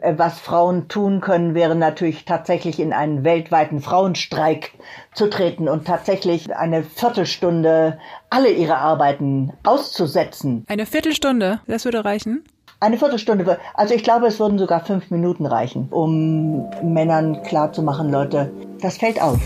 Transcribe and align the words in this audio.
Äh, 0.00 0.14
was 0.16 0.38
Frauen 0.38 0.86
tun 0.86 1.20
können, 1.20 1.54
wäre 1.54 1.74
natürlich 1.74 2.24
tatsächlich 2.24 2.78
in 2.78 2.92
einen 2.92 3.24
weltweiten 3.24 3.80
Frauenstreik 3.80 4.72
zu 5.12 5.28
treten 5.28 5.68
und 5.68 5.86
tatsächlich 5.86 6.54
eine 6.56 6.84
Viertelstunde 6.84 7.98
alle 8.30 8.50
ihre 8.50 8.76
Arbeiten 8.76 9.52
auszusetzen. 9.64 10.64
Eine 10.68 10.86
Viertelstunde, 10.86 11.60
das 11.66 11.84
würde 11.84 12.04
reichen? 12.04 12.44
Eine 12.78 12.96
Viertelstunde, 12.96 13.58
also 13.74 13.92
ich 13.92 14.04
glaube, 14.04 14.28
es 14.28 14.38
würden 14.38 14.56
sogar 14.56 14.84
fünf 14.84 15.10
Minuten 15.10 15.46
reichen, 15.46 15.88
um 15.90 16.70
Männern 16.80 17.42
klarzumachen, 17.42 18.08
Leute, 18.08 18.52
das 18.80 18.98
fällt 18.98 19.20
auf. 19.20 19.40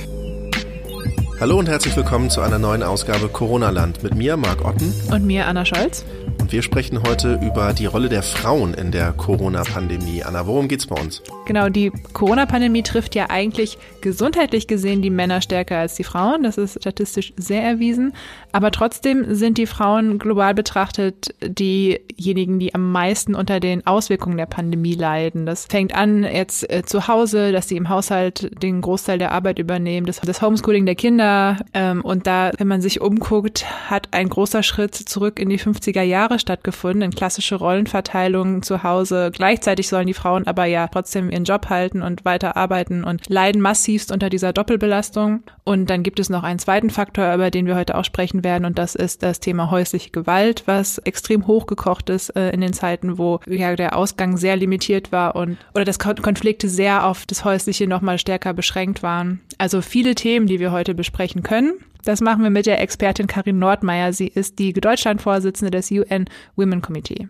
Hallo 1.40 1.58
und 1.58 1.68
herzlich 1.68 1.96
willkommen 1.96 2.28
zu 2.28 2.42
einer 2.42 2.58
neuen 2.58 2.82
Ausgabe 2.82 3.28
Corona 3.28 3.70
Land 3.70 4.02
mit 4.02 4.14
mir, 4.14 4.36
Marc 4.36 4.62
Otten. 4.66 4.92
Und 5.10 5.24
mir, 5.24 5.46
Anna 5.46 5.64
Scholz. 5.64 6.04
Wir 6.52 6.60
sprechen 6.60 7.02
heute 7.02 7.40
über 7.42 7.72
die 7.72 7.86
Rolle 7.86 8.10
der 8.10 8.22
Frauen 8.22 8.74
in 8.74 8.90
der 8.90 9.14
Corona-Pandemie. 9.14 10.22
Anna, 10.22 10.46
worum 10.46 10.68
geht's 10.68 10.86
bei 10.86 11.00
uns? 11.00 11.22
Genau, 11.46 11.70
die 11.70 11.90
Corona-Pandemie 12.12 12.82
trifft 12.82 13.14
ja 13.14 13.30
eigentlich 13.30 13.78
gesundheitlich 14.02 14.66
gesehen 14.66 15.00
die 15.00 15.08
Männer 15.08 15.40
stärker 15.40 15.78
als 15.78 15.94
die 15.94 16.04
Frauen. 16.04 16.42
Das 16.42 16.58
ist 16.58 16.78
statistisch 16.78 17.32
sehr 17.38 17.62
erwiesen. 17.62 18.12
Aber 18.52 18.70
trotzdem 18.70 19.34
sind 19.34 19.56
die 19.56 19.64
Frauen 19.64 20.18
global 20.18 20.52
betrachtet 20.52 21.34
diejenigen, 21.40 22.58
die 22.58 22.74
am 22.74 22.92
meisten 22.92 23.34
unter 23.34 23.58
den 23.58 23.86
Auswirkungen 23.86 24.36
der 24.36 24.44
Pandemie 24.44 24.94
leiden. 24.94 25.46
Das 25.46 25.64
fängt 25.64 25.94
an 25.94 26.22
jetzt 26.22 26.70
äh, 26.70 26.82
zu 26.84 27.08
Hause, 27.08 27.52
dass 27.52 27.68
sie 27.68 27.78
im 27.78 27.88
Haushalt 27.88 28.62
den 28.62 28.82
Großteil 28.82 29.16
der 29.16 29.32
Arbeit 29.32 29.58
übernehmen, 29.58 30.06
das, 30.06 30.20
das 30.20 30.42
Homeschooling 30.42 30.84
der 30.84 30.96
Kinder. 30.96 31.56
Ähm, 31.72 32.02
und 32.02 32.26
da, 32.26 32.50
wenn 32.58 32.68
man 32.68 32.82
sich 32.82 33.00
umguckt, 33.00 33.64
hat 33.88 34.08
ein 34.10 34.28
großer 34.28 34.62
Schritt 34.62 34.94
zurück 34.94 35.38
in 35.38 35.48
die 35.48 35.58
50er 35.58 36.02
Jahre 36.02 36.41
stattgefunden, 36.42 37.02
in 37.02 37.10
klassische 37.10 37.54
Rollenverteilungen 37.54 38.62
zu 38.62 38.82
Hause. 38.82 39.30
Gleichzeitig 39.32 39.88
sollen 39.88 40.06
die 40.06 40.14
Frauen 40.14 40.46
aber 40.46 40.66
ja 40.66 40.88
trotzdem 40.88 41.30
ihren 41.30 41.44
Job 41.44 41.70
halten 41.70 42.02
und 42.02 42.26
weiter 42.26 42.56
arbeiten 42.56 43.04
und 43.04 43.28
leiden 43.28 43.62
massivst 43.62 44.12
unter 44.12 44.28
dieser 44.28 44.52
Doppelbelastung. 44.52 45.42
Und 45.64 45.88
dann 45.88 46.02
gibt 46.02 46.20
es 46.20 46.28
noch 46.28 46.42
einen 46.42 46.58
zweiten 46.58 46.90
Faktor, 46.90 47.34
über 47.34 47.50
den 47.50 47.66
wir 47.66 47.76
heute 47.76 47.96
auch 47.96 48.04
sprechen 48.04 48.44
werden, 48.44 48.64
und 48.64 48.78
das 48.78 48.94
ist 48.94 49.22
das 49.22 49.40
Thema 49.40 49.70
häusliche 49.70 50.10
Gewalt, 50.10 50.64
was 50.66 50.98
extrem 50.98 51.46
hochgekocht 51.46 52.10
ist 52.10 52.36
äh, 52.36 52.50
in 52.50 52.60
den 52.60 52.72
Zeiten, 52.72 53.16
wo 53.16 53.40
ja 53.46 53.74
der 53.76 53.96
Ausgang 53.96 54.36
sehr 54.36 54.56
limitiert 54.56 55.12
war 55.12 55.36
und 55.36 55.56
oder 55.74 55.84
dass 55.84 55.98
Konflikte 55.98 56.68
sehr 56.68 57.06
auf 57.06 57.24
das 57.26 57.44
Häusliche 57.44 57.86
nochmal 57.86 58.18
stärker 58.18 58.52
beschränkt 58.52 59.02
waren. 59.02 59.40
Also 59.58 59.80
viele 59.80 60.14
Themen, 60.14 60.46
die 60.46 60.60
wir 60.60 60.72
heute 60.72 60.94
besprechen 60.94 61.42
können. 61.42 61.74
Das 62.04 62.20
machen 62.20 62.42
wir 62.42 62.50
mit 62.50 62.66
der 62.66 62.80
Expertin 62.80 63.28
Karin 63.28 63.60
Nordmeier. 63.60 64.12
Sie 64.12 64.26
ist 64.26 64.58
die 64.58 64.72
Deutschlandvorsitzende 64.72 65.70
des 65.70 65.90
UN 65.92 66.24
Women 66.56 66.82
Committee. 66.82 67.28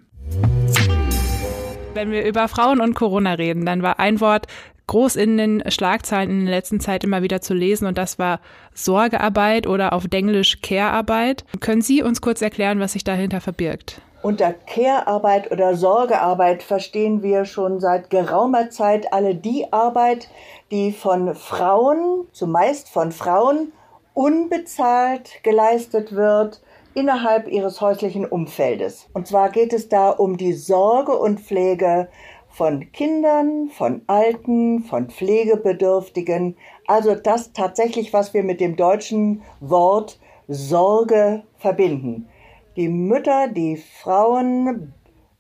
Wenn 1.93 2.11
wir 2.11 2.25
über 2.25 2.49
Frauen 2.49 2.81
und 2.81 2.95
Corona 2.95 3.35
reden, 3.35 3.67
dann 3.67 3.83
war 3.83 3.99
ein 3.99 4.21
Wort 4.21 4.47
groß 4.87 5.17
in 5.17 5.37
den 5.37 5.63
Schlagzeilen 5.69 6.31
in 6.31 6.47
der 6.47 6.55
letzten 6.55 6.81
Zeit 6.81 7.05
immer 7.05 7.23
wieder 7.23 7.43
zu 7.43 7.53
lesen 7.53 7.87
und 7.87 7.99
das 7.99 8.19
war 8.19 8.41
Sorgearbeit 8.73 9.67
oder 9.67 9.93
auf 9.93 10.07
Englisch 10.11 10.63
Care-Arbeit. 10.63 11.45
Können 11.61 11.83
Sie 11.83 12.03
uns 12.03 12.23
kurz 12.23 12.41
erklären, 12.41 12.81
was 12.81 12.95
sich 12.95 13.05
dahinter 13.05 13.43
verbirgt? 13.43 14.01
Unter 14.23 14.53
Care-Arbeit 14.53 15.51
oder 15.51 15.77
Sorgearbeit 15.77 16.63
verstehen 16.63 17.23
wir 17.23 17.45
schon 17.45 17.79
seit 17.79 18.09
geraumer 18.09 18.71
Zeit 18.71 19.13
alle 19.13 19.35
die 19.35 19.71
Arbeit, 19.71 20.29
die 20.71 20.93
von 20.93 21.35
Frauen, 21.35 22.27
zumeist 22.33 22.89
von 22.89 23.13
Frauen, 23.13 23.73
unbezahlt 24.15 25.43
geleistet 25.43 26.15
wird 26.15 26.63
innerhalb 26.95 27.49
ihres 27.49 27.81
häuslichen 27.81 28.27
Umfeldes. 28.27 29.09
Und 29.13 29.27
zwar 29.27 29.51
geht 29.51 29.73
es 29.73 29.89
da 29.89 30.11
um 30.11 30.37
die 30.37 30.53
Sorge 30.53 31.17
und 31.17 31.41
Pflege 31.41 32.09
von 32.49 32.93
Kindern, 32.93 33.71
von 33.71 34.03
Alten, 34.07 34.85
von 34.85 35.09
Pflegebedürftigen. 35.09 36.57
Also 36.87 37.15
das 37.15 37.53
tatsächlich, 37.53 38.13
was 38.13 38.35
wir 38.35 38.43
mit 38.43 38.61
dem 38.61 38.77
deutschen 38.77 39.43
Wort 39.61 40.21
Sorge 40.49 41.45
verbinden. 41.57 42.29
Die 42.77 42.89
Mütter, 42.89 43.49
die 43.49 43.77
Frauen 43.77 44.93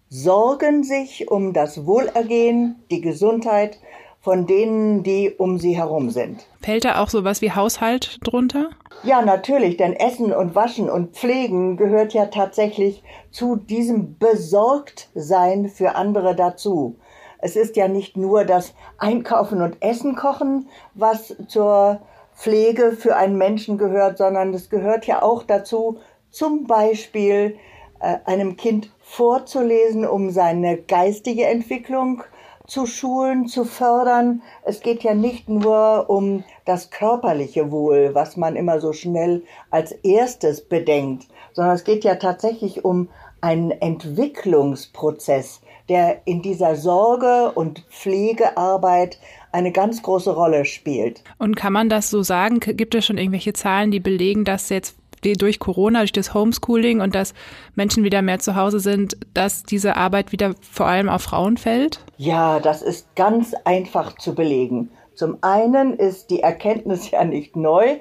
sorgen 0.08 0.84
sich 0.84 1.30
um 1.30 1.52
das 1.52 1.86
Wohlergehen, 1.86 2.82
die 2.90 3.00
Gesundheit 3.00 3.78
von 4.22 4.46
denen, 4.46 5.02
die 5.02 5.34
um 5.36 5.58
sie 5.58 5.76
herum 5.76 6.10
sind. 6.10 6.46
Fällt 6.60 6.84
da 6.84 7.02
auch 7.02 7.10
sowas 7.10 7.42
wie 7.42 7.50
Haushalt 7.50 8.18
drunter? 8.22 8.70
Ja, 9.02 9.20
natürlich, 9.20 9.76
denn 9.76 9.94
Essen 9.94 10.32
und 10.32 10.54
Waschen 10.54 10.88
und 10.88 11.16
Pflegen 11.16 11.76
gehört 11.76 12.14
ja 12.14 12.26
tatsächlich 12.26 13.02
zu 13.32 13.56
diesem 13.56 14.16
Besorgtsein 14.18 15.68
für 15.68 15.96
andere 15.96 16.36
dazu. 16.36 16.96
Es 17.38 17.56
ist 17.56 17.74
ja 17.74 17.88
nicht 17.88 18.16
nur 18.16 18.44
das 18.44 18.74
Einkaufen 18.98 19.60
und 19.60 19.82
Essen 19.82 20.14
kochen, 20.14 20.68
was 20.94 21.34
zur 21.48 22.00
Pflege 22.36 22.92
für 22.92 23.16
einen 23.16 23.36
Menschen 23.36 23.76
gehört, 23.76 24.18
sondern 24.18 24.54
es 24.54 24.70
gehört 24.70 25.04
ja 25.06 25.22
auch 25.22 25.42
dazu, 25.42 25.98
zum 26.30 26.68
Beispiel 26.68 27.56
äh, 27.98 28.18
einem 28.24 28.56
Kind 28.56 28.92
vorzulesen, 29.00 30.06
um 30.06 30.30
seine 30.30 30.76
geistige 30.76 31.46
Entwicklung 31.46 32.22
zu 32.66 32.86
schulen, 32.86 33.46
zu 33.46 33.64
fördern. 33.64 34.42
Es 34.64 34.80
geht 34.80 35.02
ja 35.02 35.14
nicht 35.14 35.48
nur 35.48 36.08
um 36.08 36.44
das 36.64 36.90
körperliche 36.90 37.70
Wohl, 37.70 38.10
was 38.14 38.36
man 38.36 38.56
immer 38.56 38.80
so 38.80 38.92
schnell 38.92 39.42
als 39.70 39.92
erstes 39.92 40.62
bedenkt, 40.62 41.26
sondern 41.52 41.74
es 41.74 41.84
geht 41.84 42.04
ja 42.04 42.14
tatsächlich 42.16 42.84
um 42.84 43.08
einen 43.40 43.72
Entwicklungsprozess, 43.72 45.60
der 45.88 46.22
in 46.26 46.42
dieser 46.42 46.76
Sorge- 46.76 47.52
und 47.52 47.80
Pflegearbeit 47.90 49.18
eine 49.50 49.72
ganz 49.72 50.02
große 50.02 50.32
Rolle 50.32 50.64
spielt. 50.64 51.22
Und 51.38 51.56
kann 51.56 51.72
man 51.72 51.88
das 51.88 52.08
so 52.08 52.22
sagen? 52.22 52.60
Gibt 52.60 52.94
es 52.94 53.04
schon 53.04 53.18
irgendwelche 53.18 53.52
Zahlen, 53.52 53.90
die 53.90 54.00
belegen, 54.00 54.44
dass 54.44 54.68
jetzt 54.68 54.96
durch 55.22 55.58
Corona, 55.58 56.00
durch 56.00 56.12
das 56.12 56.34
Homeschooling 56.34 57.00
und 57.00 57.14
dass 57.14 57.34
Menschen 57.74 58.04
wieder 58.04 58.22
mehr 58.22 58.40
zu 58.40 58.56
Hause 58.56 58.80
sind, 58.80 59.16
dass 59.34 59.62
diese 59.62 59.96
Arbeit 59.96 60.32
wieder 60.32 60.54
vor 60.60 60.86
allem 60.86 61.08
auf 61.08 61.22
Frauen 61.22 61.56
fällt? 61.56 62.00
Ja, 62.16 62.60
das 62.60 62.82
ist 62.82 63.14
ganz 63.14 63.54
einfach 63.64 64.16
zu 64.16 64.34
belegen. 64.34 64.90
Zum 65.14 65.38
einen 65.42 65.94
ist 65.94 66.30
die 66.30 66.40
Erkenntnis 66.40 67.10
ja 67.12 67.24
nicht 67.24 67.56
neu, 67.56 67.98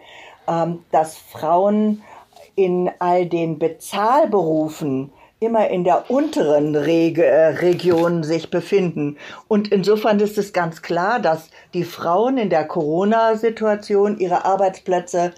ähm, 0.47 0.79
dass 0.91 1.17
Frauen 1.17 2.01
in 2.55 2.91
all 2.99 3.25
den 3.25 3.59
Bezahlberufen 3.59 5.11
immer 5.39 5.69
in 5.69 5.83
der 5.83 6.11
unteren 6.11 6.75
Reg 6.75 7.17
äh, 7.17 7.47
Region 7.47 8.23
sich 8.23 8.51
befinden. 8.51 9.17
Und 9.47 9.71
insofern 9.71 10.19
ist 10.19 10.37
es 10.37 10.53
ganz 10.53 10.83
klar, 10.83 11.19
dass 11.19 11.49
die 11.73 11.83
Frauen 11.83 12.37
in 12.37 12.51
der 12.51 12.65
Corona-Situation 12.65 14.19
ihre 14.19 14.45
Arbeitsplätze 14.45 15.33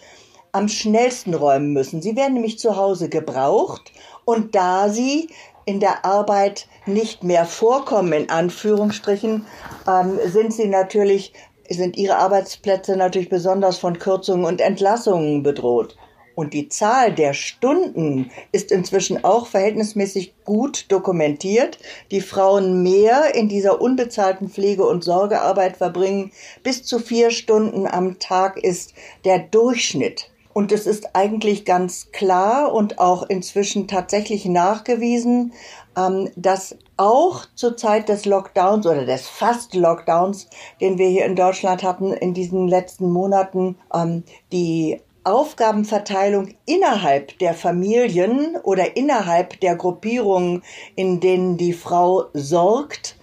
am 0.54 0.70
schnellsten 0.70 1.34
räumen 1.34 1.74
müssen. 1.74 2.02
Sie 2.02 2.16
werden 2.16 2.36
nämlich 2.36 2.60
zu 2.60 2.78
Hause 2.78 3.10
gebraucht 3.10 3.92
und 4.24 4.56
da 4.56 4.88
sie 4.88 5.28
in 5.66 5.80
der 5.80 6.06
Arbeit 6.06 6.68
nicht 6.86 7.24
mehr 7.24 7.46
vorkommen, 7.46 8.14
in 8.14 8.30
Anführungsstrichen, 8.30 9.46
ähm, 9.88 10.20
sind 10.26 10.54
sie 10.54 10.68
natürlich, 10.68 11.34
sind 11.70 11.98
ihre 11.98 12.18
Arbeitsplätze 12.18 12.96
natürlich 12.96 13.30
besonders 13.30 13.78
von 13.78 13.98
Kürzungen 13.98 14.46
und 14.46 14.62
Entlassungen 14.62 15.44
bedroht. 15.44 15.98
Und 16.36 16.54
die 16.54 16.68
Zahl 16.68 17.14
der 17.14 17.34
Stunden 17.34 18.32
ist 18.52 18.72
inzwischen 18.72 19.24
auch 19.24 19.46
verhältnismäßig 19.48 20.34
gut 20.46 20.92
dokumentiert. 20.92 21.78
Die 22.10 22.22
Frauen 22.22 22.82
mehr 22.82 23.36
in 23.36 23.50
dieser 23.50 23.80
unbezahlten 23.82 24.50
Pflege- 24.50 24.86
und 24.88 25.04
Sorgearbeit 25.04 25.78
verbringen. 25.78 26.32
Bis 26.64 26.84
zu 26.84 26.98
vier 26.98 27.30
Stunden 27.30 27.86
am 27.86 28.18
Tag 28.18 28.58
ist 28.58 28.94
der 29.26 29.40
Durchschnitt. 29.40 30.33
Und 30.54 30.72
es 30.72 30.86
ist 30.86 31.16
eigentlich 31.16 31.66
ganz 31.66 32.12
klar 32.12 32.74
und 32.74 33.00
auch 33.00 33.24
inzwischen 33.24 33.88
tatsächlich 33.88 34.46
nachgewiesen, 34.46 35.54
ähm, 35.98 36.30
dass 36.36 36.78
auch 36.98 37.46
zur 37.56 37.76
Zeit 37.76 38.08
des 38.10 38.26
Lockdowns 38.26 38.86
oder 38.86 39.06
des 39.06 39.28
Fast-Lockdowns, 39.28 40.48
den 40.80 40.98
wir 40.98 41.08
hier 41.08 41.26
in 41.26 41.36
Deutschland 41.36 41.84
hatten 41.84 42.14
in 42.14 42.34
diesen 42.34 42.68
letzten 42.68 43.12
Monaten, 43.12 43.78
ähm, 43.94 44.24
die 44.52 45.02
Aufgabenverteilung 45.24 46.50
innerhalb 46.66 47.40
der 47.40 47.54
Familien 47.54 48.58
oder 48.64 48.98
innerhalb 48.98 49.60
der 49.62 49.76
Gruppierungen, 49.76 50.64
in 50.96 51.22
denen 51.22 51.58
die 51.58 51.74
Frau 51.74 52.26
sorgt, 52.34 53.16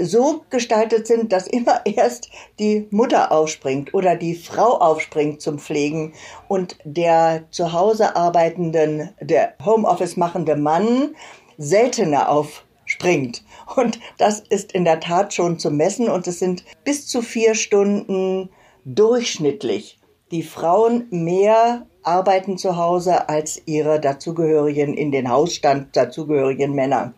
so 0.00 0.42
gestaltet 0.50 1.06
sind, 1.06 1.32
dass 1.32 1.46
immer 1.46 1.80
erst 1.84 2.30
die 2.58 2.86
Mutter 2.90 3.32
aufspringt 3.32 3.94
oder 3.94 4.16
die 4.16 4.34
Frau 4.34 4.78
aufspringt 4.78 5.40
zum 5.40 5.58
Pflegen 5.58 6.12
und 6.48 6.78
der 6.84 7.44
zu 7.50 7.72
Hause 7.72 8.16
arbeitenden, 8.16 9.10
der 9.20 9.54
Homeoffice 9.64 10.16
machende 10.16 10.56
Mann 10.56 11.14
seltener 11.58 12.28
aufspringt. 12.28 13.44
Und 13.76 14.00
das 14.18 14.40
ist 14.40 14.72
in 14.72 14.84
der 14.84 15.00
Tat 15.00 15.34
schon 15.34 15.58
zu 15.58 15.70
messen 15.70 16.08
und 16.08 16.26
es 16.26 16.38
sind 16.38 16.64
bis 16.84 17.06
zu 17.06 17.22
vier 17.22 17.54
Stunden 17.54 18.50
durchschnittlich 18.84 19.98
die 20.30 20.42
Frauen 20.42 21.06
mehr 21.10 21.86
arbeiten 22.02 22.56
zu 22.56 22.76
Hause 22.76 23.28
als 23.28 23.60
ihre 23.66 24.00
dazugehörigen, 24.00 24.94
in 24.94 25.10
den 25.10 25.28
Hausstand 25.28 25.96
dazugehörigen 25.96 26.74
Männer. 26.74 27.14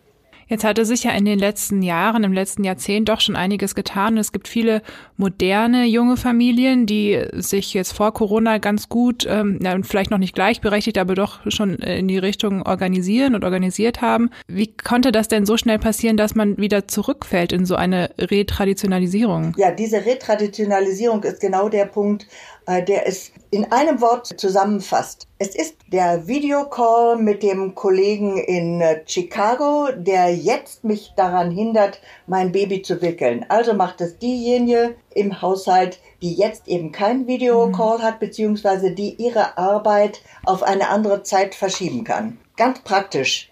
Jetzt 0.53 0.65
hatte 0.65 0.85
sich 0.85 1.03
ja 1.03 1.09
in 1.13 1.25
den 1.25 1.39
letzten 1.39 1.81
Jahren, 1.81 2.23
im 2.23 2.31
letzten 2.31 2.63
Jahrzehnt 2.63 3.09
doch 3.09 3.21
schon 3.21 3.35
einiges 3.35 3.73
getan. 3.73 4.19
Es 4.19 4.31
gibt 4.31 4.47
viele 4.47 4.83
moderne 5.17 5.85
junge 5.85 6.15
Familien, 6.15 6.85
die 6.85 7.19
sich 7.31 7.73
jetzt 7.73 7.91
vor 7.91 8.13
Corona 8.13 8.59
ganz 8.59 8.87
gut, 8.87 9.25
ähm, 9.27 9.57
ja, 9.63 9.75
vielleicht 9.81 10.11
noch 10.11 10.19
nicht 10.19 10.35
gleichberechtigt, 10.35 10.99
aber 10.99 11.15
doch 11.15 11.39
schon 11.47 11.77
in 11.77 12.07
die 12.07 12.19
Richtung 12.19 12.61
organisieren 12.61 13.33
und 13.33 13.43
organisiert 13.43 14.03
haben. 14.03 14.29
Wie 14.47 14.71
konnte 14.77 15.11
das 15.11 15.27
denn 15.27 15.47
so 15.47 15.57
schnell 15.57 15.79
passieren, 15.79 16.17
dass 16.17 16.35
man 16.35 16.55
wieder 16.59 16.87
zurückfällt 16.87 17.51
in 17.51 17.65
so 17.65 17.73
eine 17.73 18.11
Retraditionalisierung? 18.19 19.55
Ja, 19.57 19.71
diese 19.71 20.05
Retraditionalisierung 20.05 21.23
ist 21.23 21.41
genau 21.41 21.67
der 21.67 21.85
Punkt, 21.85 22.27
der 22.67 23.07
es 23.07 23.31
in 23.51 23.71
einem 23.71 24.01
Wort 24.01 24.39
zusammenfasst. 24.39 25.27
Es 25.37 25.55
ist 25.55 25.75
der 25.91 26.27
Videocall 26.27 27.17
mit 27.17 27.43
dem 27.43 27.75
Kollegen 27.75 28.37
in 28.37 28.81
äh, 28.81 29.01
Chicago, 29.05 29.89
der 29.95 30.33
jetzt 30.35 30.83
mich 30.83 31.13
daran 31.15 31.51
hindert, 31.51 32.01
mein 32.25 32.51
Baby 32.51 32.81
zu 32.81 33.01
wickeln. 33.01 33.45
Also 33.49 33.73
macht 33.73 34.01
es 34.01 34.17
diejenige 34.17 34.95
im 35.13 35.41
Haushalt, 35.41 35.99
die 36.21 36.33
jetzt 36.33 36.67
eben 36.67 36.91
kein 36.91 37.27
Videocall 37.27 38.01
hat, 38.01 38.19
beziehungsweise 38.19 38.91
die 38.91 39.15
ihre 39.15 39.57
Arbeit 39.57 40.21
auf 40.45 40.63
eine 40.63 40.89
andere 40.89 41.23
Zeit 41.23 41.53
verschieben 41.53 42.03
kann. 42.03 42.39
Ganz 42.57 42.79
praktisch 42.79 43.51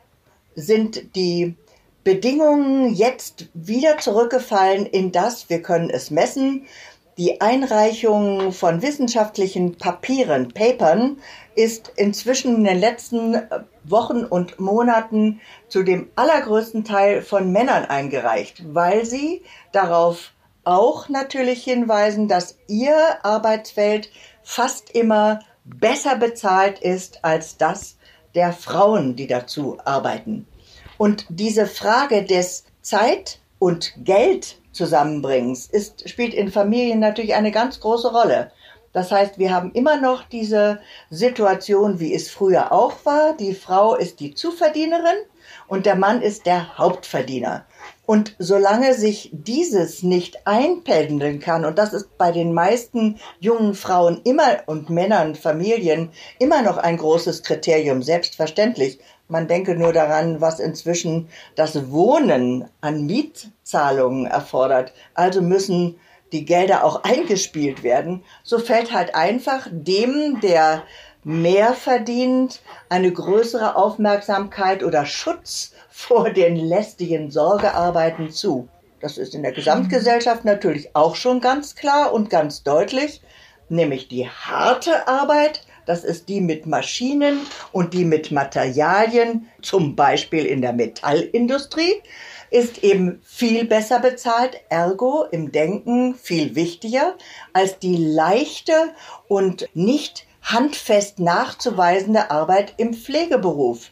sind 0.55 1.15
die 1.15 1.55
Bedingungen 2.03 2.95
jetzt 2.95 3.49
wieder 3.53 3.99
zurückgefallen 3.99 4.87
in 4.87 5.11
das, 5.11 5.49
wir 5.49 5.61
können 5.61 5.91
es 5.91 6.09
messen, 6.09 6.65
die 7.21 7.39
Einreichung 7.39 8.51
von 8.51 8.81
wissenschaftlichen 8.81 9.77
Papieren, 9.77 10.51
Papern, 10.51 11.18
ist 11.53 11.91
inzwischen 11.95 12.56
in 12.56 12.63
den 12.63 12.79
letzten 12.79 13.39
Wochen 13.83 14.25
und 14.25 14.59
Monaten 14.59 15.39
zu 15.68 15.83
dem 15.83 16.09
allergrößten 16.15 16.83
Teil 16.83 17.21
von 17.21 17.51
Männern 17.51 17.85
eingereicht, 17.85 18.63
weil 18.73 19.06
sie 19.06 19.44
darauf 19.71 20.31
auch 20.63 21.09
natürlich 21.09 21.63
hinweisen, 21.63 22.27
dass 22.27 22.57
ihr 22.68 23.24
Arbeitsfeld 23.24 24.09
fast 24.41 24.89
immer 24.89 25.41
besser 25.63 26.15
bezahlt 26.15 26.79
ist 26.79 27.24
als 27.24 27.56
das 27.56 27.97
der 28.33 28.51
Frauen, 28.51 29.15
die 29.15 29.27
dazu 29.27 29.77
arbeiten. 29.85 30.47
Und 30.97 31.27
diese 31.29 31.67
Frage 31.67 32.25
des 32.25 32.65
Zeit 32.81 33.38
und 33.59 33.94
Geld 34.03 34.57
Zusammenbringens 34.71 35.68
ist, 35.68 36.09
spielt 36.09 36.33
in 36.33 36.51
Familien 36.51 37.00
natürlich 37.00 37.35
eine 37.35 37.51
ganz 37.51 37.79
große 37.79 38.12
Rolle. 38.12 38.51
Das 38.94 39.12
heißt, 39.12 39.39
wir 39.39 39.53
haben 39.53 39.71
immer 39.71 40.01
noch 40.01 40.23
diese 40.23 40.81
Situation, 41.09 42.00
wie 42.00 42.13
es 42.13 42.29
früher 42.29 42.71
auch 42.73 43.06
war. 43.06 43.35
Die 43.38 43.53
Frau 43.53 43.95
ist 43.95 44.19
die 44.19 44.33
Zuverdienerin 44.33 45.15
und 45.68 45.85
der 45.85 45.95
Mann 45.95 46.21
ist 46.21 46.45
der 46.45 46.77
Hauptverdiener. 46.77 47.65
Und 48.06 48.35
solange 48.39 48.94
sich 48.94 49.29
dieses 49.31 50.03
nicht 50.03 50.45
einpendeln 50.45 51.39
kann, 51.39 51.63
und 51.63 51.77
das 51.77 51.94
ist 51.94 52.17
bei 52.17 52.33
den 52.33 52.53
meisten 52.53 53.19
jungen 53.39 53.74
Frauen 53.74 54.19
immer 54.25 54.63
und 54.65 54.89
Männern, 54.89 55.35
Familien 55.35 56.09
immer 56.39 56.62
noch 56.62 56.77
ein 56.77 56.97
großes 56.97 57.44
Kriterium, 57.44 58.03
selbstverständlich, 58.03 59.00
man 59.31 59.47
denke 59.47 59.75
nur 59.75 59.93
daran, 59.93 60.41
was 60.41 60.59
inzwischen 60.59 61.29
das 61.55 61.89
Wohnen 61.89 62.65
an 62.81 63.05
Mietzahlungen 63.05 64.25
erfordert. 64.25 64.91
Also 65.13 65.41
müssen 65.41 65.99
die 66.33 66.43
Gelder 66.43 66.83
auch 66.83 67.03
eingespielt 67.03 67.81
werden. 67.81 68.23
So 68.43 68.59
fällt 68.59 68.93
halt 68.93 69.15
einfach 69.15 69.67
dem, 69.71 70.41
der 70.41 70.83
mehr 71.23 71.73
verdient, 71.73 72.61
eine 72.89 73.11
größere 73.11 73.75
Aufmerksamkeit 73.75 74.83
oder 74.83 75.05
Schutz 75.05 75.71
vor 75.89 76.31
den 76.31 76.57
lästigen 76.57 77.31
Sorgearbeiten 77.31 78.31
zu. 78.31 78.67
Das 78.99 79.17
ist 79.17 79.33
in 79.33 79.43
der 79.43 79.53
Gesamtgesellschaft 79.53 80.43
natürlich 80.43 80.95
auch 80.95 81.15
schon 81.15 81.39
ganz 81.39 81.75
klar 81.75 82.11
und 82.11 82.29
ganz 82.29 82.63
deutlich, 82.63 83.21
nämlich 83.69 84.09
die 84.09 84.27
harte 84.27 85.07
Arbeit 85.07 85.61
das 85.91 86.05
ist 86.05 86.29
die 86.29 86.39
mit 86.39 86.67
Maschinen 86.67 87.41
und 87.73 87.93
die 87.93 88.05
mit 88.05 88.31
Materialien, 88.31 89.49
zum 89.61 89.97
Beispiel 89.97 90.45
in 90.45 90.61
der 90.61 90.71
Metallindustrie, 90.71 92.01
ist 92.49 92.81
eben 92.81 93.19
viel 93.25 93.65
besser 93.65 93.99
bezahlt, 93.99 94.55
ergo 94.69 95.25
im 95.31 95.51
Denken 95.51 96.15
viel 96.15 96.55
wichtiger 96.55 97.17
als 97.51 97.77
die 97.79 97.97
leichte 97.97 98.71
und 99.27 99.67
nicht 99.73 100.25
handfest 100.41 101.19
nachzuweisende 101.19 102.31
Arbeit 102.31 102.75
im 102.77 102.93
Pflegeberuf. 102.93 103.91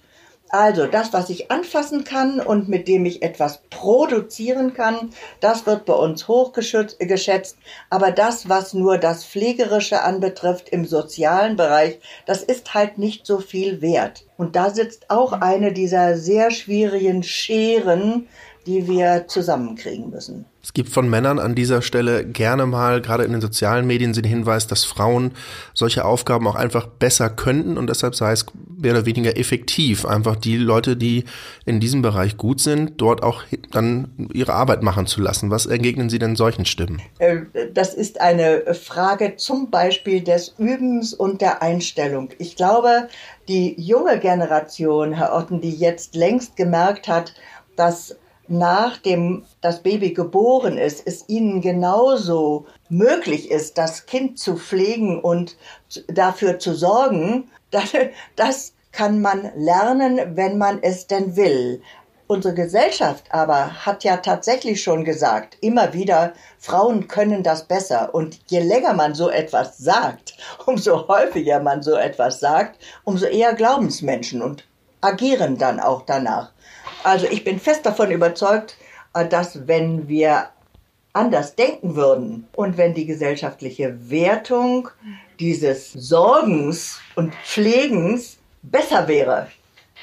Also 0.50 0.88
das, 0.88 1.14
was 1.14 1.30
ich 1.30 1.52
anfassen 1.52 2.04
kann 2.04 2.40
und 2.40 2.70
mit 2.70 2.88
dem 2.88 3.06
ich 3.06 3.22
etwas 3.22 3.62
produzieren 3.70 4.74
kann, 4.74 5.12
das 5.40 5.68
wird 5.68 5.86
bei 5.86 5.94
uns 5.94 6.28
hochgeschätzt. 6.28 7.58
Aber 7.92 8.12
das, 8.12 8.50
was 8.50 8.74
nur 8.74 8.98
das 8.98 9.24
Pflegerische 9.24 10.02
anbetrifft 10.02 10.70
im 10.70 10.86
sozialen 10.86 11.56
Bereich, 11.56 12.00
das 12.26 12.42
ist 12.42 12.74
halt 12.74 12.98
nicht 12.98 13.28
so 13.28 13.40
viel 13.40 13.82
wert. 13.82 14.26
Und 14.38 14.56
da 14.56 14.72
sitzt 14.72 15.12
auch 15.12 15.34
eine 15.34 15.72
dieser 15.72 16.18
sehr 16.18 16.50
schwierigen 16.50 17.22
Scheren, 17.22 18.28
die 18.70 18.88
wir 18.88 19.26
zusammenkriegen 19.28 20.12
müssen. 20.12 20.46
Es 20.62 20.74
gibt 20.74 20.90
von 20.90 21.10
Männern 21.10 21.40
an 21.40 21.56
dieser 21.56 21.82
Stelle 21.82 22.24
gerne 22.24 22.68
mal, 22.68 23.02
gerade 23.02 23.24
in 23.24 23.32
den 23.32 23.42
sozialen 23.42 23.88
Medien, 23.88 24.14
den 24.14 24.26
Hinweis, 24.26 24.68
dass 24.68 24.84
Frauen 24.84 25.32
solche 25.74 26.06
Aufgaben 26.06 26.48
auch 26.48 26.54
einfach 26.54 26.86
besser 26.86 27.32
könnten 27.32 27.80
und 27.80 27.90
deshalb 27.90 28.14
sei 28.14 28.32
es 28.32 28.46
mehr 28.78 28.92
oder 28.92 29.08
weniger 29.08 29.38
effektiv, 29.38 30.06
einfach 30.06 30.36
die 30.36 30.58
Leute, 30.58 30.96
die 30.96 31.24
in 31.66 31.80
diesem 31.80 32.04
Bereich 32.04 32.38
gut 32.38 32.62
sind, 32.62 33.02
dort 33.02 33.24
auch 33.24 33.42
dann 33.72 34.30
ihre 34.34 34.54
Arbeit 34.54 34.84
machen 34.84 35.08
zu 35.08 35.20
lassen. 35.20 35.50
Was 35.50 35.66
entgegnen 35.66 36.12
Sie 36.12 36.20
denn 36.20 36.36
solchen 36.36 36.66
Stimmen? 36.66 37.02
Äh, 37.18 37.38
das 37.74 37.96
ist 37.96 38.22
eine 38.22 38.76
Frage 38.76 39.38
zum 39.38 39.72
Beispiel 39.72 40.22
des 40.22 40.54
Übens 40.60 41.16
und 41.16 41.42
der 41.42 41.64
Einstellung. 41.64 42.30
Ich 42.38 42.56
glaube, 42.56 43.08
die 43.48 43.82
junge 43.82 44.20
Generation, 44.20 45.14
Herr 45.14 45.34
Otten, 45.34 45.60
die 45.60 45.74
jetzt 45.74 46.14
längst 46.14 46.56
gemerkt 46.56 47.08
hat, 47.08 47.34
dass 47.76 48.16
nachdem 48.50 49.46
das 49.62 49.82
Baby 49.82 50.14
geboren 50.14 50.78
ist, 50.78 51.06
es 51.06 51.28
ihnen 51.28 51.62
genauso 51.62 52.66
möglich 52.90 53.52
ist, 53.52 53.78
das 53.78 54.06
Kind 54.06 54.40
zu 54.40 54.58
pflegen 54.58 55.20
und 55.22 55.58
dafür 56.08 56.60
zu 56.60 56.74
sorgen, 56.74 57.50
das, 58.36 58.74
kann 58.92 59.22
man 59.22 59.52
lernen, 59.56 60.36
wenn 60.36 60.58
man 60.58 60.82
es 60.82 61.08
denn 61.08 61.36
will. 61.36 61.82
Unsere 62.28 62.54
Gesellschaft 62.54 63.26
aber 63.32 63.86
hat 63.86 64.04
ja 64.04 64.18
tatsächlich 64.18 64.84
schon 64.84 65.04
gesagt, 65.04 65.58
immer 65.62 65.94
wieder, 65.94 66.34
Frauen 66.60 67.08
können 67.08 67.42
das 67.42 67.64
besser. 67.64 68.14
Und 68.14 68.40
je 68.48 68.60
länger 68.60 68.94
man 68.94 69.16
so 69.16 69.30
etwas 69.30 69.78
sagt, 69.80 70.36
umso 70.66 71.08
häufiger 71.08 71.60
man 71.60 71.82
so 71.82 71.96
etwas 71.96 72.40
sagt, 72.40 72.80
umso 73.04 73.26
eher 73.26 73.54
glauben 73.54 73.88
es 73.88 74.02
Menschen 74.02 74.42
und 74.42 74.64
agieren 75.02 75.58
dann 75.58 75.80
auch 75.80 76.04
danach. 76.06 76.52
Also 77.04 77.28
ich 77.30 77.44
bin 77.44 77.60
fest 77.60 77.86
davon 77.86 78.12
überzeugt, 78.12 78.78
äh, 79.14 79.28
dass 79.28 79.68
wenn 79.68 80.08
wir 80.08 80.50
anders 81.14 81.56
denken 81.56 81.96
würden 81.96 82.48
und 82.56 82.78
wenn 82.78 82.94
die 82.94 83.06
gesellschaftliche 83.06 84.10
Wertung 84.10 84.90
dieses 85.40 85.92
Sorgens 85.94 87.00
und 87.16 87.34
Pflegens 87.44 88.38
besser 88.62 89.08
wäre, 89.08 89.48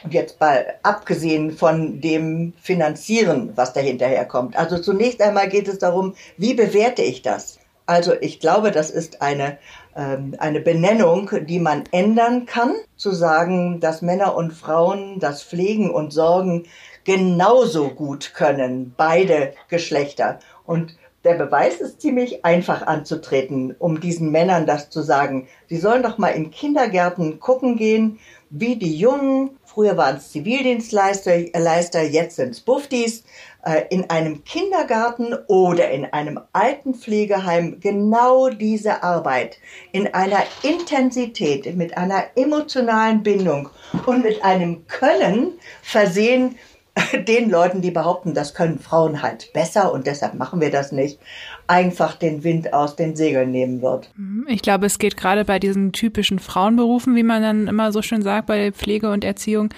und 0.05 0.13
jetzt 0.13 0.39
mal 0.41 0.75
abgesehen 0.83 1.51
von 1.51 2.01
dem 2.01 2.53
Finanzieren, 2.61 3.53
was 3.57 3.73
dahinterher 3.73 4.25
kommt. 4.27 4.57
Also 4.57 4.79
zunächst 4.79 5.23
einmal 5.23 5.49
geht 5.49 5.69
es 5.69 5.79
darum, 5.79 6.15
wie 6.37 6.55
bewerte 6.55 7.03
ich 7.03 7.23
das? 7.23 7.59
Also 7.87 8.15
ich 8.21 8.41
glaube, 8.41 8.73
das 8.73 8.91
ist 8.91 9.23
eine, 9.23 9.59
ähm, 9.95 10.35
eine 10.39 10.61
Benennung, 10.61 11.31
die 11.47 11.61
man 11.61 11.85
ändern 11.93 12.45
kann, 12.45 12.75
zu 12.97 13.13
sagen, 13.13 13.79
dass 13.79 14.03
Männer 14.03 14.35
und 14.35 14.53
Frauen 14.53 15.21
das 15.21 15.45
Pflegen 15.45 15.91
und 15.91 16.13
Sorgen 16.13 16.65
genauso 17.05 17.91
gut 17.91 18.35
können, 18.35 18.93
beide 18.97 19.53
Geschlechter. 19.69 20.41
Und 20.65 20.97
der 21.23 21.35
Beweis 21.35 21.81
ist 21.81 22.01
ziemlich 22.01 22.45
einfach 22.45 22.87
anzutreten, 22.87 23.75
um 23.79 24.01
diesen 24.01 24.31
Männern 24.31 24.67
das 24.67 24.91
zu 24.91 25.03
sagen. 25.03 25.49
Sie 25.69 25.77
sollen 25.77 26.03
doch 26.03 26.19
mal 26.19 26.29
in 26.29 26.51
Kindergärten 26.51 27.41
gucken 27.41 27.77
gehen, 27.77 28.19
wie 28.51 28.77
die 28.77 28.97
Jungen, 28.97 29.51
früher 29.77 29.99
waren 29.99 30.17
es 30.17 30.33
Zivildienstleister, 30.33 32.03
jetzt 32.03 32.37
sind 32.37 32.53
es 32.53 32.61
Buftis, 32.61 33.25
äh, 33.63 33.83
in 33.91 34.09
einem 34.09 34.43
Kindergarten 34.43 35.35
oder 35.49 35.91
in 35.91 36.07
einem 36.07 36.41
Altenpflegeheim 36.55 37.79
genau 37.79 38.49
diese 38.49 39.03
Arbeit 39.03 39.59
in 39.93 40.15
einer 40.15 40.43
Intensität, 40.63 41.77
mit 41.77 41.99
einer 41.99 42.25
emotionalen 42.37 43.23
Bindung 43.23 43.69
und 44.07 44.25
mit 44.25 44.43
einem 44.43 44.87
Können 44.87 45.59
versehen, 45.83 46.57
den 47.29 47.51
Leuten, 47.51 47.83
die 47.83 47.91
behaupten, 47.91 48.35
das 48.35 48.55
können 48.55 48.79
Frauen 48.79 49.23
halt 49.23 49.53
besser 49.53 49.93
und 49.93 50.07
deshalb 50.07 50.35
machen 50.35 50.61
wir 50.61 50.71
das 50.71 50.93
nicht, 50.93 51.19
einfach 51.67 52.15
den 52.15 52.45
Wind 52.45 52.73
aus 52.73 52.97
den 52.97 53.17
Segeln 53.17 53.51
nehmen 53.51 53.83
wird. 53.83 54.11
Mhm. 54.17 54.47
Ich 54.49 54.63
glaube, 54.63 54.87
es 54.87 54.99
geht 54.99 55.17
gerade 55.17 55.45
bei 55.45 55.59
diesen 55.59 55.93
typischen 55.93 56.39
Frauenberufen, 56.39 57.15
wie 57.15 57.23
man 57.23 57.43
dann 57.43 57.69
immer 57.69 57.93
so 57.93 58.03
schön 58.03 58.23
sagt, 58.23 58.47
bei 58.47 58.73
Pflege 58.73 59.11
und 59.11 59.25
Erziehung, 59.25 59.71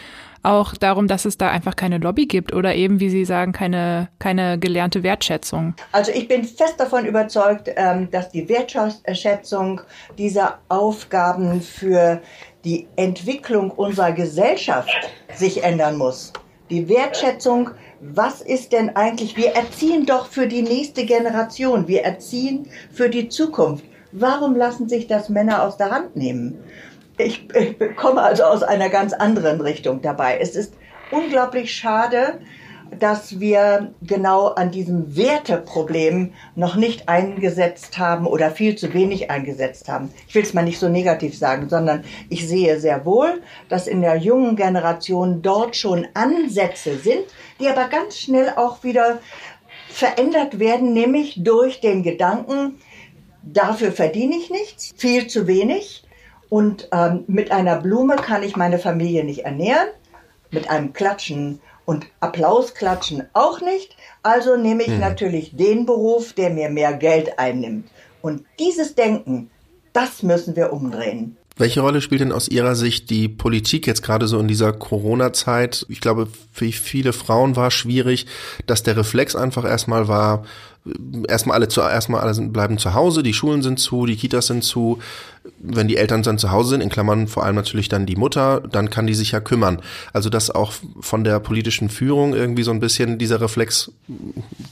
auch 0.45 0.75
darum, 0.75 1.09
dass 1.09 1.25
es 1.25 1.37
da 1.37 1.51
einfach 1.51 1.75
keine 1.75 1.99
Lobby 1.99 2.27
gibt 2.27 2.55
oder 2.55 2.75
eben, 2.75 3.01
wie 3.01 3.11
Sie 3.11 3.25
sagen, 3.25 3.53
keine, 3.53 4.09
keine 4.21 4.59
gelernte 4.59 5.03
Wertschätzung? 5.03 5.75
Also 5.91 6.13
ich 6.13 6.29
bin 6.29 6.45
fest 6.45 6.75
davon 6.79 7.07
überzeugt, 7.07 7.71
ähm, 7.75 8.09
dass 8.11 8.31
die 8.31 8.49
Wertschätzung 8.49 9.81
dieser 10.17 10.59
Aufgaben 10.69 11.61
für 11.61 12.23
die 12.65 12.87
Entwicklung 12.97 13.71
unserer 13.73 14.13
Gesellschaft 14.13 14.91
sich 15.35 15.65
ändern 15.65 15.97
muss. 15.97 16.33
Die 16.71 16.89
Wertschätzung, 16.89 17.71
was 18.01 18.43
ist 18.43 18.73
denn 18.73 18.95
eigentlich, 18.95 19.37
wir 19.37 19.53
erziehen 19.53 20.05
doch 20.05 20.27
für 20.27 20.47
die 20.47 20.63
nächste 20.63 21.07
Generation, 21.07 21.89
wir 21.89 22.03
erziehen 22.03 22.69
für 22.93 23.09
die 23.09 23.29
Zukunft. 23.29 23.85
Warum 24.13 24.55
lassen 24.55 24.89
sich 24.89 25.07
das 25.07 25.29
Männer 25.29 25.63
aus 25.63 25.77
der 25.77 25.91
Hand 25.91 26.17
nehmen? 26.17 26.59
Ich, 27.17 27.49
ich 27.55 27.97
komme 27.97 28.23
also 28.23 28.45
aus 28.45 28.63
einer 28.63 28.91
ganz 28.91 29.13
anderen 29.13 29.61
Richtung 29.61 30.03
dabei. 30.03 30.39
Es 30.41 30.55
ist 30.55 30.75
unglaublich 31.11 31.75
schade, 31.75 32.41
dass 32.99 33.41
wir 33.41 33.93
genau 34.03 34.49
an 34.49 34.71
diesem 34.71 35.17
Werteproblem 35.17 36.33
noch 36.55 36.77
nicht 36.77 37.09
eingesetzt 37.09 37.99
haben 37.99 38.27
oder 38.27 38.51
viel 38.51 38.77
zu 38.77 38.93
wenig 38.95 39.31
eingesetzt 39.31 39.89
haben. 39.89 40.11
Ich 40.27 40.35
will 40.35 40.43
es 40.43 40.55
mal 40.55 40.65
nicht 40.65 40.79
so 40.79 40.89
negativ 40.89 41.37
sagen, 41.37 41.69
sondern 41.69 42.05
ich 42.29 42.49
sehe 42.49 42.81
sehr 42.81 43.05
wohl, 43.05 43.43
dass 43.69 43.87
in 43.87 44.01
der 44.01 44.17
jungen 44.17 44.57
Generation 44.57 45.43
dort 45.43 45.77
schon 45.77 46.07
Ansätze 46.15 46.97
sind, 46.99 47.25
die 47.61 47.69
aber 47.69 47.89
ganz 47.89 48.19
schnell 48.19 48.51
auch 48.57 48.83
wieder 48.85 49.19
verändert 49.89 50.59
werden, 50.59 50.93
nämlich 50.93 51.43
durch 51.43 51.81
den 51.81 52.03
Gedanken, 52.03 52.79
dafür 53.43 53.93
verdiene 53.93 54.37
ich 54.37 54.51
nichts, 54.51 54.95
viel 54.97 55.27
zu 55.27 55.47
wenig 55.47 56.05
und 56.49 56.89
ähm, 56.93 57.25
mit 57.27 57.51
einer 57.51 57.77
Blume 57.77 58.17
kann 58.17 58.43
ich 58.43 58.57
meine 58.57 58.79
Familie 58.79 59.25
nicht 59.25 59.41
ernähren, 59.41 59.89
mit 60.51 60.71
einem 60.71 60.93
Klatschen 60.93 61.61
und 61.89 62.05
Applaus 62.21 62.75
klatschen 62.75 63.23
auch 63.33 63.63
nicht. 63.63 63.97
Also 64.23 64.59
nehme 64.59 64.83
ich 64.83 64.91
mhm. 64.91 65.01
natürlich 65.01 65.57
den 65.57 65.87
Beruf, 65.87 66.35
der 66.35 66.51
mir 66.51 66.69
mehr 66.69 66.93
Geld 66.93 67.39
einnimmt. 67.39 67.89
Und 68.21 68.45
dieses 68.59 68.95
Denken, 68.95 69.51
das 69.95 70.23
müssen 70.23 70.55
wir 70.55 70.71
umdrehen. 70.71 71.39
Welche 71.57 71.81
Rolle 71.81 72.03
spielt 72.03 72.21
denn 72.21 72.31
aus 72.31 72.47
Ihrer 72.47 72.75
Sicht 72.75 73.09
die 73.09 73.27
Politik 73.27 73.87
jetzt 73.87 74.03
gerade 74.03 74.29
so 74.29 74.39
in 74.39 74.49
dieser 74.49 74.75
Corona-Zeit? 74.75 75.87
Ich 75.89 76.03
glaube, 76.03 76.29
für 76.53 76.67
viele 76.67 77.15
Frauen 77.15 77.57
war 77.57 77.71
schwierig, 77.71 78.27
dass 78.67 78.83
der 78.83 78.99
Reflex 78.99 79.35
einfach 79.35 79.65
erstmal 79.65 80.09
war, 80.09 80.45
erstmal 81.27 81.57
alle 81.57 81.69
zu, 81.69 81.81
erstmal 81.81 82.21
alle 82.21 82.35
sind, 82.35 82.53
bleiben 82.53 82.77
zu 82.77 82.93
Hause, 82.93 83.23
die 83.23 83.33
Schulen 83.33 83.63
sind 83.63 83.81
zu, 83.81 84.05
die 84.05 84.17
Kitas 84.17 84.49
sind 84.49 84.63
zu. 84.63 84.99
Wenn 85.61 85.89
die 85.89 85.97
Eltern 85.97 86.23
dann 86.23 86.39
zu 86.39 86.51
Hause 86.51 86.71
sind, 86.71 86.81
in 86.81 86.89
Klammern 86.89 87.29
vor 87.29 87.45
allem 87.45 87.57
natürlich 87.57 87.89
dann 87.89 88.07
die 88.07 88.17
Mutter, 88.17 88.61
dann 88.61 88.91
kann 88.91 89.07
die 89.07 89.15
sich 89.15 89.33
ja 89.33 89.41
kümmern. 89.41 89.83
Also 90.13 90.31
dass 90.31 90.51
auch 90.51 90.73
von 91.01 91.25
der 91.25 91.41
politischen 91.41 91.89
Führung 91.89 92.35
irgendwie 92.35 92.63
so 92.63 92.71
ein 92.71 92.81
bisschen 92.81 93.19
dieser 93.19 93.41
Reflex 93.41 93.93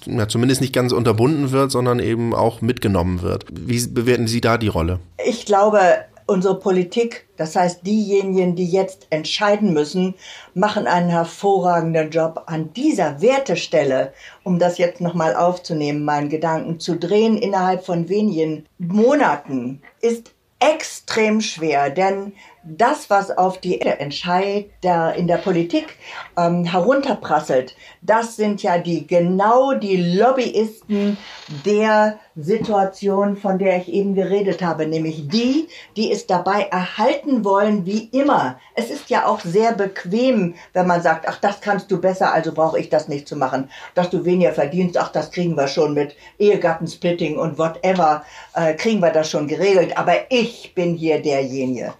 ja, 0.04 0.28
zumindest 0.28 0.60
nicht 0.60 0.72
ganz 0.72 0.92
unterbunden 0.92 1.50
wird, 1.50 1.70
sondern 1.70 1.98
eben 1.98 2.34
auch 2.34 2.60
mitgenommen 2.60 3.22
wird. 3.22 3.44
Wie 3.50 3.86
bewerten 3.86 4.26
Sie 4.26 4.40
da 4.40 4.58
die 4.58 4.68
Rolle? 4.68 5.00
Ich 5.24 5.46
glaube, 5.46 5.80
Unsere 6.28 6.58
Politik, 6.58 7.28
das 7.36 7.54
heißt 7.54 7.86
diejenigen, 7.86 8.56
die 8.56 8.68
jetzt 8.68 9.06
entscheiden 9.10 9.72
müssen, 9.72 10.14
machen 10.54 10.88
einen 10.88 11.08
hervorragenden 11.08 12.10
Job 12.10 12.42
an 12.46 12.72
dieser 12.72 13.20
Wertestelle, 13.22 14.12
um 14.42 14.58
das 14.58 14.76
jetzt 14.78 15.00
nochmal 15.00 15.36
aufzunehmen, 15.36 16.04
meinen 16.04 16.28
Gedanken 16.28 16.80
zu 16.80 16.96
drehen 16.96 17.38
innerhalb 17.38 17.86
von 17.86 18.08
wenigen 18.08 18.66
Monaten, 18.78 19.82
ist 20.00 20.32
extrem 20.58 21.40
schwer, 21.40 21.90
denn 21.90 22.32
das, 22.66 23.10
was 23.10 23.30
auf 23.30 23.58
die 23.58 23.80
Entscheider 23.80 25.14
in 25.14 25.26
der 25.26 25.36
Politik 25.36 25.96
ähm, 26.36 26.64
herunterprasselt, 26.64 27.76
das 28.02 28.36
sind 28.36 28.62
ja 28.62 28.78
die 28.78 29.06
genau 29.06 29.74
die 29.74 29.96
Lobbyisten 29.96 31.16
der 31.64 32.18
Situation, 32.34 33.36
von 33.36 33.58
der 33.58 33.78
ich 33.78 33.88
eben 33.88 34.14
geredet 34.14 34.62
habe, 34.62 34.86
nämlich 34.86 35.28
die, 35.28 35.68
die 35.96 36.12
es 36.12 36.26
dabei 36.26 36.62
erhalten 36.62 37.44
wollen, 37.44 37.86
wie 37.86 38.08
immer. 38.12 38.58
Es 38.74 38.90
ist 38.90 39.08
ja 39.10 39.26
auch 39.26 39.40
sehr 39.40 39.72
bequem, 39.72 40.54
wenn 40.72 40.86
man 40.86 41.02
sagt, 41.02 41.26
ach, 41.28 41.38
das 41.40 41.60
kannst 41.60 41.90
du 41.90 42.00
besser, 42.00 42.32
also 42.34 42.52
brauche 42.52 42.78
ich 42.78 42.90
das 42.90 43.08
nicht 43.08 43.26
zu 43.28 43.36
machen. 43.36 43.70
Dass 43.94 44.10
du 44.10 44.24
weniger 44.24 44.52
verdienst, 44.52 44.98
ach, 44.98 45.10
das 45.12 45.30
kriegen 45.30 45.56
wir 45.56 45.68
schon 45.68 45.94
mit 45.94 46.16
Ehegattensplitting 46.38 47.38
und 47.38 47.58
whatever, 47.58 48.24
äh, 48.54 48.74
kriegen 48.74 49.00
wir 49.00 49.10
das 49.10 49.30
schon 49.30 49.48
geregelt. 49.48 49.96
Aber 49.96 50.14
ich 50.30 50.74
bin 50.74 50.94
hier 50.94 51.22
derjenige. 51.22 51.94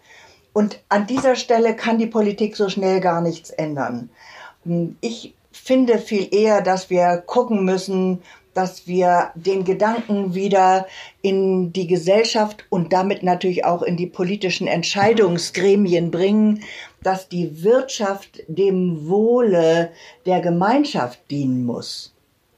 Und 0.57 0.81
an 0.89 1.07
dieser 1.07 1.37
Stelle 1.37 1.77
kann 1.77 1.99
die 1.99 2.07
Politik 2.07 2.57
so 2.57 2.71
schnell 2.71 3.01
gar 3.01 3.21
nichts 3.21 3.51
ändern. 3.51 4.09
Ich 5.03 5.35
finde 5.53 5.99
viel 5.99 6.35
eher, 6.35 6.63
dass 6.63 6.89
wir 6.89 7.23
gucken 7.27 7.67
müssen, 7.67 8.23
dass 8.55 8.87
wir 8.87 9.33
den 9.35 9.67
Gedanken 9.67 10.35
wieder 10.35 10.87
in 11.21 11.75
die 11.75 11.87
Gesellschaft 11.87 12.65
und 12.71 12.95
damit 12.95 13.23
natürlich 13.23 13.67
auch 13.67 13.83
in 13.83 13.99
die 13.99 14.07
politischen 14.07 14.67
Entscheidungsgremien 14.67 16.11
bringen, 16.11 16.63
dass 17.03 17.29
die 17.29 17.63
Wirtschaft 17.63 18.43
dem 18.49 19.11
Wohle 19.11 19.91
der 20.25 20.41
Gemeinschaft 20.41 21.21
dienen 21.31 21.67
muss 21.67 22.15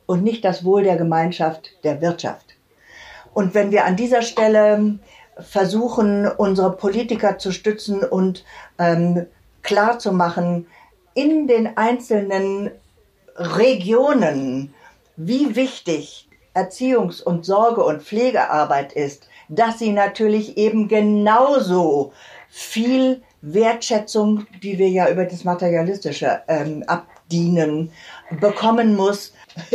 und 0.07 0.23
nicht 0.23 0.45
das 0.45 0.64
Wohl 0.64 0.85
der 0.85 0.99
Gemeinschaft 0.99 1.71
der 1.83 2.00
Wirtschaft. 2.00 2.55
Und 3.35 3.55
wenn 3.55 3.73
wir 3.73 3.85
an 3.87 3.97
dieser 3.97 4.23
Stelle 4.23 5.00
versuchen, 5.40 6.26
unsere 6.26 6.76
Politiker 6.76 7.38
zu 7.38 7.52
stützen 7.52 8.02
und 8.02 8.45
ähm, 8.78 9.26
klar 9.62 9.99
zu 9.99 10.12
machen, 10.12 10.66
in 11.14 11.47
den 11.47 11.76
einzelnen 11.76 12.71
Regionen, 13.37 14.75
wie 15.16 15.57
wichtig 15.57 16.28
Erziehungs- 16.54 17.23
und 17.23 17.45
Sorge- 17.45 17.85
und 17.85 18.02
Pflegearbeit 18.02 18.92
ist, 18.92 19.28
dass 19.49 19.78
sie 19.78 19.92
natürlich 19.92 20.57
eben 20.57 20.88
genauso 20.88 22.12
viel 22.49 23.23
Wertschätzung, 23.40 24.47
die 24.62 24.78
wir 24.78 24.88
ja 24.88 25.09
über 25.09 25.25
das 25.25 25.45
Materialistische 25.45 26.42
ähm, 26.49 26.83
abdienen, 26.87 27.92
bekommen 28.40 28.97
muss, 28.97 29.33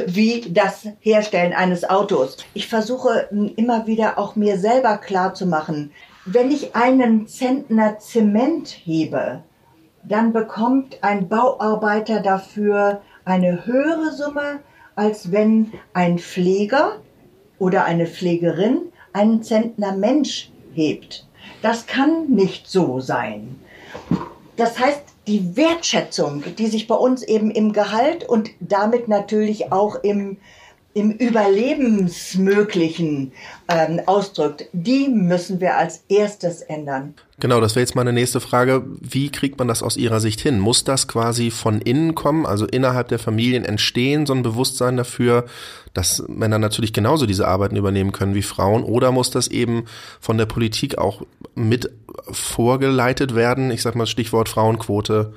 wie 0.08 0.42
das 0.50 0.88
Herstellen 1.00 1.54
eines 1.54 1.90
Autos. 1.90 2.38
Ich 2.54 2.68
versuche 2.68 3.30
immer 3.56 3.88
wieder 3.88 4.18
auch 4.18 4.36
mir 4.36 4.58
selber 4.58 4.98
klar 4.98 5.34
zu 5.34 5.46
machen, 5.46 5.92
wenn 6.26 6.52
ich 6.52 6.76
einen 6.76 7.28
Zentner 7.28 8.00
Zement 8.00 8.70
hebe, 8.70 9.44
dann 10.04 10.34
bekommt 10.34 10.98
ein 11.02 11.28
Bauarbeiter 11.28 12.22
dafür 12.22 13.02
eine 13.26 13.66
höhere 13.66 14.12
Summe, 14.12 14.60
als 14.96 15.32
wenn 15.32 15.74
ein 15.94 16.20
Pfleger 16.20 17.00
oder 17.60 17.86
eine 17.86 18.08
Pflegerin 18.08 18.84
einen 19.12 19.44
Zentner 19.44 19.94
Mensch 19.94 20.52
hebt. 20.74 21.28
Das 21.62 21.88
kann 21.88 22.28
nicht 22.28 22.68
so 22.68 23.00
sein. 23.00 23.60
Das 24.56 24.80
heißt, 24.80 25.04
die 25.28 25.56
Wertschätzung, 25.56 26.44
die 26.58 26.68
sich 26.68 26.88
bei 26.88 26.96
uns 26.96 27.24
eben 27.24 27.52
im 27.52 27.74
Gehalt 27.74 28.28
und 28.28 28.50
damit 28.60 29.08
natürlich 29.08 29.72
auch 29.72 29.96
im, 30.04 30.38
im 30.94 31.12
Überlebensmöglichen 31.12 33.32
ähm, 33.68 34.02
ausdrückt, 34.06 34.66
die 34.74 35.08
müssen 35.08 35.60
wir 35.60 35.78
als 35.78 36.04
erstes 36.10 36.62
ändern. 36.62 37.16
Genau, 37.40 37.60
das 37.60 37.76
wäre 37.76 37.82
jetzt 37.82 37.96
meine 37.96 38.14
nächste 38.14 38.40
Frage. 38.40 38.84
Wie 39.02 39.32
kriegt 39.32 39.58
man 39.58 39.68
das 39.68 39.82
aus 39.82 39.98
Ihrer 39.98 40.20
Sicht 40.20 40.40
hin? 40.40 40.60
Muss 40.60 40.84
das 40.84 41.08
quasi 41.08 41.52
von 41.52 41.82
innen 41.82 42.16
kommen, 42.16 42.46
also 42.46 42.66
innerhalb 42.66 43.08
der 43.08 43.20
Familien 43.20 43.66
entstehen, 43.66 44.26
so 44.26 44.34
ein 44.34 44.44
Bewusstsein 44.44 44.98
dafür, 44.98 45.46
dass 45.94 46.24
Männer 46.28 46.60
natürlich 46.60 46.94
genauso 46.94 47.26
diese 47.26 47.48
Arbeiten 47.48 47.76
übernehmen 47.76 48.12
können 48.12 48.36
wie 48.36 48.44
Frauen? 48.44 48.84
Oder 48.84 49.12
muss 49.12 49.32
das 49.32 49.48
eben 49.48 49.86
von 50.20 50.38
der 50.38 50.46
Politik 50.46 50.98
auch 50.98 51.24
mit 51.56 51.92
vorgeleitet 52.32 53.36
werden? 53.36 53.72
Ich 53.72 53.82
sag 53.82 53.96
mal 53.96 54.08
Stichwort 54.08 54.50
Frauenquote. 54.50 55.34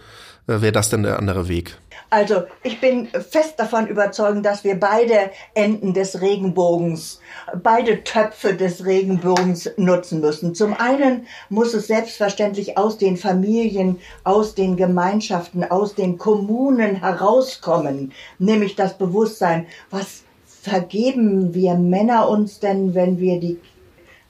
Äh, 0.49 0.61
wäre 0.61 0.73
das 0.73 0.91
denn 0.91 1.03
der 1.03 1.19
andere 1.19 1.49
Weg? 1.49 1.77
Also 2.09 2.45
ich 2.63 2.81
bin 2.81 3.09
fest 3.09 3.55
davon 3.57 3.89
überzeugt, 3.89 4.47
dass 4.47 4.63
wir 4.63 4.79
beide 4.79 5.31
Enden 5.55 5.93
des 5.93 6.21
Regenbogens, 6.21 7.21
beide 7.63 8.05
Töpfe 8.05 8.55
des 8.55 8.85
Regenbogens 8.85 9.71
nutzen 9.77 10.21
müssen. 10.21 10.55
Zum 10.55 10.75
einen 10.75 11.27
muss 11.49 11.75
es 11.75 11.89
selbstverständlich 11.89 12.79
aus 12.79 12.97
den 12.97 13.17
Familien, 13.17 13.99
aus 14.23 14.55
den 14.55 14.77
Gemeinschaften, 14.77 15.65
aus 15.65 15.97
den 15.97 16.17
Kommunen 16.17 16.97
herauskommen, 16.97 18.13
nämlich 18.39 18.77
das 18.77 18.97
Bewusstsein, 18.97 19.67
was 19.91 20.23
vergeben 20.63 21.55
wir 21.55 21.75
Männer 21.75 22.29
uns 22.29 22.61
denn, 22.61 22.95
wenn 22.95 23.19
wir 23.19 23.41
die 23.41 23.59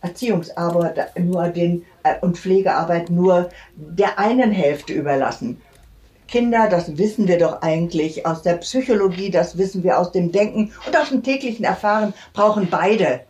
Erziehungsarbeit 0.00 1.18
nur 1.18 1.48
den 1.48 1.84
äh, 2.02 2.14
und 2.20 2.38
Pflegearbeit 2.38 3.10
nur 3.10 3.50
der 3.74 4.18
einen 4.18 4.52
Hälfte 4.52 4.92
überlassen. 4.92 5.60
Kinder, 6.28 6.68
das 6.68 6.98
wissen 6.98 7.28
wir 7.28 7.38
doch 7.38 7.62
eigentlich 7.62 8.26
aus 8.26 8.42
der 8.42 8.54
Psychologie, 8.54 9.30
das 9.30 9.58
wissen 9.58 9.84
wir 9.84 9.98
aus 9.98 10.10
dem 10.10 10.32
Denken 10.32 10.72
und 10.86 10.96
aus 10.96 11.10
dem 11.10 11.22
täglichen 11.22 11.64
Erfahren, 11.64 12.14
brauchen 12.32 12.68
beide, 12.68 13.20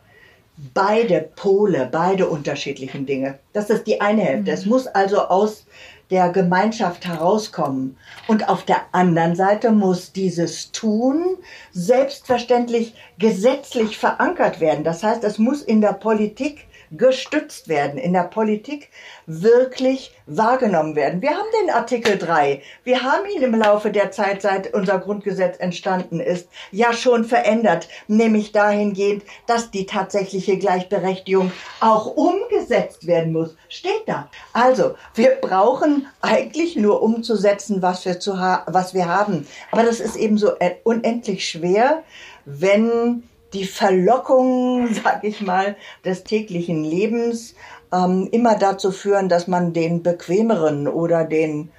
beide 0.73 1.29
Pole, 1.37 1.89
beide 1.93 2.27
unterschiedlichen 2.29 3.05
Dinge. 3.05 3.39
Das 3.53 3.69
ist 3.69 3.87
die 3.87 4.01
eine 4.01 4.23
Hälfte. 4.23 4.51
Mhm. 4.51 4.57
Es 4.57 4.67
muss 4.67 4.87
also 4.87 5.21
aus 5.21 5.67
der 6.11 6.31
Gemeinschaft 6.31 7.07
herauskommen. 7.07 7.97
Und 8.29 8.49
auf 8.49 8.65
der 8.65 8.83
anderen 8.93 9.35
Seite 9.35 9.73
muss 9.73 10.13
dieses 10.13 10.71
Tun 10.73 11.37
selbstverständlich 11.73 12.95
gesetzlich 13.19 13.99
verankert 13.99 14.61
werden. 14.61 14.85
Das 14.85 15.03
heißt, 15.03 15.25
es 15.25 15.39
muss 15.39 15.63
in 15.63 15.81
der 15.81 15.93
Politik 15.93 16.67
gestützt 16.97 17.69
werden, 17.69 17.99
in 17.99 18.13
der 18.13 18.25
Politik 18.25 18.91
wirklich 19.27 20.13
wahrgenommen 20.27 20.97
werden. 20.97 21.23
Wir 21.23 21.31
haben 21.31 21.49
den 21.63 21.75
Artikel 21.75 22.19
3. 22.19 22.63
Wir 22.85 23.03
haben 23.03 23.27
ihn 23.35 23.43
im 23.43 23.55
Laufe 23.55 23.91
der 23.91 24.11
Zeit, 24.11 24.43
seit 24.43 24.75
unser 24.75 24.99
Grundgesetz 24.99 25.59
entstanden 25.59 26.21
ist, 26.21 26.49
ja 26.71 26.93
schon 26.93 27.25
verändert, 27.25 27.89
nämlich 28.09 28.53
dahingehend, 28.53 29.25
dass 29.47 29.71
die 29.71 29.87
tatsächliche 29.87 30.59
Gleichberechtigung 30.59 31.53
auch 31.81 32.07
umgesetzt 32.07 33.07
werden 33.07 33.33
muss. 33.33 33.57
Steht 33.69 34.03
da. 34.07 34.29
Also, 34.53 34.95
wir 35.15 35.31
brauchen 35.41 36.07
eigentlich 36.21 36.77
nur 36.77 37.03
umzusetzen, 37.03 37.83
was 37.83 38.05
wir, 38.05 38.21
zu 38.21 38.41
ha 38.41 38.65
was 38.67 38.95
wir 38.95 39.07
haben. 39.07 39.47
Aber 39.71 39.83
das 39.83 40.01
ist 40.01 40.17
eben 40.17 40.39
so 40.39 40.53
unendlich 40.85 41.49
schwer, 41.49 42.03
wenn 42.45 43.25
die 43.53 43.65
Verlockungen, 43.65 44.95
sag 45.05 45.25
ich 45.25 45.41
mal, 45.41 45.77
des 46.05 46.25
täglichen 46.25 46.85
Lebens 46.85 47.55
ähm, 47.93 48.29
immer 48.33 48.57
dazu 48.57 48.91
führen, 48.93 49.29
dass 49.29 49.47
man 49.47 49.73
den 49.73 50.03
bequemeren 50.03 50.89
oder 50.89 51.25
den, 51.25 51.71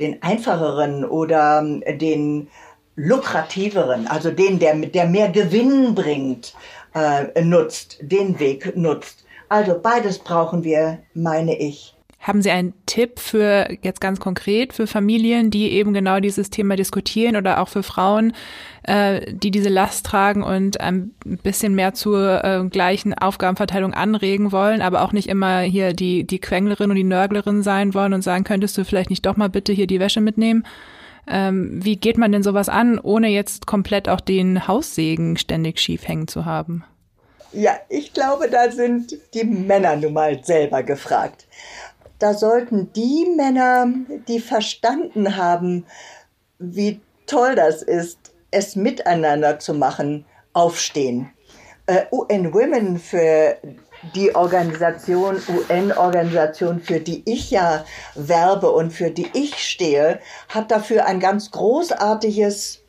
den 0.00 0.22
einfacheren 0.22 1.04
oder 1.04 1.60
ähm, 1.60 1.82
den 1.98 2.48
lukrativeren, 2.96 4.08
also 4.08 4.30
den, 4.30 4.58
der, 4.58 4.74
der 4.74 5.06
mehr 5.06 5.28
Gewinn 5.28 5.94
bringt, 5.94 6.54
äh, 6.94 7.42
nutzt, 7.42 7.98
den 8.00 8.40
Weg 8.40 8.76
nutzt. 8.76 9.24
Also 9.48 9.78
beides 9.80 10.18
brauchen 10.18 10.64
wir, 10.64 10.98
meine 11.14 11.56
ich. 11.56 11.97
Haben 12.20 12.42
Sie 12.42 12.50
einen 12.50 12.74
Tipp 12.86 13.20
für 13.20 13.68
jetzt 13.82 14.00
ganz 14.00 14.18
konkret 14.18 14.72
für 14.72 14.88
Familien, 14.88 15.50
die 15.50 15.70
eben 15.70 15.94
genau 15.94 16.18
dieses 16.18 16.50
Thema 16.50 16.74
diskutieren 16.74 17.36
oder 17.36 17.60
auch 17.60 17.68
für 17.68 17.84
Frauen, 17.84 18.32
äh, 18.82 19.32
die 19.32 19.52
diese 19.52 19.68
Last 19.68 20.04
tragen 20.04 20.42
und 20.42 20.80
ein 20.80 21.12
bisschen 21.24 21.76
mehr 21.76 21.94
zur 21.94 22.44
äh, 22.44 22.64
gleichen 22.68 23.14
Aufgabenverteilung 23.14 23.94
anregen 23.94 24.50
wollen, 24.50 24.82
aber 24.82 25.02
auch 25.02 25.12
nicht 25.12 25.28
immer 25.28 25.60
hier 25.60 25.92
die, 25.92 26.24
die 26.24 26.40
Quenglerin 26.40 26.90
und 26.90 26.96
die 26.96 27.04
Nörglerin 27.04 27.62
sein 27.62 27.94
wollen 27.94 28.12
und 28.12 28.22
sagen, 28.22 28.42
könntest 28.42 28.76
du 28.76 28.84
vielleicht 28.84 29.10
nicht 29.10 29.24
doch 29.24 29.36
mal 29.36 29.48
bitte 29.48 29.72
hier 29.72 29.86
die 29.86 30.00
Wäsche 30.00 30.20
mitnehmen? 30.20 30.66
Ähm, 31.28 31.84
wie 31.84 31.96
geht 31.96 32.18
man 32.18 32.32
denn 32.32 32.42
sowas 32.42 32.68
an, 32.68 32.98
ohne 32.98 33.28
jetzt 33.28 33.66
komplett 33.66 34.08
auch 34.08 34.20
den 34.20 34.66
Haussegen 34.66 35.36
ständig 35.36 35.78
schief 35.78 36.08
hängen 36.08 36.26
zu 36.26 36.44
haben? 36.44 36.84
Ja, 37.52 37.72
ich 37.88 38.12
glaube, 38.12 38.50
da 38.50 38.70
sind 38.70 39.16
die 39.32 39.44
Männer 39.44 39.96
nun 39.96 40.12
mal 40.12 40.44
selber 40.44 40.82
gefragt 40.82 41.46
da 42.18 42.34
sollten 42.34 42.92
die 42.92 43.26
Männer, 43.36 43.86
die 44.26 44.40
verstanden 44.40 45.36
haben, 45.36 45.86
wie 46.58 47.00
toll 47.26 47.54
das 47.54 47.82
ist, 47.82 48.18
es 48.50 48.76
miteinander 48.76 49.58
zu 49.58 49.74
machen, 49.74 50.24
aufstehen. 50.52 51.30
Äh, 51.86 52.06
UN 52.10 52.52
Women 52.52 52.98
für 52.98 53.56
die 54.14 54.34
Organisation, 54.34 55.40
UN-Organisation, 55.48 56.80
für 56.80 57.00
die 57.00 57.22
ich 57.26 57.50
ja 57.50 57.84
werbe 58.14 58.70
und 58.70 58.92
für 58.92 59.10
die 59.10 59.28
ich 59.34 59.56
stehe, 59.56 60.20
hat 60.48 60.70
dafür 60.70 61.06
ein 61.06 61.20
ganz 61.20 61.50
großartiges 61.50 62.82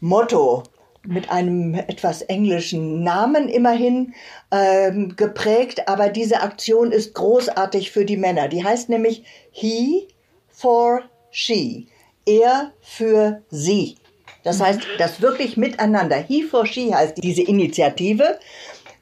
Motto 0.00 0.64
mit 1.08 1.30
einem 1.30 1.74
etwas 1.74 2.20
englischen 2.22 3.02
Namen 3.02 3.48
immerhin 3.48 4.14
ähm, 4.50 5.16
geprägt, 5.16 5.88
aber 5.88 6.10
diese 6.10 6.42
Aktion 6.42 6.92
ist 6.92 7.14
großartig 7.14 7.90
für 7.90 8.04
die 8.04 8.18
Männer. 8.18 8.48
Die 8.48 8.62
heißt 8.62 8.90
nämlich 8.90 9.24
He 9.50 10.08
for 10.48 11.02
She. 11.30 11.88
Er 12.26 12.72
für 12.82 13.42
sie. 13.50 13.96
Das 14.44 14.60
heißt, 14.60 14.80
das 14.98 15.22
wirklich 15.22 15.56
miteinander. 15.56 16.16
He 16.16 16.42
for 16.42 16.66
She 16.66 16.94
heißt 16.94 17.14
diese 17.22 17.42
Initiative, 17.42 18.38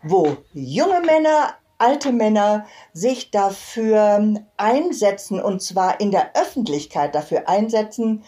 wo 0.03 0.37
junge 0.55 1.01
Männer, 1.01 1.55
alte 1.79 2.13
Männer 2.13 2.67
sich 2.93 3.33
dafür 3.33 4.45
einsetzen, 4.57 5.41
und 5.41 5.61
zwar 5.61 6.00
in 6.00 6.13
der 6.13 6.37
Öffentlichkeit 6.37 7.17
dafür 7.17 7.49
einsetzen, 7.49 8.23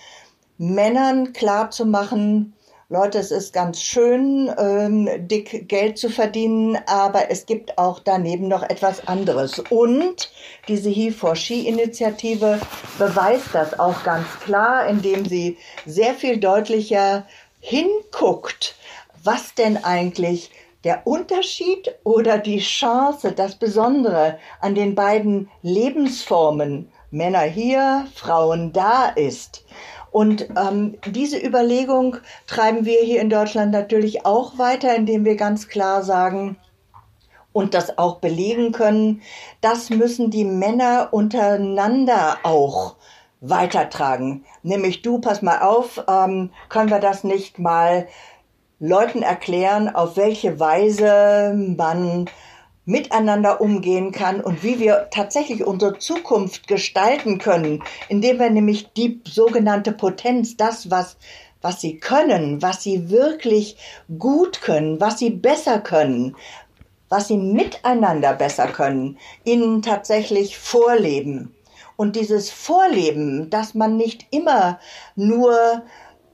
Männern 0.59 1.33
klarzumachen, 1.33 2.55
Leute, 2.91 3.19
es 3.19 3.31
ist 3.31 3.53
ganz 3.53 3.83
schön, 3.83 4.51
ähm, 4.57 5.11
dick 5.29 5.69
Geld 5.69 5.99
zu 5.99 6.09
verdienen, 6.09 6.79
aber 6.87 7.31
es 7.31 7.45
gibt 7.45 7.77
auch 7.77 7.99
daneben 7.99 8.49
noch 8.49 8.63
etwas 8.63 9.07
anderes. 9.07 9.59
Und 9.59 10.33
diese 10.69 10.89
He4She-Initiative 10.89 12.59
beweist 12.97 13.49
das 13.53 13.79
auch 13.79 14.05
ganz 14.05 14.27
klar, 14.43 14.87
indem 14.87 15.27
sie 15.27 15.59
sehr 15.85 16.15
viel 16.15 16.39
deutlicher 16.39 17.27
hinguckt, 17.61 18.75
was 19.23 19.55
denn 19.55 19.85
eigentlich 19.85 20.51
der 20.83 21.07
Unterschied 21.07 21.95
oder 22.05 22.39
die 22.39 22.61
Chance, 22.61 23.33
das 23.33 23.57
Besondere 23.57 24.39
an 24.63 24.75
den 24.75 24.95
beiden 24.95 25.51
Lebensformen 25.61 26.91
Männer 27.11 27.41
hier, 27.41 28.07
Frauen 28.15 28.73
da 28.73 29.09
ist. 29.09 29.65
Und 30.11 30.49
ähm, 30.57 30.97
diese 31.07 31.39
Überlegung 31.39 32.17
treiben 32.47 32.85
wir 32.85 33.01
hier 33.01 33.21
in 33.21 33.31
Deutschland 33.31 33.73
natürlich 33.73 34.25
auch 34.25 34.59
weiter, 34.59 34.95
indem 34.95 35.25
wir 35.25 35.37
ganz 35.37 35.69
klar 35.69 36.03
sagen, 36.03 36.57
und 37.53 37.75
das 37.75 37.99
auch 37.99 38.17
belegen 38.19 38.73
können, 38.73 39.23
das 39.61 39.91
müssen 39.91 40.31
die 40.31 40.45
Männer 40.45 41.09
untereinander 41.11 42.39
auch 42.45 42.97
weitertragen. 43.41 44.45
Nämlich 44.63 45.03
du, 45.03 45.19
pass 45.21 45.43
mal 45.43 45.61
auf, 45.61 46.05
ähm, 46.09 46.51
können 46.69 46.91
wir 46.91 47.01
das 47.01 47.25
nicht 47.25 47.59
mal 47.59 48.07
Leuten 48.81 49.23
erklären, 49.23 49.93
auf 49.93 50.17
welche 50.17 50.61
Weise 50.61 51.53
man 51.57 52.27
miteinander 52.89 53.61
umgehen 53.61 54.13
kann 54.13 54.41
und 54.41 54.63
wie 54.63 54.81
wir 54.81 55.09
tatsächlich 55.11 55.63
unsere 55.63 55.99
Zukunft 55.99 56.67
gestalten 56.67 57.37
können, 57.37 57.83
indem 58.09 58.39
wir 58.39 58.49
nämlich 58.49 58.91
die 58.95 59.21
sogenannte 59.25 59.93
Potenz, 59.93 60.57
das, 60.57 60.91
was, 60.91 61.19
was 61.61 61.83
sie 61.83 61.99
können, 61.99 62.63
was 62.63 62.83
sie 62.83 63.11
wirklich 63.11 63.77
gut 64.19 64.63
können, 64.63 65.03
was 65.03 65.19
sie 65.19 65.29
besser 65.29 65.81
können, 65.81 66.35
was 67.11 67.29
sie 67.29 67.37
miteinander 67.37 68.33
besser 68.33 68.69
können, 68.69 69.19
ihnen 69.45 69.83
tatsächlich 69.83 70.57
vorleben. 70.57 71.55
Und 71.97 72.17
dieses 72.17 72.51
Vorleben, 72.51 73.51
dass 73.51 73.75
man 73.75 73.99
nicht 73.99 74.27
immer 74.31 74.81
nur 75.15 75.83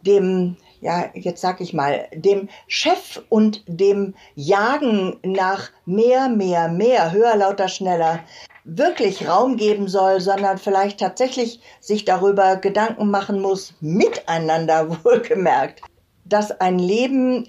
dem 0.03 0.57
ja, 0.85 1.11
jetzt 1.14 1.40
sag 1.40 1.62
ich 1.62 1.73
mal, 1.73 2.07
dem 2.14 2.51
Chef 2.66 3.23
und 3.31 3.64
dem 3.66 4.14
Jagen 4.35 5.16
nach 5.23 5.70
mehr, 5.87 6.29
mehr, 6.29 6.68
mehr, 6.68 7.11
höher, 7.11 7.37
lauter, 7.37 7.68
schneller 7.68 8.20
wirklich 8.64 9.27
Raum 9.27 9.57
geben 9.57 9.88
soll, 9.88 10.20
sondern 10.20 10.59
vielleicht 10.59 11.01
tatsächlich 11.01 11.61
sich 11.81 12.05
darüber 12.05 12.57
Gedanken 12.57 13.11
machen 13.11 13.40
muss, 13.40 13.73
miteinander 13.81 14.90
wohlgemerkt, 15.05 15.81
dass 16.27 16.51
ein 16.61 16.79
Leben 16.79 17.49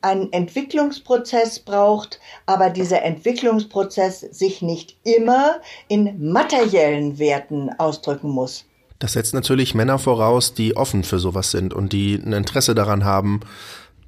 einen 0.00 0.32
Entwicklungsprozess 0.32 1.58
braucht, 1.58 2.20
aber 2.46 2.70
dieser 2.70 3.02
Entwicklungsprozess 3.02 4.20
sich 4.20 4.62
nicht 4.62 4.96
immer 5.02 5.60
in 5.88 6.30
materiellen 6.30 7.18
Werten 7.18 7.70
ausdrücken 7.78 8.30
muss. 8.30 8.67
Das 8.98 9.12
setzt 9.12 9.34
natürlich 9.34 9.74
Männer 9.74 9.98
voraus, 9.98 10.54
die 10.54 10.76
offen 10.76 11.04
für 11.04 11.18
sowas 11.18 11.50
sind 11.50 11.72
und 11.72 11.92
die 11.92 12.14
ein 12.14 12.32
Interesse 12.32 12.74
daran 12.74 13.04
haben, 13.04 13.40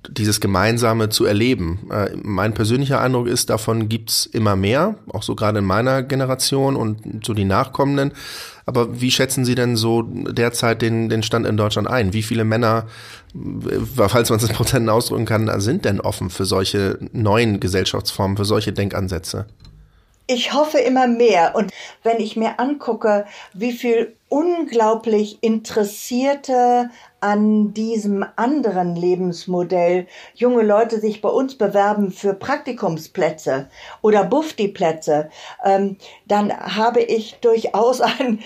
dieses 0.09 0.41
Gemeinsame 0.41 1.11
zu 1.11 1.27
erleben. 1.27 1.89
Äh, 1.93 2.11
mein 2.23 2.55
persönlicher 2.55 3.01
Eindruck 3.01 3.27
ist, 3.27 3.51
davon 3.51 3.89
gibt's 3.89 4.27
immer 4.27 4.57
mehr, 4.57 4.97
auch 5.13 5.23
so 5.23 5.35
gerade 5.35 5.59
in 5.59 5.65
meiner 5.65 6.03
Generation 6.03 6.75
und 6.75 7.25
so 7.25 7.35
die 7.35 7.45
Nachkommenden. 7.45 8.13
Aber 8.67 9.01
wie 9.01 9.11
schätzen 9.11 9.45
Sie 9.45 9.55
denn 9.55 9.77
so 9.77 10.03
derzeit 10.03 10.81
den, 10.81 11.09
den 11.09 11.23
Stand 11.23 11.47
in 11.47 11.57
Deutschland 11.57 11.89
ein? 11.89 12.13
Wie 12.13 12.23
viele 12.23 12.45
Männer, 12.45 12.87
äh, 13.35 14.07
falls 14.09 14.31
man 14.31 14.39
es 14.39 14.49
in 14.49 14.55
Prozenten 14.55 14.89
ausdrücken 14.89 15.27
kann, 15.27 15.61
sind 15.61 15.85
denn 15.85 16.01
offen 16.01 16.31
für 16.31 16.47
solche 16.47 16.99
neuen 17.13 17.61
Gesellschaftsformen, 17.61 18.37
für 18.37 18.45
solche 18.45 18.73
Denkansätze? 18.73 19.47
Ich 20.27 20.55
hoffe 20.55 20.79
immer 20.79 21.09
mehr. 21.09 21.57
Und 21.57 21.73
wenn 22.05 22.21
ich 22.21 22.37
mir 22.37 22.59
angucke, 22.59 23.27
wie 23.53 23.73
viel 23.73 24.15
unglaublich 24.31 25.43
Interessierte 25.43 26.89
an 27.21 27.75
diesem 27.75 28.25
anderen 28.37 28.97
Lebensmodell 28.97 30.07
junge 30.35 30.63
Leute 30.63 31.01
sich 31.01 31.21
bei 31.21 31.29
uns 31.29 31.57
bewerben 31.57 32.11
für 32.13 32.33
Praktikumsplätze 32.33 33.69
oder 34.01 34.25
Bufti-Plätze, 34.25 35.29
ähm, 35.65 35.99
dann 36.27 36.57
habe 36.57 37.03
ich 37.03 37.37
durchaus 37.43 38.01
eine 38.01 38.39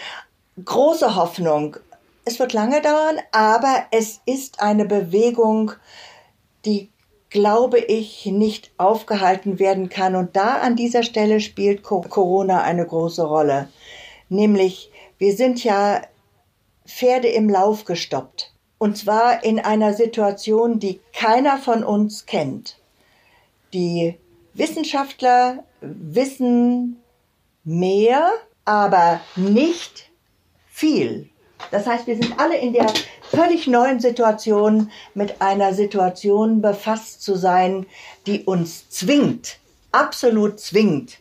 große 0.64 1.14
Hoffnung. 1.14 1.76
Es 2.24 2.40
wird 2.40 2.54
lange 2.54 2.80
dauern, 2.80 3.18
aber 3.30 3.84
es 3.90 4.20
ist 4.26 4.60
eine 4.60 4.86
Bewegung, 4.86 5.72
die 6.64 6.90
glaube 7.28 7.80
ich, 7.80 8.26
nicht 8.26 8.70
aufgehalten 8.78 9.58
werden 9.58 9.88
kann. 9.88 10.14
Und 10.14 10.36
da 10.36 10.58
an 10.58 10.76
dieser 10.76 11.02
Stelle 11.02 11.40
spielt 11.40 11.82
Corona 11.82 12.62
eine 12.62 12.86
große 12.86 13.24
Rolle. 13.24 13.68
Nämlich 14.28 14.92
wir 15.18 15.36
sind 15.36 15.62
ja 15.64 16.02
Pferde 16.86 17.28
im 17.28 17.48
Lauf 17.48 17.84
gestoppt. 17.84 18.52
Und 18.78 18.98
zwar 18.98 19.44
in 19.44 19.60
einer 19.60 19.94
Situation, 19.94 20.78
die 20.78 21.00
keiner 21.12 21.58
von 21.58 21.84
uns 21.84 22.26
kennt. 22.26 22.78
Die 23.72 24.18
Wissenschaftler 24.52 25.64
wissen 25.80 27.02
mehr, 27.64 28.30
aber 28.64 29.20
nicht 29.36 30.10
viel. 30.68 31.28
Das 31.70 31.86
heißt, 31.86 32.06
wir 32.06 32.16
sind 32.16 32.38
alle 32.38 32.58
in 32.58 32.72
der 32.72 32.92
völlig 33.30 33.66
neuen 33.66 34.00
Situation, 34.00 34.90
mit 35.14 35.40
einer 35.40 35.72
Situation 35.72 36.60
befasst 36.60 37.22
zu 37.22 37.36
sein, 37.36 37.86
die 38.26 38.44
uns 38.44 38.90
zwingt, 38.90 39.58
absolut 39.92 40.60
zwingt, 40.60 41.18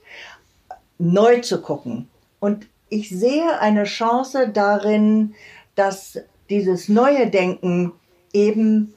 neu 0.97 1.39
zu 1.41 1.61
gucken. 1.61 2.09
Und 2.39 2.67
ich 2.93 3.09
sehe 3.09 3.59
eine 3.59 3.85
Chance 3.85 4.49
darin, 4.49 5.33
dass 5.73 6.19
dieses 6.49 6.89
neue 6.89 7.27
Denken 7.27 7.93
eben, 8.33 8.93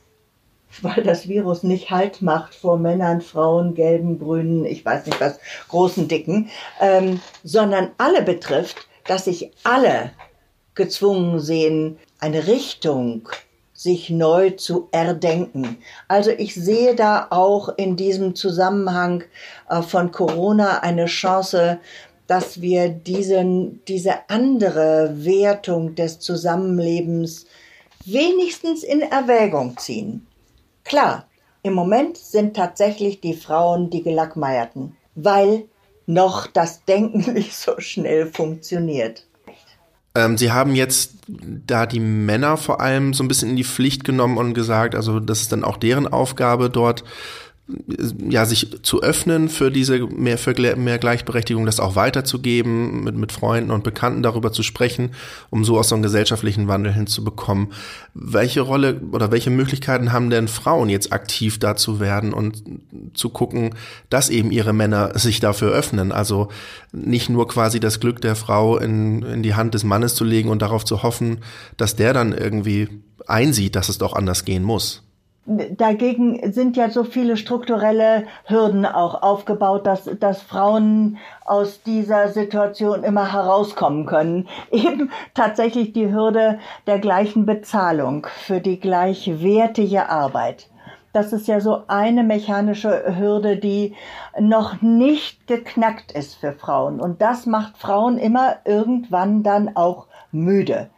weil 0.83 1.03
das 1.03 1.29
Virus 1.29 1.63
nicht 1.63 1.91
Halt 1.91 2.21
macht 2.21 2.55
vor 2.55 2.79
Männern, 2.79 3.23
Frauen, 3.23 3.75
gelben, 3.75 4.19
grünen, 4.19 4.67
ich 4.67 4.85
weiß 4.85 5.07
nicht 5.07 5.19
was, 5.21 5.41
großen, 5.69 6.09
dicken, 6.09 6.51
ähm, 6.81 7.21
sondern 7.43 7.93
alle 7.97 8.21
betrifft, 8.21 8.87
dass 9.07 9.25
sich 9.25 9.51
alle 9.65 10.11
gezwungen 10.75 11.41
sehen, 11.41 11.99
eine 12.21 12.47
Richtung 12.47 13.27
sich 13.73 14.11
neu 14.11 14.51
zu 14.51 14.89
erdenken. 14.91 15.79
Also 16.09 16.31
ich 16.31 16.55
sehe 16.55 16.95
da 16.95 17.29
auch 17.31 17.71
in 17.79 17.97
diesem 17.97 18.35
Zusammenhang 18.35 19.25
äh, 19.71 19.81
von 19.81 20.13
Corona 20.13 20.81
eine 20.81 21.07
Chance, 21.07 21.79
dass 22.27 22.61
wir 22.61 22.89
diesen, 22.89 23.85
diese 23.87 24.29
andere 24.29 25.15
Wertung 25.25 25.95
des 25.95 26.19
Zusammenlebens 26.19 27.47
wenigstens 28.05 28.83
in 28.83 29.03
Erwägung 29.03 29.77
ziehen. 29.77 30.27
Klar, 30.85 31.27
im 31.62 31.75
Moment 31.75 32.17
sind 32.17 32.55
tatsächlich 32.55 33.21
die 33.21 33.35
Frauen 33.35 33.91
die 33.91 34.03
Gelackmeierten, 34.03 34.97
weil 35.15 35.65
noch 36.07 36.47
das 36.47 36.85
Denken 36.85 37.33
nicht 37.35 37.55
so 37.55 37.81
schnell 37.81 38.27
funktioniert. 38.27 39.27
Ähm, 40.15 40.39
Sie 40.39 40.51
haben 40.51 40.75
jetzt 40.75 41.17
da 41.29 41.87
die 41.87 42.01
Männer 42.01 42.57
vor 42.57 42.81
allem 42.81 43.12
so 43.12 43.23
ein 43.23 43.29
bisschen 43.29 43.51
in 43.51 43.57
die 43.57 43.65
Pflicht 43.65 44.05
genommen 44.05 44.39
und 44.39 44.55
gesagt, 44.55 44.95
also 44.95 45.21
das 45.21 45.43
ist 45.43 45.53
dann 45.53 45.65
auch 45.65 45.77
deren 45.77 46.07
Aufgabe 46.07 46.71
dort 46.71 47.05
ja, 48.29 48.44
sich 48.44 48.83
zu 48.83 49.02
öffnen 49.02 49.48
für 49.48 49.72
diese 49.72 49.98
mehr, 50.07 50.38
für 50.38 50.55
mehr 50.76 50.98
Gleichberechtigung, 50.98 51.66
das 51.66 51.81
auch 51.81 51.96
weiterzugeben, 51.96 53.02
mit, 53.02 53.16
mit 53.16 53.33
Freunden 53.33 53.72
und 53.72 53.83
Bekannten 53.83 54.22
darüber 54.22 54.52
zu 54.52 54.62
sprechen, 54.62 55.11
um 55.50 55.64
so 55.64 55.76
auch 55.79 55.85
so 55.85 55.96
einen 55.96 56.02
gesellschaftlichen 56.02 56.68
Wandel 56.68 56.92
hinzubekommen. 56.92 57.72
Welche 58.14 58.61
Rolle 58.61 59.00
oder 59.11 59.33
welche 59.33 59.50
Möglichkeiten 59.50 60.12
haben 60.12 60.31
denn 60.31 60.46
Frauen 60.46 60.88
jetzt 60.88 61.12
aktiv 61.12 61.59
dazu 61.59 61.98
werden 61.98 62.33
und 62.33 62.62
zu 63.14 63.31
gucken, 63.31 63.74
dass 64.11 64.31
eben 64.31 64.52
ihre 64.52 64.72
Männer 64.72 65.18
sich 65.18 65.40
dafür 65.40 65.72
öffnen? 65.72 66.12
Also 66.12 66.48
nicht 66.92 67.29
nur 67.31 67.48
quasi 67.48 67.81
das 67.81 67.98
Glück 67.98 68.20
der 68.20 68.37
Frau 68.37 68.79
in, 68.79 69.22
in 69.22 69.42
die 69.42 69.57
Hand 69.57 69.74
des 69.74 69.83
Mannes 69.83 70.14
zu 70.14 70.22
legen 70.22 70.50
und 70.50 70.62
darauf 70.62 70.85
zu 70.85 71.02
hoffen, 71.02 71.38
dass 71.76 71.96
der 71.96 72.12
dann 72.12 72.33
irgendwie 72.33 72.88
einsieht, 73.26 73.74
dass 73.74 73.88
es 73.88 73.98
doch 73.98 74.12
anders 74.12 74.44
gehen 74.44 74.62
muss 74.62 75.06
dagegen 75.47 76.53
sind 76.53 76.77
ja 76.77 76.91
so 76.91 77.05
viele 77.05 77.37
strukturelle 77.37 78.25
Hürden 78.45 78.85
auch 78.85 79.23
aufgebaut, 79.23 79.87
dass, 79.87 80.11
dass 80.19 80.43
Frauen 80.43 81.19
aus 81.45 81.83
dieser 81.83 82.29
Situation 82.29 83.05
immer 83.05 83.33
herauskommen 83.33 84.07
können. 84.07 84.49
Eben 84.71 85.11
tatsächlich 85.35 85.93
die 85.93 86.13
Hürde 86.13 86.59
der 86.87 86.99
gleichen 86.99 87.47
Bezahlung 87.47 88.27
für 88.45 88.61
die 88.61 88.81
gleichwertige 88.81 90.09
Arbeit. 90.09 90.69
Das 91.13 91.33
ist 91.33 91.49
ja 91.49 91.61
so 91.61 91.85
eine 91.87 92.25
mechanische 92.25 93.17
Hürde, 93.19 93.57
die 93.57 93.95
noch 94.39 94.83
nicht 94.83 95.47
geknackt 95.47 96.13
ist 96.13 96.35
für 96.35 96.53
Frauen. 96.53 97.01
Und 97.01 97.23
das 97.23 97.47
macht 97.47 97.79
Frauen 97.79 98.19
immer 98.19 98.57
irgendwann 98.67 99.43
dann 99.43 99.77
auch 99.77 100.09
müde. 100.31 100.91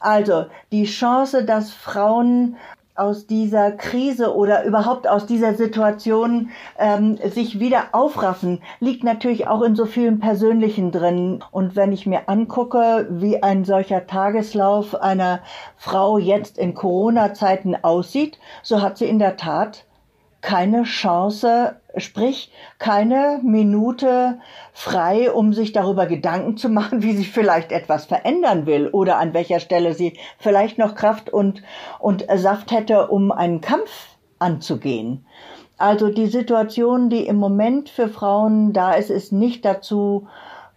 Also 0.00 0.46
die 0.72 0.84
Chance, 0.84 1.44
dass 1.44 1.72
Frauen 1.72 2.56
aus 2.96 3.26
dieser 3.26 3.72
Krise 3.72 4.34
oder 4.34 4.64
überhaupt 4.64 5.08
aus 5.08 5.26
dieser 5.26 5.54
Situation 5.54 6.50
ähm, 6.78 7.16
sich 7.16 7.60
wieder 7.60 7.88
aufraffen, 7.92 8.62
liegt 8.80 9.04
natürlich 9.04 9.48
auch 9.48 9.62
in 9.62 9.76
so 9.76 9.86
vielen 9.86 10.20
Persönlichen 10.20 10.92
drin. 10.92 11.42
Und 11.50 11.76
wenn 11.76 11.92
ich 11.92 12.06
mir 12.06 12.28
angucke, 12.28 13.06
wie 13.10 13.42
ein 13.42 13.64
solcher 13.64 14.06
Tageslauf 14.06 14.94
einer 14.94 15.40
Frau 15.76 16.18
jetzt 16.18 16.58
in 16.58 16.74
Corona-Zeiten 16.74 17.76
aussieht, 17.82 18.38
so 18.62 18.82
hat 18.82 18.98
sie 18.98 19.06
in 19.06 19.18
der 19.18 19.36
Tat 19.36 19.84
keine 20.40 20.84
Chance, 20.84 21.76
sprich 21.96 22.52
keine 22.78 23.40
Minute 23.42 24.38
frei, 24.72 25.32
um 25.32 25.52
sich 25.52 25.72
darüber 25.72 26.06
Gedanken 26.06 26.56
zu 26.56 26.68
machen, 26.68 27.02
wie 27.02 27.16
sie 27.16 27.24
vielleicht 27.24 27.72
etwas 27.72 28.06
verändern 28.06 28.66
will 28.66 28.88
oder 28.88 29.18
an 29.18 29.34
welcher 29.34 29.60
Stelle 29.60 29.94
sie 29.94 30.18
vielleicht 30.38 30.78
noch 30.78 30.94
Kraft 30.94 31.30
und, 31.30 31.62
und 31.98 32.26
Saft 32.34 32.72
hätte, 32.72 33.08
um 33.08 33.32
einen 33.32 33.60
Kampf 33.60 34.16
anzugehen. 34.38 35.26
Also 35.78 36.08
die 36.08 36.26
Situation, 36.26 37.10
die 37.10 37.26
im 37.26 37.36
Moment 37.36 37.90
für 37.90 38.08
Frauen 38.08 38.72
da 38.72 38.94
ist, 38.94 39.10
ist 39.10 39.32
nicht 39.32 39.64
dazu 39.64 40.26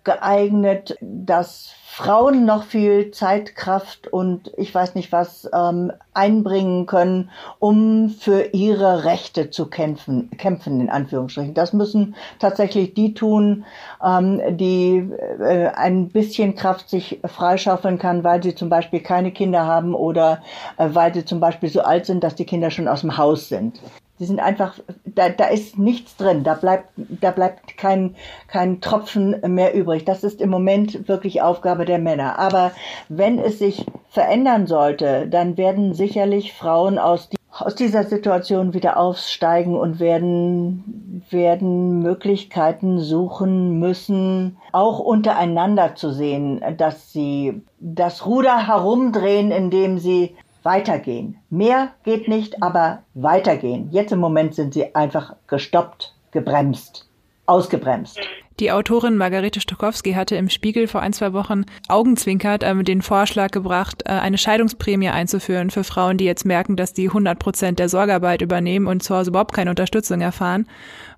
geeignet, 0.04 0.98
dass 1.02 1.74
Frauen 1.92 2.46
noch 2.46 2.64
viel 2.64 3.12
Zeit, 3.12 3.56
Kraft 3.56 4.08
und 4.08 4.52
ich 4.56 4.74
weiß 4.74 4.96
nicht 4.96 5.12
was 5.12 5.50
ähm, 5.52 5.92
einbringen 6.14 6.86
können, 6.86 7.30
um 7.58 8.10
für 8.10 8.54
ihre 8.54 9.04
Rechte 9.04 9.50
zu 9.50 9.66
kämpfen, 9.66 10.30
kämpfen 10.38 10.80
in 10.80 10.90
Anführungsstrichen. 10.90 11.56
Das 11.56 11.74
müssen 11.74 12.16
tatsächlich 12.38 12.94
die 12.94 13.16
tun, 13.16 13.66
ähm, 14.06 14.40
die 14.56 15.10
äh, 15.40 15.70
ein 15.70 16.10
bisschen 16.10 16.56
Kraft 16.56 16.90
sich 16.90 17.20
freischaufeln 17.26 17.98
kann, 17.98 18.24
weil 18.24 18.42
sie 18.44 18.56
zum 18.56 18.70
Beispiel 18.70 19.02
keine 19.02 19.32
Kinder 19.32 19.66
haben 19.66 19.94
oder 19.94 20.42
äh, 20.78 20.90
weil 20.94 21.14
sie 21.14 21.26
zum 21.26 21.40
Beispiel 21.40 21.70
so 21.70 21.82
alt 21.82 22.06
sind, 22.06 22.24
dass 22.24 22.36
die 22.36 22.46
Kinder 22.46 22.70
schon 22.70 22.88
aus 22.88 23.02
dem 23.02 23.18
Haus 23.18 23.50
sind. 23.50 23.82
Die 24.20 24.26
sind 24.26 24.42
einfach, 24.42 24.78
da, 25.06 25.30
da 25.30 25.46
ist 25.46 25.80
nichts 25.80 26.18
drin, 26.18 26.44
da 26.44 26.54
bleibt, 26.54 26.90
da 26.98 27.32
bleibt 27.32 27.78
kein, 27.78 28.16
kein 28.48 28.82
Tropfen 28.82 29.40
mehr 29.48 29.74
übrig. 29.74 30.04
Das 30.04 30.26
ist 30.26 30.42
im 30.42 30.50
Moment 30.50 31.08
wirklich 31.08 31.42
Aufgabe 31.42 31.86
der 31.86 32.00
Männer. 32.00 32.38
Aber 32.38 32.72
wenn 33.08 33.40
es 33.40 33.60
sich 33.60 33.86
verändern 34.10 34.68
sollte, 34.68 35.28
dann 35.28 35.58
werden 35.58 35.94
sicherlich 35.94 36.52
Frauen 36.54 36.98
aus, 36.98 37.30
die, 37.30 37.38
aus 37.50 37.76
dieser 37.76 38.04
Situation 38.04 38.74
wieder 38.74 38.98
aufsteigen 38.98 39.76
und 39.76 40.02
werden, 40.02 41.24
werden 41.30 42.00
Möglichkeiten 42.00 43.00
suchen 43.00 43.80
müssen, 43.80 44.58
auch 44.74 45.00
untereinander 45.00 45.96
zu 45.96 46.12
sehen, 46.12 46.62
dass 46.78 47.14
sie 47.14 47.62
das 47.80 48.26
Ruder 48.26 48.68
herumdrehen, 48.68 49.52
indem 49.52 49.98
sie 49.98 50.36
weitergehen. 50.70 51.38
Mehr 51.50 51.94
geht 52.04 52.28
nicht, 52.28 52.62
aber 52.62 53.02
weitergehen. 53.16 53.90
Jetzt 53.92 54.12
im 54.12 54.20
Moment 54.20 54.54
sind 54.54 54.76
sie 54.76 54.94
einfach 54.94 55.34
gestoppt, 55.48 56.14
gebremst, 56.30 57.10
ausgebremst. 57.48 58.20
Die 58.60 58.72
Autorin 58.72 59.18
Margarete 59.18 59.62
Stokowski 59.62 60.14
hatte 60.14 60.36
im 60.36 60.48
Spiegel 60.48 60.88
vor 60.88 61.02
ein, 61.02 61.14
zwei 61.14 61.34
Wochen 61.34 61.64
augenzwinkert 61.88 62.62
äh, 62.62 62.84
den 62.84 63.02
Vorschlag 63.02 63.50
gebracht, 63.50 64.04
äh, 64.06 64.12
eine 64.12 64.38
Scheidungsprämie 64.38 65.10
einzuführen 65.10 65.72
für 65.72 65.84
Frauen, 65.84 66.18
die 66.18 66.26
jetzt 66.26 66.46
merken, 66.46 66.76
dass 66.76 66.94
die 66.94 67.08
100 67.08 67.40
Prozent 67.40 67.80
der 67.80 67.90
Sorgearbeit 67.90 68.44
übernehmen 68.44 68.86
und 68.86 69.02
zu 69.02 69.16
Hause 69.16 69.32
überhaupt 69.32 69.56
keine 69.56 69.72
Unterstützung 69.72 70.22
erfahren. 70.22 70.68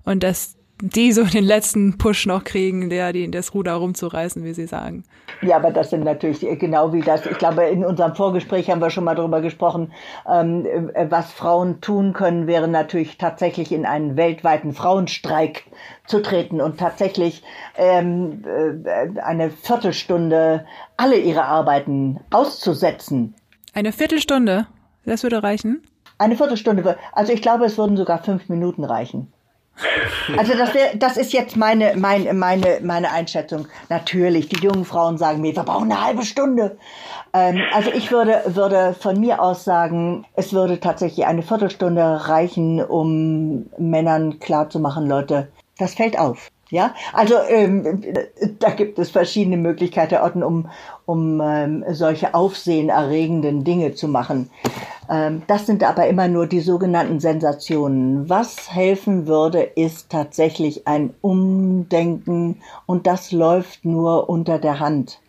Und 0.04 0.22
dass 0.22 0.56
die 0.82 1.12
so 1.12 1.22
den 1.22 1.44
letzten 1.44 1.96
Push 1.96 2.26
noch 2.26 2.42
kriegen, 2.42 2.90
der 2.90 3.12
die 3.12 3.30
das 3.30 3.54
Ruder 3.54 3.74
rumzureißen, 3.74 4.44
wie 4.44 4.52
Sie 4.52 4.66
sagen. 4.66 5.04
Ja, 5.40 5.56
aber 5.56 5.70
das 5.70 5.90
sind 5.90 6.02
natürlich 6.02 6.40
genau 6.58 6.92
wie 6.92 7.00
das. 7.00 7.24
Ich 7.24 7.38
glaube, 7.38 7.64
in 7.64 7.84
unserem 7.84 8.16
Vorgespräch 8.16 8.68
haben 8.68 8.80
wir 8.80 8.90
schon 8.90 9.04
mal 9.04 9.14
darüber 9.14 9.40
gesprochen, 9.40 9.92
ähm, 10.28 10.66
was 11.08 11.32
Frauen 11.32 11.80
tun 11.80 12.12
können, 12.12 12.48
wäre 12.48 12.66
natürlich 12.66 13.16
tatsächlich 13.16 13.70
in 13.70 13.86
einen 13.86 14.16
weltweiten 14.16 14.72
Frauenstreik 14.72 15.64
zu 16.06 16.20
treten 16.20 16.60
und 16.60 16.78
tatsächlich 16.78 17.44
ähm, 17.76 18.42
äh, 18.44 19.20
eine 19.20 19.50
Viertelstunde 19.50 20.66
alle 20.96 21.16
ihre 21.16 21.44
Arbeiten 21.44 22.18
auszusetzen. 22.30 23.34
Eine 23.72 23.92
Viertelstunde? 23.92 24.66
Das 25.04 25.22
würde 25.22 25.42
reichen? 25.42 25.82
Eine 26.18 26.36
Viertelstunde. 26.36 26.96
Also 27.12 27.32
ich 27.32 27.42
glaube, 27.42 27.66
es 27.66 27.78
würden 27.78 27.96
sogar 27.96 28.22
fünf 28.22 28.48
Minuten 28.48 28.84
reichen. 28.84 29.32
Also 30.36 30.54
das, 30.56 30.74
wär, 30.74 30.94
das 30.94 31.16
ist 31.16 31.32
jetzt 31.32 31.56
meine, 31.56 31.96
meine, 31.96 32.32
meine, 32.34 32.80
meine 32.82 33.10
Einschätzung. 33.10 33.66
Natürlich, 33.88 34.48
die 34.48 34.60
jungen 34.64 34.84
Frauen 34.84 35.18
sagen 35.18 35.40
mir, 35.40 35.54
wir 35.54 35.62
brauchen 35.62 35.90
eine 35.90 36.04
halbe 36.04 36.24
Stunde. 36.24 36.76
Ähm, 37.32 37.60
also 37.72 37.90
ich 37.90 38.10
würde, 38.10 38.42
würde 38.46 38.94
von 38.98 39.18
mir 39.18 39.42
aus 39.42 39.64
sagen, 39.64 40.24
es 40.34 40.52
würde 40.52 40.78
tatsächlich 40.80 41.26
eine 41.26 41.42
Viertelstunde 41.42 42.28
reichen, 42.28 42.82
um 42.82 43.66
Männern 43.78 44.38
klarzumachen, 44.38 45.08
Leute, 45.08 45.48
das 45.78 45.94
fällt 45.94 46.18
auf. 46.18 46.50
Ja, 46.72 46.94
also 47.12 47.34
ähm, 47.50 48.00
da 48.58 48.70
gibt 48.70 48.98
es 48.98 49.10
verschiedene 49.10 49.58
Möglichkeiten, 49.58 50.42
um, 50.42 50.70
um 51.04 51.38
ähm, 51.44 51.84
solche 51.90 52.32
aufsehenerregenden 52.32 53.62
Dinge 53.62 53.92
zu 53.92 54.08
machen. 54.08 54.48
Ähm, 55.10 55.42
das 55.48 55.66
sind 55.66 55.84
aber 55.84 56.06
immer 56.06 56.28
nur 56.28 56.46
die 56.46 56.60
sogenannten 56.60 57.20
Sensationen. 57.20 58.26
Was 58.30 58.74
helfen 58.74 59.26
würde, 59.26 59.60
ist 59.60 60.08
tatsächlich 60.08 60.86
ein 60.86 61.12
Umdenken 61.20 62.62
und 62.86 63.06
das 63.06 63.32
läuft 63.32 63.84
nur 63.84 64.30
unter 64.30 64.58
der 64.58 64.80
Hand. 64.80 65.20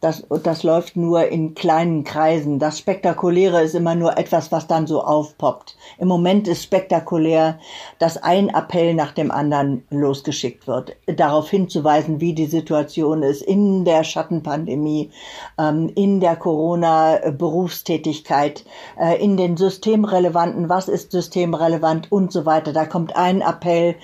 Das, 0.00 0.26
das 0.42 0.62
läuft 0.62 0.96
nur 0.96 1.28
in 1.28 1.54
kleinen 1.54 2.04
Kreisen. 2.04 2.58
Das 2.58 2.78
Spektakuläre 2.78 3.62
ist 3.62 3.74
immer 3.74 3.94
nur 3.94 4.16
etwas, 4.16 4.50
was 4.50 4.66
dann 4.66 4.86
so 4.86 5.02
aufpoppt. 5.02 5.76
Im 5.98 6.08
Moment 6.08 6.48
ist 6.48 6.62
spektakulär, 6.62 7.58
dass 7.98 8.16
ein 8.16 8.48
Appell 8.48 8.94
nach 8.94 9.12
dem 9.12 9.30
anderen 9.30 9.84
losgeschickt 9.90 10.66
wird, 10.66 10.96
darauf 11.04 11.50
hinzuweisen, 11.50 12.18
wie 12.18 12.32
die 12.32 12.46
Situation 12.46 13.22
ist 13.22 13.42
in 13.42 13.84
der 13.84 14.02
Schattenpandemie, 14.02 15.10
ähm, 15.58 15.92
in 15.94 16.20
der 16.20 16.36
Corona-Berufstätigkeit, 16.36 18.64
äh, 18.98 19.22
in 19.22 19.36
den 19.36 19.58
systemrelevanten, 19.58 20.70
was 20.70 20.88
ist 20.88 21.12
systemrelevant 21.12 22.10
und 22.10 22.32
so 22.32 22.46
weiter. 22.46 22.72
Da 22.72 22.86
kommt 22.86 23.16
ein 23.16 23.42
Appell, 23.42 23.96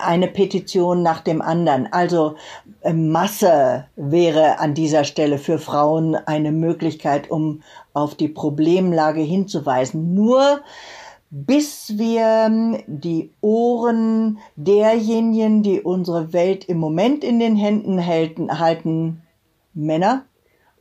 eine 0.00 0.28
Petition 0.28 1.02
nach 1.02 1.20
dem 1.20 1.42
anderen. 1.42 1.92
Also 1.92 2.36
Masse 2.92 3.86
wäre 3.96 4.58
an 4.58 4.74
dieser 4.74 5.04
Stelle 5.04 5.38
für 5.38 5.58
Frauen 5.58 6.14
eine 6.14 6.52
Möglichkeit, 6.52 7.30
um 7.30 7.62
auf 7.92 8.14
die 8.14 8.28
Problemlage 8.28 9.20
hinzuweisen. 9.20 10.14
Nur 10.14 10.60
bis 11.34 11.96
wir 11.96 12.46
ähm, 12.46 12.82
die 12.86 13.30
Ohren 13.40 14.38
derjenigen, 14.56 15.62
die 15.62 15.80
unsere 15.80 16.34
Welt 16.34 16.66
im 16.66 16.76
Moment 16.76 17.24
in 17.24 17.38
den 17.38 17.56
Händen 17.56 18.06
halten, 18.06 18.58
halten 18.58 19.22
Männer 19.72 20.26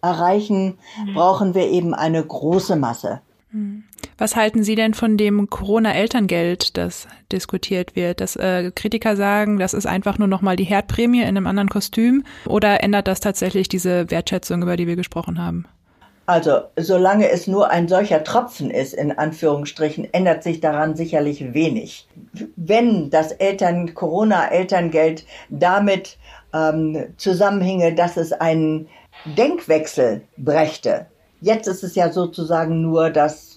erreichen, 0.02 0.78
mhm. 1.06 1.14
brauchen 1.14 1.54
wir 1.54 1.70
eben 1.70 1.94
eine 1.94 2.22
große 2.22 2.76
Masse. 2.76 3.22
Mhm. 3.52 3.86
Was 4.22 4.36
halten 4.36 4.62
Sie 4.62 4.76
denn 4.76 4.94
von 4.94 5.18
dem 5.18 5.50
Corona-Elterngeld, 5.50 6.78
das 6.78 7.08
diskutiert 7.32 7.96
wird? 7.96 8.22
Dass 8.22 8.36
äh, 8.36 8.70
Kritiker 8.70 9.16
sagen, 9.16 9.58
das 9.58 9.74
ist 9.74 9.88
einfach 9.88 10.20
nur 10.20 10.28
nochmal 10.28 10.56
die 10.56 10.64
Herdprämie 10.64 11.24
in 11.24 11.30
einem 11.30 11.48
anderen 11.48 11.70
Kostüm 11.70 12.24
oder 12.46 12.84
ändert 12.84 13.08
das 13.08 13.20
tatsächlich 13.20 13.68
diese 13.68 14.12
Wertschätzung, 14.12 14.62
über 14.62 14.78
die 14.78 14.86
wir 14.86 14.96
gesprochen 14.96 15.44
haben? 15.44 15.66
Also, 16.28 16.60
solange 16.78 17.32
es 17.32 17.48
nur 17.48 17.72
ein 17.72 17.88
solcher 17.88 18.24
Tropfen 18.24 18.70
ist, 18.70 18.94
in 18.94 19.12
Anführungsstrichen, 19.12 20.14
ändert 20.14 20.44
sich 20.44 20.60
daran 20.60 20.96
sicherlich 20.96 21.56
wenig. 21.56 22.08
Wenn 22.56 23.10
das 23.10 23.32
Eltern, 23.32 23.96
Corona-Elterngeld 23.96 25.26
damit 25.50 26.20
ähm, 26.54 27.08
zusammenhinge, 27.18 27.96
dass 27.96 28.18
es 28.18 28.34
einen 28.34 28.88
Denkwechsel 29.26 30.22
brächte. 30.38 31.08
Jetzt 31.42 31.68
ist 31.68 31.84
es 31.84 31.96
ja 31.96 32.12
sozusagen 32.12 32.84
nur 32.84 33.10
das 33.10 33.51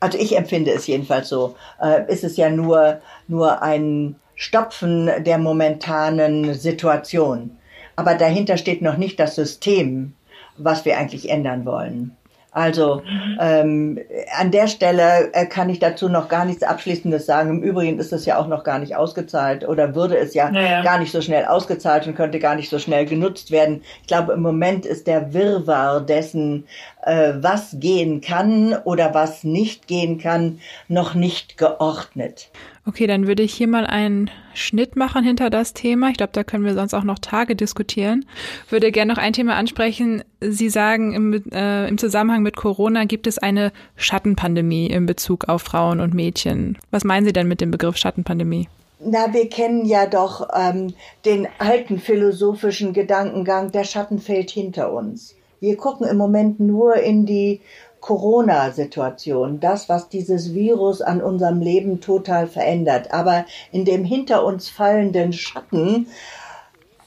also 0.00 0.18
ich 0.18 0.36
empfinde 0.36 0.72
es 0.72 0.86
jedenfalls 0.86 1.28
so, 1.28 1.56
äh, 1.80 2.10
ist 2.12 2.24
es 2.24 2.36
ja 2.36 2.50
nur, 2.50 3.00
nur 3.28 3.62
ein 3.62 4.16
Stopfen 4.34 5.10
der 5.24 5.38
momentanen 5.38 6.54
Situation. 6.54 7.56
Aber 7.96 8.14
dahinter 8.14 8.58
steht 8.58 8.82
noch 8.82 8.98
nicht 8.98 9.18
das 9.18 9.34
System, 9.34 10.12
was 10.58 10.84
wir 10.84 10.98
eigentlich 10.98 11.30
ändern 11.30 11.64
wollen. 11.64 12.16
Also 12.56 13.02
ähm, 13.38 13.98
an 14.38 14.50
der 14.50 14.66
Stelle 14.66 15.30
äh, 15.34 15.44
kann 15.44 15.68
ich 15.68 15.78
dazu 15.78 16.08
noch 16.08 16.28
gar 16.28 16.46
nichts 16.46 16.62
Abschließendes 16.62 17.26
sagen. 17.26 17.50
Im 17.50 17.62
Übrigen 17.62 17.98
ist 17.98 18.14
es 18.14 18.24
ja 18.24 18.38
auch 18.38 18.46
noch 18.46 18.64
gar 18.64 18.78
nicht 18.78 18.96
ausgezahlt 18.96 19.68
oder 19.68 19.94
würde 19.94 20.16
es 20.16 20.32
ja 20.32 20.50
naja. 20.50 20.82
gar 20.82 20.98
nicht 20.98 21.12
so 21.12 21.20
schnell 21.20 21.44
ausgezahlt 21.44 22.06
und 22.06 22.14
könnte 22.14 22.38
gar 22.38 22.54
nicht 22.54 22.70
so 22.70 22.78
schnell 22.78 23.04
genutzt 23.04 23.50
werden. 23.50 23.82
Ich 24.00 24.08
glaube, 24.08 24.32
im 24.32 24.40
Moment 24.40 24.86
ist 24.86 25.06
der 25.06 25.34
Wirrwarr 25.34 26.00
dessen, 26.00 26.66
äh, 27.02 27.34
was 27.36 27.76
gehen 27.78 28.22
kann 28.22 28.74
oder 28.84 29.12
was 29.12 29.44
nicht 29.44 29.86
gehen 29.86 30.16
kann, 30.16 30.58
noch 30.88 31.12
nicht 31.12 31.58
geordnet. 31.58 32.48
Okay, 32.88 33.08
dann 33.08 33.26
würde 33.26 33.42
ich 33.42 33.52
hier 33.52 33.66
mal 33.66 33.84
einen 33.84 34.30
Schnitt 34.54 34.94
machen 34.94 35.24
hinter 35.24 35.50
das 35.50 35.74
Thema. 35.74 36.10
Ich 36.10 36.16
glaube, 36.16 36.32
da 36.32 36.44
können 36.44 36.64
wir 36.64 36.74
sonst 36.74 36.94
auch 36.94 37.02
noch 37.02 37.18
Tage 37.18 37.56
diskutieren. 37.56 38.24
Würde 38.70 38.92
gerne 38.92 39.12
noch 39.12 39.18
ein 39.18 39.32
Thema 39.32 39.56
ansprechen. 39.56 40.22
Sie 40.40 40.68
sagen, 40.68 41.12
im, 41.12 41.50
äh, 41.50 41.88
im 41.88 41.98
Zusammenhang 41.98 42.42
mit 42.42 42.54
Corona 42.54 43.04
gibt 43.04 43.26
es 43.26 43.38
eine 43.38 43.72
Schattenpandemie 43.96 44.86
in 44.86 45.04
Bezug 45.04 45.48
auf 45.48 45.62
Frauen 45.62 45.98
und 45.98 46.14
Mädchen. 46.14 46.78
Was 46.92 47.02
meinen 47.02 47.26
Sie 47.26 47.32
denn 47.32 47.48
mit 47.48 47.60
dem 47.60 47.72
Begriff 47.72 47.96
Schattenpandemie? 47.96 48.68
Na, 49.00 49.34
wir 49.34 49.48
kennen 49.48 49.84
ja 49.84 50.06
doch 50.06 50.48
ähm, 50.54 50.94
den 51.24 51.48
alten 51.58 51.98
philosophischen 51.98 52.92
Gedankengang, 52.92 53.72
der 53.72 53.84
Schatten 53.84 54.20
fällt 54.20 54.50
hinter 54.50 54.92
uns. 54.92 55.34
Wir 55.58 55.76
gucken 55.76 56.06
im 56.06 56.16
Moment 56.16 56.60
nur 56.60 56.94
in 56.96 57.26
die 57.26 57.60
Corona-Situation, 58.00 59.60
das, 59.60 59.88
was 59.88 60.08
dieses 60.08 60.54
Virus 60.54 61.00
an 61.00 61.22
unserem 61.22 61.60
Leben 61.60 62.00
total 62.00 62.46
verändert. 62.46 63.12
Aber 63.12 63.46
in 63.72 63.84
dem 63.84 64.04
hinter 64.04 64.44
uns 64.44 64.68
fallenden 64.68 65.32
Schatten 65.32 66.06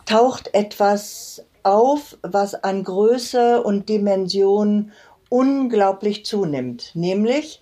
taucht 0.06 0.54
etwas 0.54 1.46
auf, 1.64 2.18
was 2.22 2.56
an 2.56 2.84
Größe 2.84 3.62
und 3.62 3.90
Dimension 3.90 4.92
unglaublich 5.30 6.26
zunimmt, 6.26 6.92
nämlich 6.96 7.62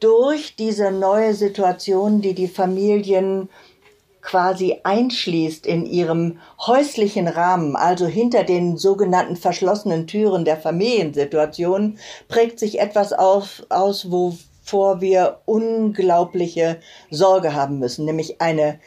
durch 0.00 0.56
diese 0.56 0.90
neue 0.90 1.34
Situation, 1.34 2.20
die 2.20 2.34
die 2.34 2.48
Familien 2.48 3.48
quasi 4.26 4.80
einschließt 4.82 5.66
in 5.66 5.86
ihrem 5.86 6.40
häuslichen 6.66 7.28
Rahmen, 7.28 7.76
also 7.76 8.06
hinter 8.06 8.42
den 8.42 8.76
sogenannten 8.76 9.36
verschlossenen 9.36 10.08
Türen 10.08 10.44
der 10.44 10.56
Familiensituation, 10.56 11.98
prägt 12.26 12.58
sich 12.58 12.80
etwas 12.80 13.12
auf, 13.12 13.62
aus, 13.68 14.10
wovor 14.10 15.00
wir 15.00 15.38
unglaubliche 15.44 16.80
Sorge 17.08 17.54
haben 17.54 17.78
müssen, 17.78 18.04
nämlich 18.04 18.40
eine 18.40 18.80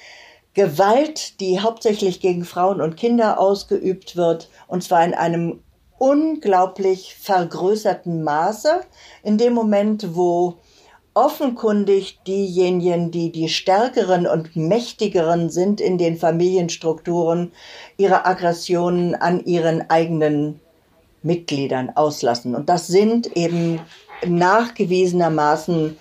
Gewalt, 0.54 1.40
die 1.40 1.62
hauptsächlich 1.62 2.20
gegen 2.20 2.44
Frauen 2.44 2.82
und 2.82 2.98
Kinder 2.98 3.40
ausgeübt 3.40 4.18
wird, 4.18 4.50
und 4.68 4.84
zwar 4.84 5.06
in 5.06 5.14
einem 5.14 5.62
unglaublich 6.00 7.16
vergrößerten 7.16 8.24
Maße, 8.24 8.82
in 9.24 9.38
dem 9.38 9.54
Moment, 9.54 10.16
wo 10.16 10.58
offenkundig 11.14 12.20
diejenigen, 12.26 13.12
die 13.12 13.32
die 13.32 13.50
stärkeren 13.50 14.28
und 14.28 14.56
mächtigeren 14.56 15.50
sind 15.50 15.82
in 15.82 15.98
den 15.98 16.18
Familienstrukturen, 16.18 17.52
ihre 17.98 18.26
Aggressionen 18.26 19.16
an 19.16 19.44
ihren 19.46 19.90
eigenen 19.90 20.60
Mitgliedern 21.24 21.92
auslassen. 21.96 22.56
Und 22.56 22.70
das 22.70 22.88
sind 22.88 23.36
eben 23.36 23.82
nachgewiesenermaßen 24.26 25.98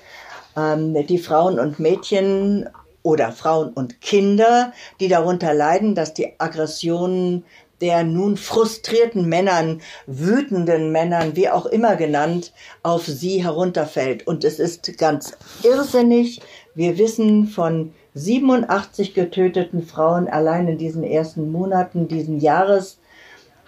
ähm, 0.57 1.07
die 1.07 1.19
Frauen 1.19 1.59
und 1.59 1.79
Mädchen 1.79 2.69
oder 3.03 3.33
Frauen 3.33 3.71
und 3.73 4.01
Kinder, 4.01 4.73
die 5.01 5.09
darunter 5.09 5.55
leiden, 5.55 5.95
dass 5.95 6.15
die 6.15 6.35
Aggressionen 6.39 7.45
der 7.81 8.05
nun 8.05 8.37
frustrierten 8.37 9.29
Männern, 9.29 9.81
wütenden 10.07 10.93
Männern, 10.93 11.37
wie 11.37 11.49
auch 11.49 11.67
immer 11.67 11.97
genannt, 11.97 12.53
auf 12.83 13.07
sie 13.07 13.43
herunterfällt. 13.43 14.27
Und 14.27 14.45
es 14.45 14.59
ist 14.59 14.97
ganz 14.99 15.33
irrsinnig. 15.63 16.41
Wir 16.75 16.99
wissen 16.99 17.47
von 17.47 17.93
87 18.15 19.15
getöteten 19.15 19.83
Frauen 19.83 20.29
allein 20.29 20.69
in 20.69 20.79
diesen 20.79 21.05
ersten 21.05 21.51
Monaten 21.53 22.09
diesen 22.09 22.41
Jahres. 22.41 22.99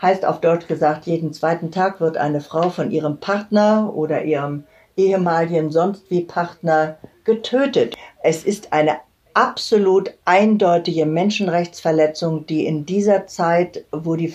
Heißt 0.03 0.25
auf 0.25 0.41
Deutsch 0.41 0.67
gesagt, 0.67 1.07
jeden 1.07 1.33
zweiten 1.33 1.71
Tag 1.71 2.01
wird 2.01 2.17
eine 2.17 2.41
Frau 2.41 2.71
von 2.71 2.91
ihrem 2.91 3.19
Partner 3.19 3.93
oder 3.95 4.25
ihrem 4.25 4.65
ehemaligen 4.97 5.71
sonst 5.71 6.11
wie 6.11 6.23
Partner 6.23 6.99
getötet. 7.25 7.95
Es 8.23 8.45
ist 8.45 8.73
eine 8.73 8.99
absolut 9.35 10.13
eindeutige 10.25 11.07
Menschenrechtsverletzung, 11.07 12.47
die 12.47 12.67
in 12.67 12.87
dieser 12.87 13.27
Zeit, 13.27 13.85
wo 13.93 14.17
die 14.17 14.35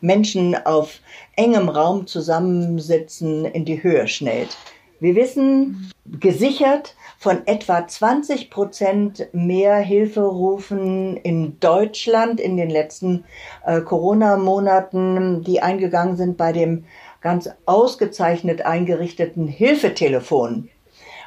Menschen 0.00 0.54
auf 0.66 1.00
engem 1.36 1.68
Raum 1.68 2.06
zusammensitzen, 2.06 3.44
in 3.44 3.64
die 3.64 3.82
Höhe 3.82 4.08
schnellt. 4.08 4.56
Wir 5.00 5.14
wissen 5.14 5.92
gesichert 6.18 6.96
von 7.18 7.46
etwa 7.46 7.86
20 7.86 8.50
Prozent 8.50 9.28
mehr 9.32 9.76
Hilferufen 9.76 11.16
in 11.18 11.60
Deutschland 11.60 12.40
in 12.40 12.56
den 12.56 12.68
letzten 12.68 13.24
äh, 13.64 13.80
Corona-Monaten, 13.80 15.44
die 15.44 15.60
eingegangen 15.60 16.16
sind 16.16 16.36
bei 16.36 16.52
dem 16.52 16.84
ganz 17.20 17.48
ausgezeichnet 17.66 18.62
eingerichteten 18.66 19.46
Hilfetelefon, 19.46 20.68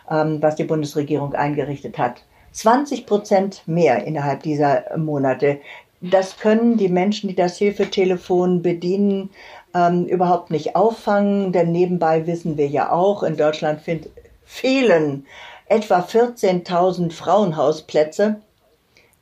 ähm, 0.10 0.42
was 0.42 0.56
die 0.56 0.66
Bundesregierung 0.66 1.34
eingerichtet 1.34 1.98
hat. 1.98 2.26
20 2.52 3.06
Prozent 3.06 3.64
mehr 3.66 4.06
innerhalb 4.06 4.44
dieser 4.44 4.98
Monate. 4.98 5.60
Das 6.02 6.38
können 6.38 6.78
die 6.78 6.90
Menschen, 6.90 7.30
die 7.30 7.36
das 7.36 7.58
Hilfetelefon 7.58 8.62
bedienen, 8.62 9.30
ähm, 9.74 10.06
überhaupt 10.06 10.52
nicht 10.52 10.76
auffangen, 10.76 11.52
denn 11.52 11.72
nebenbei 11.72 12.28
wissen 12.28 12.58
wir 12.58 12.68
ja 12.68 12.92
auch, 12.92 13.24
in 13.24 13.38
Deutschland 13.38 13.82
find, 13.82 14.10
fehlen 14.44 15.26
etwa 15.68 16.00
14.000 16.00 17.14
Frauenhausplätze. 17.14 18.42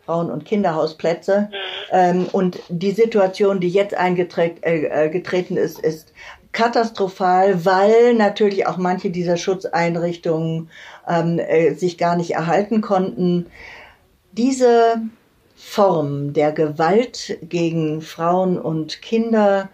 Frauen- 0.10 0.32
und 0.32 0.44
Kinderhausplätze. 0.44 1.52
Ähm, 1.92 2.28
und 2.32 2.60
die 2.68 2.94
Situation, 2.94 3.60
die 3.60 3.70
jetzt 3.70 3.94
eingetreten 3.94 4.64
äh, 4.64 5.62
ist, 5.62 5.80
ist 5.80 6.14
katastrophal, 6.52 7.66
weil 7.66 8.14
natürlich 8.14 8.68
auch 8.68 8.78
manche 8.78 9.12
dieser 9.12 9.38
Schutzeinrichtungen 9.38 10.70
ähm, 11.08 11.40
äh, 11.40 11.74
sich 11.74 11.98
gar 11.98 12.16
nicht 12.16 12.32
erhalten 12.32 12.82
konnten. 12.82 13.48
Diese 14.32 15.02
Form 15.56 16.34
der 16.34 16.52
Gewalt 16.52 17.38
gegen 17.44 18.02
Frauen 18.02 18.58
und 18.58 19.02
Kinder 19.02 19.70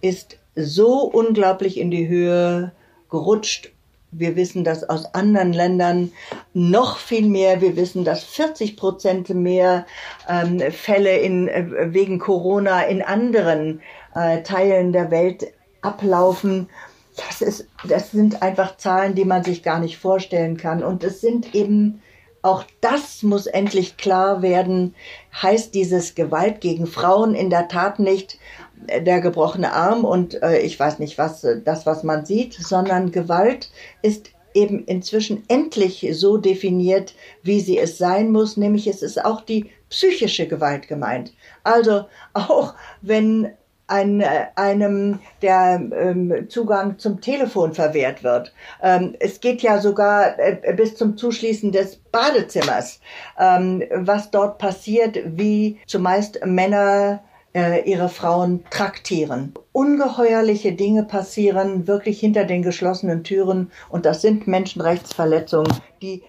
ist 0.00 0.38
so 0.54 1.02
unglaublich 1.02 1.78
in 1.78 1.90
die 1.90 2.08
Höhe 2.08 2.72
gerutscht. 3.10 3.70
Wir 4.10 4.36
wissen 4.36 4.64
das 4.64 4.88
aus 4.88 5.14
anderen 5.14 5.52
Ländern 5.52 6.12
noch 6.54 6.98
viel 6.98 7.26
mehr. 7.26 7.60
Wir 7.60 7.76
wissen, 7.76 8.04
dass 8.04 8.24
40 8.24 8.76
Prozent 8.76 9.28
mehr 9.30 9.86
ähm, 10.28 10.60
Fälle 10.72 11.18
in, 11.18 11.46
äh, 11.46 11.92
wegen 11.92 12.18
Corona 12.18 12.82
in 12.82 13.02
anderen 13.02 13.80
äh, 14.14 14.42
Teilen 14.42 14.92
der 14.92 15.10
Welt 15.10 15.46
ablaufen. 15.88 16.68
Das, 17.16 17.40
ist, 17.42 17.66
das 17.86 18.12
sind 18.12 18.42
einfach 18.42 18.76
Zahlen, 18.76 19.14
die 19.14 19.24
man 19.24 19.42
sich 19.42 19.62
gar 19.62 19.80
nicht 19.80 19.98
vorstellen 19.98 20.56
kann. 20.56 20.84
Und 20.84 21.02
es 21.02 21.20
sind 21.20 21.54
eben, 21.54 22.00
auch 22.42 22.64
das 22.80 23.22
muss 23.22 23.46
endlich 23.46 23.96
klar 23.96 24.42
werden, 24.42 24.94
heißt 25.42 25.74
dieses 25.74 26.14
Gewalt 26.14 26.60
gegen 26.60 26.86
Frauen 26.86 27.34
in 27.34 27.50
der 27.50 27.68
Tat 27.68 27.98
nicht 27.98 28.38
äh, 28.86 29.02
der 29.02 29.20
gebrochene 29.20 29.72
Arm 29.72 30.04
und 30.04 30.40
äh, 30.42 30.60
ich 30.60 30.78
weiß 30.78 31.00
nicht 31.00 31.18
was, 31.18 31.42
äh, 31.42 31.60
das, 31.60 31.86
was 31.86 32.04
man 32.04 32.24
sieht, 32.24 32.54
sondern 32.54 33.10
Gewalt 33.10 33.70
ist 34.02 34.30
eben 34.54 34.84
inzwischen 34.84 35.44
endlich 35.48 36.06
so 36.12 36.36
definiert, 36.36 37.14
wie 37.42 37.60
sie 37.60 37.78
es 37.78 37.98
sein 37.98 38.30
muss, 38.30 38.56
nämlich 38.56 38.86
es 38.86 39.02
ist 39.02 39.24
auch 39.24 39.40
die 39.40 39.70
psychische 39.90 40.46
Gewalt 40.46 40.88
gemeint. 40.88 41.32
Also 41.64 42.04
auch 42.32 42.74
wenn 43.02 43.50
ein, 43.88 44.20
äh, 44.20 44.46
einem 44.54 45.18
der 45.42 45.80
ähm, 45.92 46.46
Zugang 46.48 46.98
zum 46.98 47.20
Telefon 47.20 47.74
verwehrt 47.74 48.22
wird. 48.22 48.54
Ähm, 48.82 49.14
es 49.18 49.40
geht 49.40 49.62
ja 49.62 49.80
sogar 49.80 50.38
äh, 50.38 50.74
bis 50.74 50.94
zum 50.94 51.16
Zuschließen 51.16 51.72
des 51.72 51.96
Badezimmers, 51.96 53.00
ähm, 53.38 53.82
was 53.92 54.30
dort 54.30 54.58
passiert, 54.58 55.18
wie 55.24 55.78
zumeist 55.86 56.40
Männer 56.44 57.22
äh, 57.54 57.82
ihre 57.90 58.08
Frauen 58.08 58.64
traktieren. 58.70 59.54
Ungeheuerliche 59.72 60.72
Dinge 60.72 61.04
passieren 61.04 61.86
wirklich 61.86 62.20
hinter 62.20 62.44
den 62.44 62.62
geschlossenen 62.62 63.24
Türen 63.24 63.70
und 63.88 64.06
das 64.06 64.22
sind 64.22 64.46
Menschenrechtsverletzungen, 64.46 65.72
die 66.02 66.22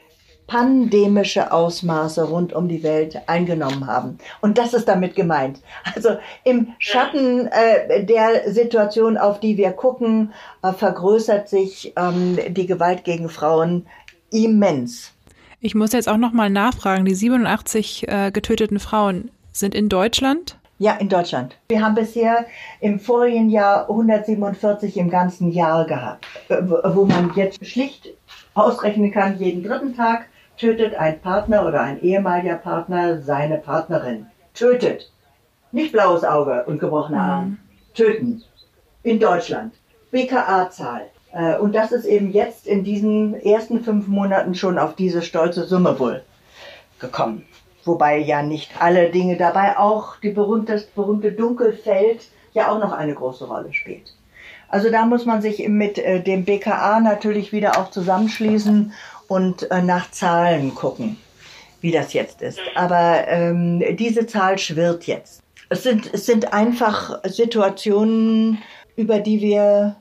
pandemische 0.50 1.52
Ausmaße 1.52 2.24
rund 2.28 2.54
um 2.54 2.68
die 2.68 2.82
Welt 2.82 3.22
eingenommen 3.28 3.86
haben. 3.86 4.18
Und 4.42 4.58
das 4.58 4.74
ist 4.74 4.88
damit 4.88 5.16
gemeint. 5.16 5.62
Also 5.96 6.18
im 6.44 6.74
Schatten 6.80 7.48
äh, 7.48 8.04
der 8.04 8.52
Situation, 8.52 9.16
auf 9.16 9.40
die 9.40 9.58
wir 9.58 9.72
gucken, 9.72 10.34
äh, 10.64 10.74
vergrößert 10.74 11.48
sich 11.48 11.94
ähm, 11.96 12.40
die 12.50 12.66
Gewalt 12.66 13.04
gegen 13.04 13.30
Frauen 13.30 13.86
immens. 14.32 15.14
Ich 15.62 15.76
muss 15.76 15.94
jetzt 15.94 16.10
auch 16.10 16.18
noch 16.18 16.34
mal 16.34 16.50
nachfragen, 16.50 17.06
die 17.06 17.14
87 17.14 18.08
äh, 18.08 18.32
getöteten 18.32 18.80
Frauen 18.80 19.30
sind 19.52 19.76
in 19.76 19.88
Deutschland? 19.88 20.58
Ja, 20.80 20.94
in 20.94 21.10
Deutschland. 21.10 21.58
Wir 21.68 21.84
haben 21.84 21.94
bisher 21.94 22.46
im 22.80 23.00
vorigen 23.00 23.50
Jahr 23.50 23.88
147 23.90 24.98
im 24.98 25.12
ganzen 25.12 25.52
Jahr 25.52 25.86
gehabt, 25.86 26.26
äh, 26.48 26.56
wo 26.64 27.06
man 27.06 27.34
jetzt 27.36 27.64
schlicht 27.64 28.08
ausrechnen 28.56 29.12
kann, 29.12 29.38
jeden 29.38 29.62
dritten 29.62 29.96
Tag 29.96 30.29
tötet 30.60 30.94
ein 30.96 31.22
Partner 31.22 31.66
oder 31.66 31.82
ein 31.82 32.02
ehemaliger 32.02 32.56
Partner 32.56 33.22
seine 33.22 33.58
Partnerin. 33.58 34.28
Tötet. 34.54 35.12
Nicht 35.72 35.92
blaues 35.92 36.24
Auge 36.24 36.66
und 36.66 36.80
gebrochener 36.80 37.22
Arm. 37.22 37.46
Mhm. 37.46 37.58
Töten. 37.94 38.44
In 39.04 39.20
Deutschland. 39.20 39.74
BKA-Zahl. 40.12 41.08
Äh, 41.32 41.58
und 41.58 41.74
das 41.74 41.92
ist 41.92 42.06
eben 42.06 42.32
jetzt 42.32 42.68
in 42.68 42.84
diesen 42.84 43.36
ersten 43.36 43.84
fünf 43.84 44.08
Monaten 44.08 44.54
schon 44.54 44.78
auf 44.78 44.96
diese 44.96 45.22
stolze 45.22 45.66
Summe 45.66 45.98
wohl 46.00 46.24
gekommen. 47.00 47.46
Wobei 47.86 48.18
ja 48.18 48.42
nicht 48.42 48.82
alle 48.82 49.10
Dinge 49.10 49.38
dabei 49.38 49.78
auch 49.78 50.18
die 50.18 50.32
berühmte, 50.32 50.84
berühmte 50.96 51.32
Dunkelfeld 51.32 52.28
ja 52.54 52.72
auch 52.72 52.80
noch 52.80 52.92
eine 52.92 53.14
große 53.14 53.46
Rolle 53.46 53.74
spielt. 53.74 54.14
Also 54.68 54.92
da 54.92 55.06
muss 55.06 55.26
man 55.26 55.42
sich 55.42 55.68
mit 55.68 55.98
äh, 55.98 56.22
dem 56.22 56.46
BKA 56.46 57.00
natürlich 57.00 57.54
wieder 57.54 57.80
auch 57.80 57.90
zusammenschließen 57.90 58.92
und 59.30 59.72
äh, 59.72 59.82
nach 59.82 60.12
Zahlen 60.12 60.76
gucken, 60.76 61.16
wie 61.80 61.92
das 61.92 62.12
jetzt 62.12 62.42
ist. 62.42 62.60
Aber 62.76 63.26
ähm, 63.28 63.82
diese 63.96 64.28
Zahl 64.28 64.58
schwirrt 64.58 65.06
jetzt. 65.06 65.42
Es 65.70 65.84
sind, 65.84 66.10
es 66.14 66.26
sind 66.26 66.52
einfach 66.52 67.20
Situationen, 67.24 68.58
über 68.98 69.20
die 69.20 69.40
wir 69.40 69.96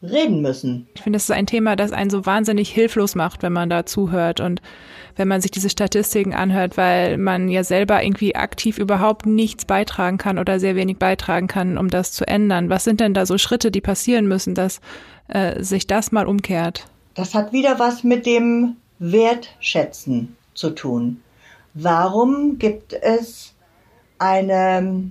reden 0.00 0.40
müssen. 0.40 0.86
Ich 0.94 1.02
finde, 1.02 1.16
das 1.16 1.24
ist 1.24 1.32
ein 1.32 1.46
Thema, 1.46 1.74
das 1.74 1.92
einen 1.92 2.08
so 2.08 2.24
wahnsinnig 2.24 2.70
hilflos 2.70 3.16
macht, 3.16 3.42
wenn 3.42 3.52
man 3.52 3.68
da 3.68 3.84
zuhört 3.84 4.40
und 4.40 4.62
wenn 5.16 5.26
man 5.26 5.40
sich 5.40 5.50
diese 5.50 5.68
Statistiken 5.68 6.32
anhört, 6.32 6.76
weil 6.76 7.18
man 7.18 7.48
ja 7.48 7.64
selber 7.64 8.04
irgendwie 8.04 8.36
aktiv 8.36 8.78
überhaupt 8.78 9.26
nichts 9.26 9.64
beitragen 9.64 10.16
kann 10.16 10.38
oder 10.38 10.60
sehr 10.60 10.76
wenig 10.76 10.98
beitragen 10.98 11.48
kann, 11.48 11.76
um 11.76 11.88
das 11.88 12.12
zu 12.12 12.26
ändern. 12.28 12.70
Was 12.70 12.84
sind 12.84 13.00
denn 13.00 13.14
da 13.14 13.26
so 13.26 13.36
Schritte, 13.38 13.72
die 13.72 13.80
passieren 13.80 14.28
müssen, 14.28 14.54
dass 14.54 14.80
äh, 15.26 15.60
sich 15.64 15.88
das 15.88 16.12
mal 16.12 16.26
umkehrt? 16.26 16.86
Das 17.18 17.34
hat 17.34 17.52
wieder 17.52 17.80
was 17.80 18.04
mit 18.04 18.26
dem 18.26 18.76
Wertschätzen 19.00 20.36
zu 20.54 20.70
tun. 20.70 21.20
Warum 21.74 22.58
gibt 22.58 22.92
es 22.92 23.54
eine 24.20 25.10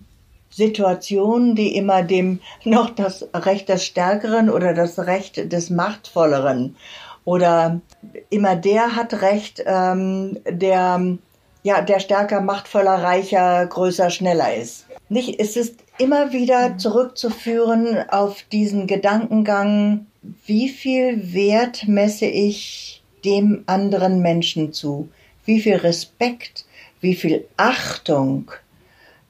Situation, 0.49 1.53
die 1.53 1.75
immer 1.75 2.03
dem 2.03 2.39
noch 2.63 2.91
das 2.91 3.27
Recht 3.33 3.67
des 3.67 3.83
Stärkeren 3.83 4.49
oder 4.49 4.73
das 4.73 4.97
Recht 4.99 5.51
des 5.51 5.69
Machtvolleren 5.69 6.77
oder 7.25 7.81
immer 8.29 8.55
der 8.55 8.95
hat 8.95 9.21
Recht, 9.21 9.61
ähm, 9.65 10.39
der 10.49 11.17
ja 11.63 11.81
der 11.81 11.99
stärker, 11.99 12.39
machtvoller, 12.39 13.03
reicher, 13.03 13.65
größer, 13.65 14.11
schneller 14.11 14.55
ist. 14.55 14.85
Nicht, 15.09 15.41
es 15.41 15.57
ist 15.57 15.75
immer 15.97 16.31
wieder 16.31 16.77
zurückzuführen 16.77 18.09
auf 18.09 18.43
diesen 18.43 18.87
Gedankengang, 18.87 20.05
wie 20.45 20.69
viel 20.69 21.33
Wert 21.33 21.87
messe 21.87 22.25
ich 22.25 23.03
dem 23.25 23.63
anderen 23.65 24.21
Menschen 24.21 24.73
zu? 24.73 25.09
Wie 25.45 25.61
viel 25.61 25.75
Respekt, 25.75 26.65
wie 27.01 27.15
viel 27.15 27.47
Achtung 27.57 28.51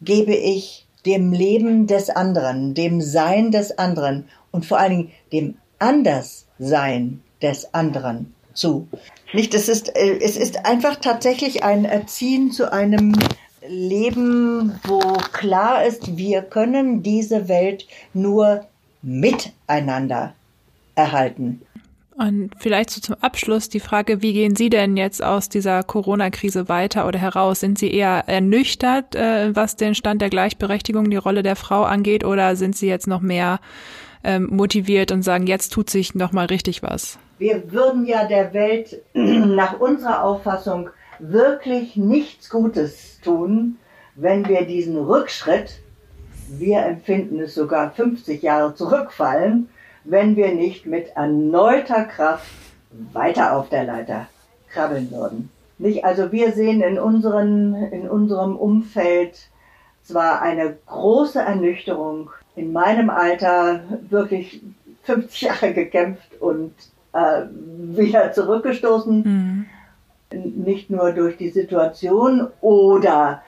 gebe 0.01 0.36
ich 0.36 0.86
dem 1.05 1.31
Leben 1.31 1.88
des 1.88 2.10
anderen, 2.10 2.73
dem 2.73 3.01
Sein 3.01 3.51
des 3.51 3.77
anderen 3.77 4.27
und 4.51 4.65
vor 4.65 4.79
allen 4.79 4.91
Dingen 4.91 5.12
dem 5.31 5.57
Anderssein 5.79 7.21
des 7.41 7.73
anderen 7.73 8.33
zu. 8.53 8.88
Nicht, 9.33 9.53
es 9.53 9.69
ist, 9.69 9.95
äh, 9.95 10.17
es 10.19 10.36
ist 10.36 10.65
einfach 10.65 10.97
tatsächlich 10.97 11.63
ein 11.63 11.86
Erziehen 11.86 12.51
zu 12.51 12.71
einem 12.71 13.13
Leben, 13.67 14.79
wo 14.86 14.99
klar 15.31 15.86
ist, 15.86 16.17
wir 16.17 16.41
können 16.41 17.03
diese 17.03 17.47
Welt 17.47 17.88
nur 18.13 18.65
miteinander 19.01 20.33
erhalten. 20.97 21.62
Und 22.17 22.49
vielleicht 22.57 22.89
so 22.89 22.99
zum 22.99 23.15
Abschluss 23.21 23.69
die 23.69 23.79
Frage, 23.79 24.23
wie 24.23 24.33
gehen 24.33 24.55
Sie 24.55 24.71
denn 24.71 24.97
jetzt 24.97 25.23
aus 25.23 25.49
dieser 25.49 25.83
Corona-Krise 25.83 26.67
weiter 26.67 27.07
oder 27.07 27.19
heraus? 27.19 27.60
Sind 27.60 27.77
Sie 27.77 27.93
eher 27.93 28.23
ernüchtert, 28.25 29.13
äh, 29.13 29.55
was 29.55 29.75
den 29.75 29.93
Stand 29.93 30.21
der 30.21 30.31
Gleichberechtigung, 30.31 31.12
die 31.12 31.17
Rolle 31.17 31.43
der 31.43 31.55
Frau 31.55 31.83
angeht, 31.83 32.25
oder 32.25 32.55
sind 32.55 32.75
Sie 32.75 32.88
jetzt 32.88 33.05
noch 33.05 33.21
mehr 33.21 33.60
ähm, 34.23 34.47
motiviert 34.51 35.12
und 35.12 35.21
sagen, 35.21 35.45
jetzt 35.45 35.71
tut 35.71 35.91
sich 35.91 36.15
noch 36.15 36.31
mal 36.31 36.47
richtig 36.47 36.81
was? 36.81 37.19
Wir 37.38 37.71
würden 37.71 38.07
ja 38.07 38.25
der 38.25 38.51
Welt 38.51 38.99
nach 39.13 39.79
unserer 39.79 40.23
Auffassung 40.23 40.89
wirklich 41.19 41.95
nichts 41.97 42.49
Gutes 42.49 43.19
tun, 43.21 43.77
wenn 44.15 44.47
wir 44.47 44.65
diesen 44.65 44.97
Rückschritt, 44.97 45.81
wir 46.49 46.79
empfinden 46.79 47.39
es 47.41 47.53
sogar 47.53 47.91
50 47.91 48.41
Jahre 48.41 48.73
zurückfallen, 48.73 49.69
wenn 50.10 50.36
wir 50.36 50.54
nicht 50.54 50.86
mit 50.86 51.10
erneuter 51.15 52.06
Kraft 52.06 52.47
weiter 53.14 53.55
auf 53.58 53.70
der 53.70 53.84
Leiter 53.84 54.28
krabbeln 54.70 55.12
würden. 55.12 55.49
Nicht? 55.78 56.05
Also 56.05 56.32
wir 56.32 56.53
sehen 56.53 56.82
in, 56.82 56.97
unseren, 56.97 57.76
in 57.91 58.10
unserem 58.10 58.55
Umfeld 58.55 59.49
zwar 60.03 60.41
eine 60.41 60.78
große 60.86 61.39
Ernüchterung, 61.39 62.30
in 62.55 62.72
meinem 62.72 63.10
Alter 63.10 63.82
wirklich 64.10 64.62
50 65.03 65.41
Jahre 65.41 65.74
gekämpft 65.74 66.39
und 66.39 66.74
äh, 67.14 67.43
wieder 67.51 68.32
zurückgestoßen, 68.32 69.68
mhm. 70.32 70.64
nicht 70.64 70.89
nur 70.89 71.12
durch 71.12 71.38
die 71.38 71.49
Situation 71.49 72.47
oder 72.62 73.43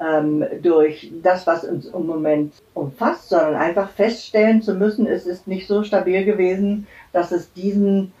ähm, 0.00 0.44
durch 0.62 1.10
das, 1.22 1.46
was 1.46 1.64
uns 1.64 1.86
im 1.86 2.06
Moment 2.06 2.54
umfasst, 2.74 3.30
sondern 3.30 3.54
einfach 3.54 3.90
feststellen 3.90 4.62
zu 4.62 4.74
müssen, 4.74 5.06
es 5.06 5.26
ist 5.26 5.46
nicht 5.46 5.66
so 5.66 5.82
stabil 5.84 6.24
gewesen, 6.24 6.86
dass 7.12 7.32
es 7.32 7.52
diesen, 7.52 8.12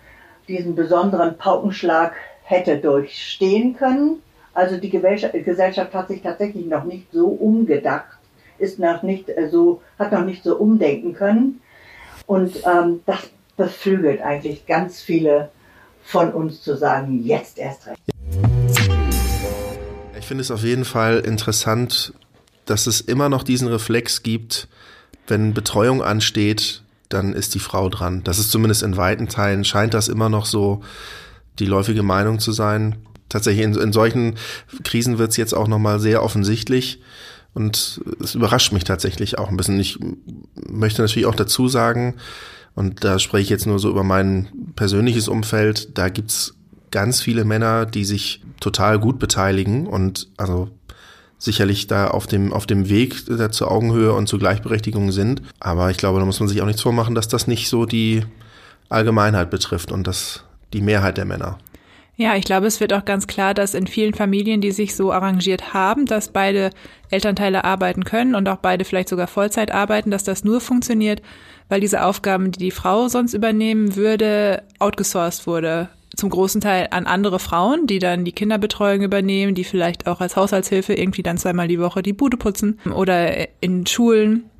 diesen 0.48 0.74
besonderen 0.74 1.36
Paukenschlag 1.36 2.14
hätte 2.44 2.78
durchstehen 2.78 3.76
können. 3.76 4.22
Also 4.54 4.78
die 4.78 4.90
Gesellschaft 4.90 5.92
hat 5.92 6.08
sich 6.08 6.22
tatsächlich 6.22 6.66
noch 6.66 6.84
nicht 6.84 7.12
so 7.12 7.26
umgedacht, 7.26 8.18
ist 8.58 8.78
noch 8.78 9.02
nicht 9.02 9.28
äh, 9.28 9.48
so, 9.48 9.82
hat 9.98 10.12
noch 10.12 10.24
nicht 10.24 10.42
so 10.42 10.56
umdenken 10.56 11.12
können. 11.12 11.60
Und 12.26 12.56
ähm, 12.64 13.02
das 13.04 13.30
beflügelt 13.56 14.22
eigentlich 14.22 14.66
ganz 14.66 15.00
viele 15.00 15.50
von 16.02 16.32
uns 16.32 16.62
zu 16.62 16.76
sagen, 16.76 17.22
jetzt 17.24 17.58
erst 17.58 17.86
recht. 17.86 18.15
Ich 20.26 20.28
finde 20.28 20.42
es 20.42 20.50
auf 20.50 20.64
jeden 20.64 20.84
Fall 20.84 21.20
interessant, 21.20 22.12
dass 22.64 22.88
es 22.88 23.00
immer 23.00 23.28
noch 23.28 23.44
diesen 23.44 23.68
Reflex 23.68 24.24
gibt, 24.24 24.66
wenn 25.28 25.54
Betreuung 25.54 26.02
ansteht, 26.02 26.82
dann 27.08 27.32
ist 27.32 27.54
die 27.54 27.60
Frau 27.60 27.88
dran. 27.88 28.24
Das 28.24 28.40
ist 28.40 28.50
zumindest 28.50 28.82
in 28.82 28.96
weiten 28.96 29.28
Teilen, 29.28 29.64
scheint 29.64 29.94
das 29.94 30.08
immer 30.08 30.28
noch 30.28 30.44
so 30.44 30.82
die 31.60 31.66
läufige 31.66 32.02
Meinung 32.02 32.40
zu 32.40 32.50
sein. 32.50 32.96
Tatsächlich 33.28 33.64
in, 33.64 33.76
in 33.76 33.92
solchen 33.92 34.34
Krisen 34.82 35.18
wird 35.18 35.30
es 35.30 35.36
jetzt 35.36 35.54
auch 35.54 35.68
nochmal 35.68 36.00
sehr 36.00 36.24
offensichtlich. 36.24 37.00
Und 37.54 38.00
es 38.20 38.34
überrascht 38.34 38.72
mich 38.72 38.82
tatsächlich 38.82 39.38
auch 39.38 39.50
ein 39.50 39.56
bisschen. 39.56 39.78
Ich 39.78 39.96
möchte 40.56 41.02
natürlich 41.02 41.26
auch 41.26 41.36
dazu 41.36 41.68
sagen, 41.68 42.16
und 42.74 43.04
da 43.04 43.20
spreche 43.20 43.44
ich 43.44 43.50
jetzt 43.50 43.68
nur 43.68 43.78
so 43.78 43.88
über 43.90 44.02
mein 44.02 44.48
persönliches 44.74 45.28
Umfeld, 45.28 45.96
da 45.96 46.08
gibt's 46.08 46.55
ganz 46.96 47.20
viele 47.20 47.44
Männer, 47.44 47.84
die 47.84 48.06
sich 48.06 48.40
total 48.58 48.98
gut 48.98 49.18
beteiligen 49.18 49.86
und 49.86 50.28
also 50.38 50.70
sicherlich 51.36 51.88
da 51.88 52.06
auf 52.06 52.26
dem, 52.26 52.54
auf 52.54 52.64
dem 52.64 52.88
Weg 52.88 53.26
da 53.26 53.52
zur 53.52 53.70
Augenhöhe 53.70 54.14
und 54.14 54.28
zur 54.28 54.38
Gleichberechtigung 54.38 55.12
sind. 55.12 55.42
Aber 55.60 55.90
ich 55.90 55.98
glaube, 55.98 56.20
da 56.20 56.24
muss 56.24 56.40
man 56.40 56.48
sich 56.48 56.62
auch 56.62 56.66
nichts 56.66 56.80
vormachen, 56.80 57.14
dass 57.14 57.28
das 57.28 57.48
nicht 57.48 57.68
so 57.68 57.84
die 57.84 58.24
Allgemeinheit 58.88 59.50
betrifft 59.50 59.92
und 59.92 60.06
das 60.06 60.44
die 60.72 60.80
Mehrheit 60.80 61.18
der 61.18 61.26
Männer. 61.26 61.58
Ja, 62.16 62.34
ich 62.34 62.46
glaube, 62.46 62.66
es 62.66 62.80
wird 62.80 62.94
auch 62.94 63.04
ganz 63.04 63.26
klar, 63.26 63.52
dass 63.52 63.74
in 63.74 63.86
vielen 63.86 64.14
Familien, 64.14 64.62
die 64.62 64.72
sich 64.72 64.96
so 64.96 65.12
arrangiert 65.12 65.74
haben, 65.74 66.06
dass 66.06 66.32
beide 66.32 66.70
Elternteile 67.10 67.64
arbeiten 67.64 68.04
können 68.04 68.34
und 68.34 68.48
auch 68.48 68.56
beide 68.56 68.86
vielleicht 68.86 69.10
sogar 69.10 69.26
Vollzeit 69.26 69.70
arbeiten, 69.70 70.10
dass 70.10 70.24
das 70.24 70.44
nur 70.44 70.62
funktioniert, 70.62 71.20
weil 71.68 71.82
diese 71.82 72.02
Aufgaben, 72.02 72.52
die 72.52 72.58
die 72.58 72.70
Frau 72.70 73.08
sonst 73.08 73.34
übernehmen 73.34 73.96
würde, 73.96 74.62
outgesourced 74.78 75.46
wurde. 75.46 75.90
Zum 76.14 76.30
großen 76.30 76.60
Teil 76.60 76.88
an 76.90 77.06
andere 77.06 77.38
Frauen, 77.38 77.86
die 77.86 77.98
dann 77.98 78.24
die 78.24 78.32
Kinderbetreuung 78.32 79.02
übernehmen, 79.02 79.54
die 79.54 79.64
vielleicht 79.64 80.06
auch 80.06 80.20
als 80.20 80.36
Haushaltshilfe 80.36 80.94
irgendwie 80.94 81.22
dann 81.22 81.38
zweimal 81.38 81.68
die 81.68 81.80
Woche 81.80 82.02
die 82.02 82.12
Bude 82.12 82.36
putzen 82.36 82.78
oder 82.94 83.48
in 83.60 83.86
Schulen 83.86 84.50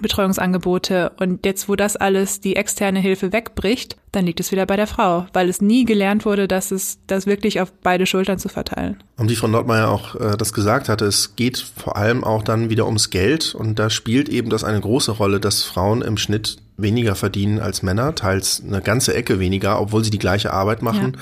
Betreuungsangebote. 0.00 1.12
Und 1.18 1.44
jetzt, 1.44 1.68
wo 1.68 1.76
das 1.76 1.96
alles 1.96 2.40
die 2.40 2.56
externe 2.56 3.00
Hilfe 3.00 3.32
wegbricht, 3.32 3.96
dann 4.12 4.24
liegt 4.24 4.40
es 4.40 4.52
wieder 4.52 4.66
bei 4.66 4.76
der 4.76 4.86
Frau, 4.86 5.26
weil 5.32 5.48
es 5.48 5.60
nie 5.60 5.84
gelernt 5.84 6.24
wurde, 6.24 6.48
dass 6.48 6.70
es 6.70 6.98
das 7.06 7.26
wirklich 7.26 7.60
auf 7.60 7.72
beide 7.82 8.06
Schultern 8.06 8.38
zu 8.38 8.48
verteilen. 8.48 9.02
Und 9.16 9.30
wie 9.30 9.36
Frau 9.36 9.48
Nordmeier 9.48 9.88
auch 9.88 10.14
äh, 10.14 10.36
das 10.36 10.52
gesagt 10.52 10.88
hatte, 10.88 11.04
es 11.06 11.36
geht 11.36 11.58
vor 11.58 11.96
allem 11.96 12.24
auch 12.24 12.42
dann 12.42 12.70
wieder 12.70 12.86
ums 12.86 13.10
Geld 13.10 13.54
und 13.54 13.78
da 13.78 13.90
spielt 13.90 14.28
eben 14.28 14.50
das 14.50 14.64
eine 14.64 14.80
große 14.80 15.12
Rolle, 15.12 15.40
dass 15.40 15.62
Frauen 15.62 16.02
im 16.02 16.16
Schnitt 16.16 16.58
weniger 16.82 17.14
verdienen 17.14 17.60
als 17.60 17.82
Männer, 17.82 18.14
teils 18.14 18.62
eine 18.66 18.80
ganze 18.80 19.14
Ecke 19.14 19.38
weniger, 19.38 19.80
obwohl 19.80 20.04
sie 20.04 20.10
die 20.10 20.18
gleiche 20.18 20.52
Arbeit 20.52 20.82
machen. 20.82 21.12
Ja. 21.14 21.20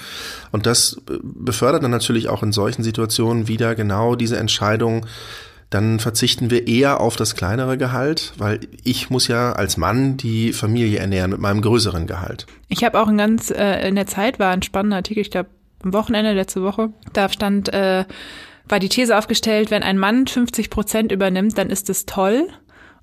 Und 0.52 0.66
das 0.66 1.00
befördert 1.22 1.82
dann 1.82 1.90
natürlich 1.90 2.28
auch 2.28 2.42
in 2.42 2.52
solchen 2.52 2.82
Situationen 2.82 3.48
wieder 3.48 3.74
genau 3.74 4.14
diese 4.14 4.36
Entscheidung, 4.36 5.06
dann 5.70 6.00
verzichten 6.00 6.50
wir 6.50 6.66
eher 6.66 7.00
auf 7.00 7.16
das 7.16 7.34
kleinere 7.34 7.76
Gehalt, 7.76 8.32
weil 8.38 8.60
ich 8.84 9.10
muss 9.10 9.28
ja 9.28 9.52
als 9.52 9.76
Mann 9.76 10.16
die 10.16 10.52
Familie 10.52 10.98
ernähren 10.98 11.30
mit 11.30 11.40
meinem 11.40 11.60
größeren 11.60 12.06
Gehalt. 12.06 12.46
Ich 12.68 12.84
habe 12.84 12.98
auch 13.00 13.08
ein 13.08 13.18
ganz, 13.18 13.50
äh, 13.50 13.86
in 13.86 13.94
der 13.94 14.06
Zeit 14.06 14.38
war 14.38 14.50
ein 14.50 14.62
spannender 14.62 14.96
Artikel, 14.96 15.20
ich 15.20 15.30
glaube 15.30 15.50
am 15.84 15.92
Wochenende 15.92 16.32
letzte 16.32 16.62
Woche, 16.62 16.90
da 17.12 17.28
stand, 17.28 17.72
äh, 17.72 18.04
war 18.68 18.78
die 18.80 18.88
These 18.88 19.16
aufgestellt, 19.16 19.70
wenn 19.70 19.82
ein 19.82 19.98
Mann 19.98 20.26
50 20.26 20.70
Prozent 20.70 21.12
übernimmt, 21.12 21.56
dann 21.56 21.70
ist 21.70 21.88
es 21.90 22.06
toll. 22.06 22.48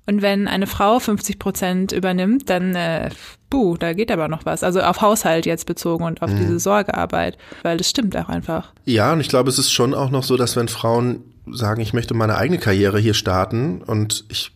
Und 0.06 0.22
wenn 0.22 0.46
eine 0.46 0.66
Frau 0.66 1.00
50 1.00 1.38
Prozent 1.38 1.92
übernimmt, 1.92 2.48
dann, 2.48 2.74
äh, 2.74 3.10
buh, 3.50 3.76
da 3.76 3.92
geht 3.92 4.10
aber 4.12 4.28
noch 4.28 4.44
was. 4.46 4.62
Also 4.62 4.80
auf 4.80 5.00
Haushalt 5.00 5.46
jetzt 5.46 5.66
bezogen 5.66 6.04
und 6.04 6.22
auf 6.22 6.30
mhm. 6.30 6.38
diese 6.38 6.58
Sorgearbeit, 6.60 7.36
weil 7.62 7.76
das 7.76 7.90
stimmt 7.90 8.16
auch 8.16 8.28
einfach. 8.28 8.72
Ja, 8.84 9.12
und 9.12 9.20
ich 9.20 9.28
glaube, 9.28 9.50
es 9.50 9.58
ist 9.58 9.72
schon 9.72 9.94
auch 9.94 10.10
noch 10.10 10.22
so, 10.22 10.36
dass 10.36 10.56
wenn 10.56 10.68
Frauen 10.68 11.24
sagen, 11.50 11.80
ich 11.80 11.92
möchte 11.92 12.14
meine 12.14 12.36
eigene 12.36 12.58
Karriere 12.58 12.98
hier 12.98 13.14
starten 13.14 13.82
und 13.82 14.24
ich 14.28 14.52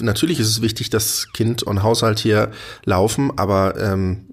natürlich 0.00 0.38
ist 0.38 0.48
es 0.48 0.62
wichtig, 0.62 0.90
dass 0.90 1.32
Kind 1.32 1.62
und 1.62 1.82
Haushalt 1.82 2.20
hier 2.20 2.52
laufen, 2.84 3.32
aber 3.36 3.74
ähm, 3.80 4.25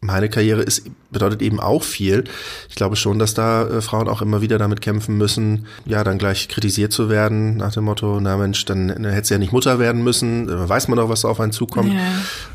meine 0.00 0.30
Karriere 0.30 0.62
ist, 0.62 0.90
bedeutet 1.10 1.42
eben 1.42 1.60
auch 1.60 1.82
viel. 1.82 2.24
Ich 2.68 2.74
glaube 2.74 2.96
schon, 2.96 3.18
dass 3.18 3.34
da 3.34 3.66
äh, 3.68 3.80
Frauen 3.82 4.08
auch 4.08 4.22
immer 4.22 4.40
wieder 4.40 4.58
damit 4.58 4.80
kämpfen 4.80 5.18
müssen, 5.18 5.66
ja, 5.84 6.02
dann 6.04 6.18
gleich 6.18 6.48
kritisiert 6.48 6.92
zu 6.92 7.10
werden, 7.10 7.56
nach 7.58 7.72
dem 7.72 7.84
Motto, 7.84 8.18
na 8.20 8.36
Mensch, 8.36 8.64
dann, 8.64 8.88
dann 8.88 9.04
hätte 9.04 9.28
sie 9.28 9.34
ja 9.34 9.38
nicht 9.38 9.52
Mutter 9.52 9.78
werden 9.78 10.02
müssen, 10.02 10.48
äh, 10.48 10.68
weiß 10.68 10.88
man 10.88 10.98
doch, 10.98 11.08
was 11.08 11.24
auf 11.24 11.40
einen 11.40 11.52
zukommt. 11.52 11.92
Ja. 11.92 12.00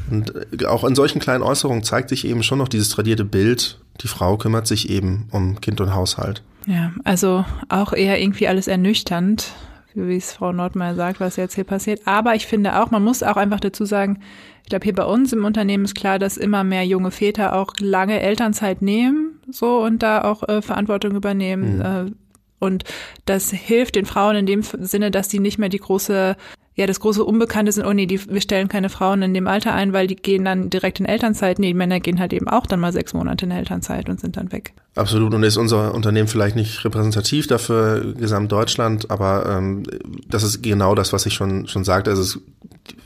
Und 0.10 0.34
äh, 0.62 0.66
auch 0.66 0.84
in 0.84 0.96
solchen 0.96 1.20
kleinen 1.20 1.44
Äußerungen 1.44 1.84
zeigt 1.84 2.10
sich 2.10 2.26
eben 2.26 2.42
schon 2.42 2.58
noch 2.58 2.68
dieses 2.68 2.90
tradierte 2.90 3.26
Bild, 3.26 3.80
die 4.02 4.08
Frau 4.08 4.38
kümmert 4.38 4.68
sich 4.68 4.90
eben 4.90 5.28
um 5.32 5.62
Kind 5.62 5.80
und 5.82 5.94
Haushalt. 5.94 6.42
Ja, 6.66 6.92
also 7.04 7.46
auch 7.70 7.94
eher 7.94 8.20
irgendwie 8.20 8.48
alles 8.48 8.68
ernüchternd, 8.68 9.52
wie 9.96 10.18
es 10.18 10.34
Frau 10.34 10.52
Nordmeier 10.52 10.96
sagt, 10.96 11.20
was 11.20 11.36
jetzt 11.36 11.56
hier 11.56 11.64
passiert. 11.64 12.02
Aber 12.06 12.36
ich 12.36 12.46
finde 12.46 12.82
auch, 12.82 12.92
man 12.92 13.04
muss 13.04 13.24
auch 13.24 13.38
einfach 13.38 13.60
dazu 13.60 13.86
sagen, 13.86 14.20
ich 14.64 14.70
glaube, 14.70 14.84
hier 14.84 14.96
bei 14.96 15.06
uns 15.06 15.32
im 15.32 15.46
Unternehmen 15.46 15.86
ist 15.86 15.96
klar, 15.96 16.20
dass 16.20 16.38
immer 16.38 16.64
mehr 16.64 16.86
junge 16.86 17.12
Väter 17.12 17.56
auch 17.56 17.74
lange 17.80 18.20
Elternzeit 18.20 18.82
nehmen, 18.82 19.40
so 19.50 19.84
und 19.84 20.02
da 20.02 20.24
auch 20.24 20.48
äh, 20.48 20.62
Verantwortung 20.62 21.16
übernehmen. 21.16 21.78
Mhm. 21.78 21.82
Äh, 21.82 22.12
und 22.60 22.84
das 23.26 23.52
hilft 23.52 23.96
den 23.96 24.06
Frauen 24.06 24.36
in 24.36 24.46
dem 24.46 24.64
Sinne, 24.64 25.12
dass 25.12 25.30
sie 25.30 25.40
nicht 25.40 25.58
mehr 25.58 25.70
die 25.70 25.80
große 25.80 26.36
ja, 26.78 26.86
das 26.88 27.00
große 27.00 27.24
Unbekannte 27.24 27.72
sind, 27.72 27.86
oh 27.86 27.94
nee, 27.94 28.06
die, 28.06 28.30
wir 28.30 28.42
stellen 28.42 28.68
keine 28.68 28.90
Frauen 28.90 29.22
in 29.22 29.34
dem 29.34 29.48
Alter 29.48 29.74
ein, 29.74 29.94
weil 29.94 30.08
die 30.08 30.18
gehen 30.18 30.44
dann 30.44 30.70
direkt 30.70 31.00
in 31.00 31.06
Elternzeit. 31.06 31.58
Nee, 31.58 31.68
die 31.68 31.74
Männer 31.74 32.02
gehen 32.02 32.20
halt 32.20 32.34
eben 32.34 32.50
auch 32.50 32.66
dann 32.66 32.82
mal 32.82 32.92
sechs 32.92 33.14
Monate 33.14 33.46
in 33.46 33.52
Elternzeit 33.52 34.10
und 34.10 34.20
sind 34.20 34.36
dann 34.36 34.52
weg. 34.52 34.74
Absolut. 34.94 35.34
Und 35.34 35.44
ist 35.44 35.56
unser 35.56 35.94
Unternehmen 35.94 36.28
vielleicht 36.28 36.58
nicht 36.58 36.84
repräsentativ 36.84 37.48
dafür 37.48 38.14
gesamt 38.14 38.52
Deutschland, 38.52 39.10
aber 39.10 39.46
ähm, 39.46 39.84
das 40.28 40.44
ist 40.44 40.64
genau 40.64 40.96
das, 40.96 41.14
was 41.14 41.26
ich 41.26 41.34
schon, 41.34 41.66
schon 41.68 41.86
sagte. 41.86 42.10
Also 42.10 42.22
es 42.22 42.40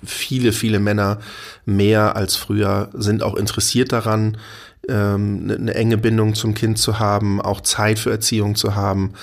viele, 0.03 0.51
viele 0.51 0.79
Männer 0.79 1.19
mehr 1.65 2.15
als 2.15 2.35
früher 2.35 2.89
sind 2.93 3.21
auch 3.21 3.35
interessiert 3.35 3.91
daran, 3.91 4.37
ähm, 4.87 5.41
eine, 5.43 5.55
eine 5.55 5.73
enge 5.73 5.97
Bindung 5.97 6.35
zum 6.35 6.53
Kind 6.53 6.77
zu 6.77 6.99
haben, 6.99 7.41
auch 7.41 7.61
Zeit 7.61 7.99
für 7.99 8.11
Erziehung 8.11 8.55
zu 8.55 8.75
haben 8.75 9.13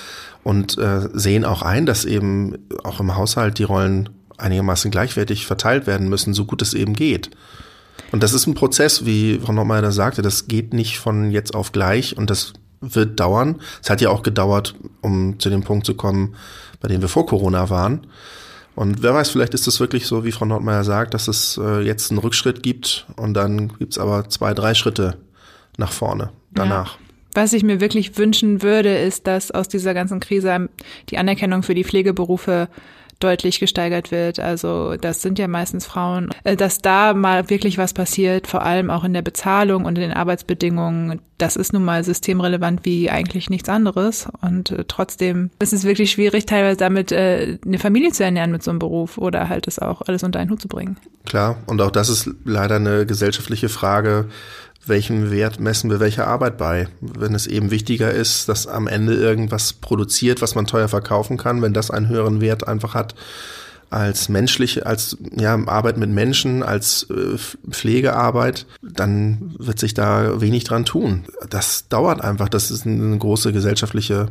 und 0.42 0.78
äh, 0.78 1.08
sehen 1.12 1.44
auch 1.44 1.62
ein, 1.62 1.86
dass 1.86 2.04
eben 2.04 2.56
auch 2.84 3.00
im 3.00 3.16
Haushalt 3.16 3.58
die 3.58 3.64
Rollen 3.64 4.10
einigermaßen 4.38 4.90
gleichwertig 4.90 5.46
verteilt 5.46 5.86
werden 5.86 6.08
müssen, 6.08 6.34
so 6.34 6.44
gut 6.44 6.62
es 6.62 6.74
eben 6.74 6.94
geht. 6.94 7.30
Und 8.12 8.22
das 8.22 8.32
ist 8.32 8.46
ein 8.46 8.54
Prozess, 8.54 9.04
wie 9.04 9.40
Frau 9.40 9.52
Nochmeier 9.52 9.90
sagte, 9.92 10.22
das 10.22 10.46
geht 10.46 10.74
nicht 10.74 10.98
von 10.98 11.30
jetzt 11.30 11.54
auf 11.54 11.72
gleich 11.72 12.16
und 12.16 12.30
das 12.30 12.52
wird 12.80 13.18
dauern. 13.18 13.60
Es 13.82 13.90
hat 13.90 14.00
ja 14.00 14.10
auch 14.10 14.22
gedauert, 14.22 14.74
um 15.00 15.40
zu 15.40 15.50
dem 15.50 15.62
Punkt 15.62 15.86
zu 15.86 15.94
kommen, 15.94 16.36
bei 16.80 16.88
dem 16.88 17.00
wir 17.00 17.08
vor 17.08 17.26
Corona 17.26 17.70
waren. 17.70 18.06
Und 18.74 19.02
wer 19.02 19.14
weiß, 19.14 19.30
vielleicht 19.30 19.54
ist 19.54 19.66
es 19.66 19.80
wirklich 19.80 20.06
so, 20.06 20.24
wie 20.24 20.32
Frau 20.32 20.44
Nordmeier 20.44 20.84
sagt, 20.84 21.14
dass 21.14 21.28
es 21.28 21.58
äh, 21.58 21.80
jetzt 21.80 22.10
einen 22.10 22.18
Rückschritt 22.18 22.62
gibt 22.62 23.06
und 23.16 23.32
dann 23.32 23.72
gibt's 23.78 23.98
aber 23.98 24.28
zwei, 24.28 24.52
drei 24.52 24.74
Schritte 24.74 25.16
nach 25.76 25.92
vorne 25.92 26.30
danach. 26.52 26.94
Ja. 26.94 27.00
Was 27.34 27.52
ich 27.52 27.62
mir 27.62 27.80
wirklich 27.80 28.16
wünschen 28.16 28.62
würde, 28.62 28.96
ist, 28.96 29.26
dass 29.26 29.50
aus 29.50 29.68
dieser 29.68 29.92
ganzen 29.92 30.20
Krise 30.20 30.70
die 31.10 31.18
Anerkennung 31.18 31.62
für 31.62 31.74
die 31.74 31.84
Pflegeberufe 31.84 32.68
deutlich 33.20 33.60
gesteigert 33.60 34.10
wird. 34.10 34.40
Also 34.40 34.96
das 34.96 35.22
sind 35.22 35.38
ja 35.38 35.48
meistens 35.48 35.86
Frauen, 35.86 36.30
äh, 36.44 36.56
dass 36.56 36.78
da 36.78 37.14
mal 37.14 37.48
wirklich 37.48 37.78
was 37.78 37.94
passiert, 37.94 38.46
vor 38.46 38.62
allem 38.62 38.90
auch 38.90 39.04
in 39.04 39.14
der 39.14 39.22
Bezahlung 39.22 39.84
und 39.84 39.96
in 39.96 40.02
den 40.02 40.12
Arbeitsbedingungen. 40.12 41.20
Das 41.38 41.56
ist 41.56 41.72
nun 41.72 41.84
mal 41.84 42.04
systemrelevant 42.04 42.84
wie 42.84 43.10
eigentlich 43.10 43.50
nichts 43.50 43.68
anderes. 43.68 44.28
Und 44.42 44.70
äh, 44.70 44.84
trotzdem 44.86 45.50
ist 45.58 45.72
es 45.72 45.84
wirklich 45.84 46.10
schwierig, 46.10 46.46
teilweise 46.46 46.78
damit 46.78 47.12
äh, 47.12 47.58
eine 47.64 47.78
Familie 47.78 48.12
zu 48.12 48.24
ernähren 48.24 48.50
mit 48.50 48.62
so 48.62 48.70
einem 48.70 48.78
Beruf 48.78 49.18
oder 49.18 49.48
halt 49.48 49.66
das 49.66 49.78
auch 49.78 50.02
alles 50.02 50.22
unter 50.22 50.38
einen 50.38 50.50
Hut 50.50 50.60
zu 50.60 50.68
bringen. 50.68 50.96
Klar, 51.24 51.58
und 51.66 51.80
auch 51.80 51.90
das 51.90 52.08
ist 52.08 52.30
leider 52.44 52.76
eine 52.76 53.06
gesellschaftliche 53.06 53.68
Frage 53.68 54.26
welchen 54.86 55.30
Wert 55.30 55.60
messen 55.60 55.90
wir 55.90 56.00
welcher 56.00 56.26
Arbeit 56.26 56.58
bei. 56.58 56.88
Wenn 57.00 57.34
es 57.34 57.46
eben 57.46 57.70
wichtiger 57.70 58.10
ist, 58.12 58.48
dass 58.48 58.66
am 58.66 58.86
Ende 58.86 59.14
irgendwas 59.14 59.72
produziert, 59.72 60.42
was 60.42 60.54
man 60.54 60.66
teuer 60.66 60.88
verkaufen 60.88 61.36
kann, 61.36 61.62
wenn 61.62 61.74
das 61.74 61.90
einen 61.90 62.08
höheren 62.08 62.40
Wert 62.40 62.66
einfach 62.66 62.94
hat 62.94 63.14
als 63.90 64.28
menschliche, 64.28 64.84
als 64.84 65.16
ja, 65.36 65.54
Arbeit 65.66 65.96
mit 65.96 66.10
Menschen, 66.10 66.62
als 66.62 67.08
äh, 67.10 67.38
Pflegearbeit, 67.70 68.66
dann 68.82 69.54
wird 69.58 69.78
sich 69.78 69.94
da 69.94 70.40
wenig 70.40 70.64
dran 70.64 70.84
tun. 70.84 71.24
Das 71.48 71.88
dauert 71.88 72.20
einfach. 72.20 72.48
Das 72.48 72.70
ist 72.70 72.86
eine 72.86 73.16
große 73.16 73.52
gesellschaftliche 73.52 74.28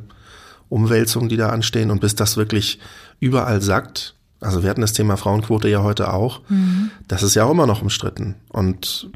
Umwälzung, 0.68 1.30
die 1.30 1.38
da 1.38 1.50
anstehen. 1.50 1.90
Und 1.90 2.02
bis 2.02 2.16
das 2.16 2.38
wirklich 2.38 2.80
überall 3.20 3.62
sagt, 3.62 4.16
also 4.42 4.62
wir 4.62 4.70
hatten 4.70 4.82
das 4.82 4.94
Thema 4.94 5.16
Frauenquote 5.16 5.70
ja 5.70 5.84
heute 5.84 6.14
auch, 6.14 6.42
mhm. 6.50 6.92
das 7.08 7.24
ist 7.24 7.36
ja 7.36 7.46
auch 7.46 7.52
immer 7.52 7.68
noch 7.68 7.82
umstritten. 7.82 8.36
Und 8.50 9.10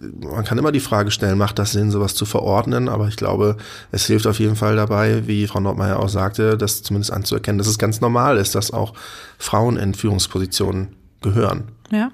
man 0.00 0.44
kann 0.44 0.58
immer 0.58 0.72
die 0.72 0.80
Frage 0.80 1.10
stellen, 1.10 1.38
macht 1.38 1.58
das 1.58 1.72
Sinn, 1.72 1.90
sowas 1.90 2.14
zu 2.14 2.24
verordnen? 2.24 2.88
Aber 2.88 3.08
ich 3.08 3.16
glaube, 3.16 3.56
es 3.92 4.06
hilft 4.06 4.26
auf 4.26 4.38
jeden 4.38 4.56
Fall 4.56 4.76
dabei, 4.76 5.26
wie 5.26 5.46
Frau 5.46 5.60
Nordmeier 5.60 5.98
auch 5.98 6.08
sagte, 6.08 6.56
das 6.56 6.82
zumindest 6.82 7.12
anzuerkennen, 7.12 7.58
dass 7.58 7.66
es 7.66 7.78
ganz 7.78 8.00
normal 8.00 8.36
ist, 8.36 8.54
dass 8.54 8.72
auch 8.72 8.94
Frauen 9.38 9.76
in 9.76 9.94
Führungspositionen 9.94 10.88
gehören. 11.20 11.64
Ja. 11.90 12.10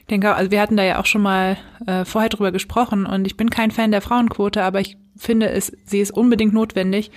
Ich 0.00 0.06
denke, 0.10 0.34
also 0.34 0.50
wir 0.50 0.60
hatten 0.60 0.76
da 0.76 0.84
ja 0.84 1.00
auch 1.00 1.06
schon 1.06 1.20
mal 1.20 1.58
äh, 1.86 2.06
vorher 2.06 2.30
drüber 2.30 2.50
gesprochen 2.50 3.04
und 3.04 3.26
ich 3.26 3.36
bin 3.36 3.50
kein 3.50 3.70
Fan 3.70 3.90
der 3.90 4.00
Frauenquote, 4.00 4.62
aber 4.62 4.80
ich 4.80 4.96
finde 5.16 5.50
es, 5.50 5.70
sie 5.84 6.00
ist 6.00 6.12
unbedingt 6.12 6.54
notwendig, 6.54 7.10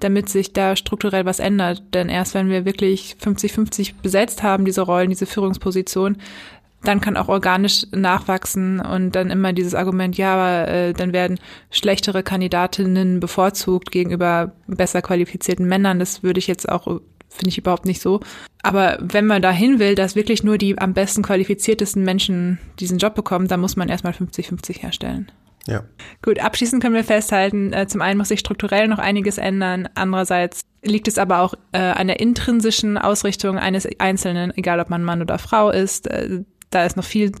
damit 0.00 0.28
sich 0.28 0.52
da 0.52 0.76
strukturell 0.76 1.26
was 1.26 1.40
ändert. 1.40 1.82
Denn 1.92 2.08
erst 2.08 2.34
wenn 2.34 2.48
wir 2.48 2.64
wirklich 2.64 3.16
50-50 3.22 3.94
besetzt 4.02 4.42
haben, 4.42 4.64
diese 4.64 4.82
Rollen, 4.82 5.10
diese 5.10 5.26
Führungsposition, 5.26 6.16
dann 6.82 7.00
kann 7.00 7.16
auch 7.16 7.28
organisch 7.28 7.86
nachwachsen 7.90 8.80
und 8.80 9.12
dann 9.12 9.30
immer 9.30 9.52
dieses 9.52 9.74
Argument, 9.74 10.16
ja, 10.16 10.34
aber 10.34 10.68
äh, 10.68 10.92
dann 10.92 11.12
werden 11.12 11.40
schlechtere 11.70 12.22
Kandidatinnen 12.22 13.20
bevorzugt 13.20 13.90
gegenüber 13.90 14.52
besser 14.66 15.02
qualifizierten 15.02 15.66
Männern. 15.66 15.98
Das 15.98 16.22
würde 16.22 16.38
ich 16.38 16.46
jetzt 16.46 16.68
auch, 16.68 16.86
finde 17.28 17.48
ich 17.48 17.58
überhaupt 17.58 17.84
nicht 17.84 18.00
so. 18.00 18.20
Aber 18.62 18.98
wenn 19.00 19.26
man 19.26 19.42
dahin 19.42 19.78
will, 19.78 19.94
dass 19.94 20.14
wirklich 20.14 20.44
nur 20.44 20.56
die 20.58 20.78
am 20.78 20.94
besten 20.94 21.22
qualifiziertesten 21.22 22.04
Menschen 22.04 22.58
diesen 22.78 22.98
Job 22.98 23.14
bekommen, 23.14 23.48
dann 23.48 23.60
muss 23.60 23.76
man 23.76 23.88
erstmal 23.88 24.12
50-50 24.12 24.80
herstellen. 24.80 25.30
Ja. 25.66 25.84
Gut, 26.22 26.38
abschließend 26.38 26.82
können 26.82 26.94
wir 26.94 27.04
festhalten, 27.04 27.74
äh, 27.74 27.86
zum 27.86 28.00
einen 28.00 28.16
muss 28.16 28.28
sich 28.28 28.40
strukturell 28.40 28.88
noch 28.88 28.98
einiges 28.98 29.36
ändern, 29.36 29.86
andererseits 29.94 30.62
liegt 30.82 31.08
es 31.08 31.18
aber 31.18 31.40
auch 31.40 31.54
äh, 31.72 31.78
an 31.78 32.06
der 32.06 32.20
intrinsischen 32.20 32.96
Ausrichtung 32.96 33.58
eines 33.58 33.86
Einzelnen, 33.98 34.56
egal 34.56 34.80
ob 34.80 34.88
man 34.88 35.04
Mann 35.04 35.20
oder 35.20 35.38
Frau 35.38 35.70
ist. 35.70 36.06
Äh, 36.06 36.44
da 36.70 36.84
ist 36.84 36.96
noch 36.96 37.04
viel, 37.04 37.32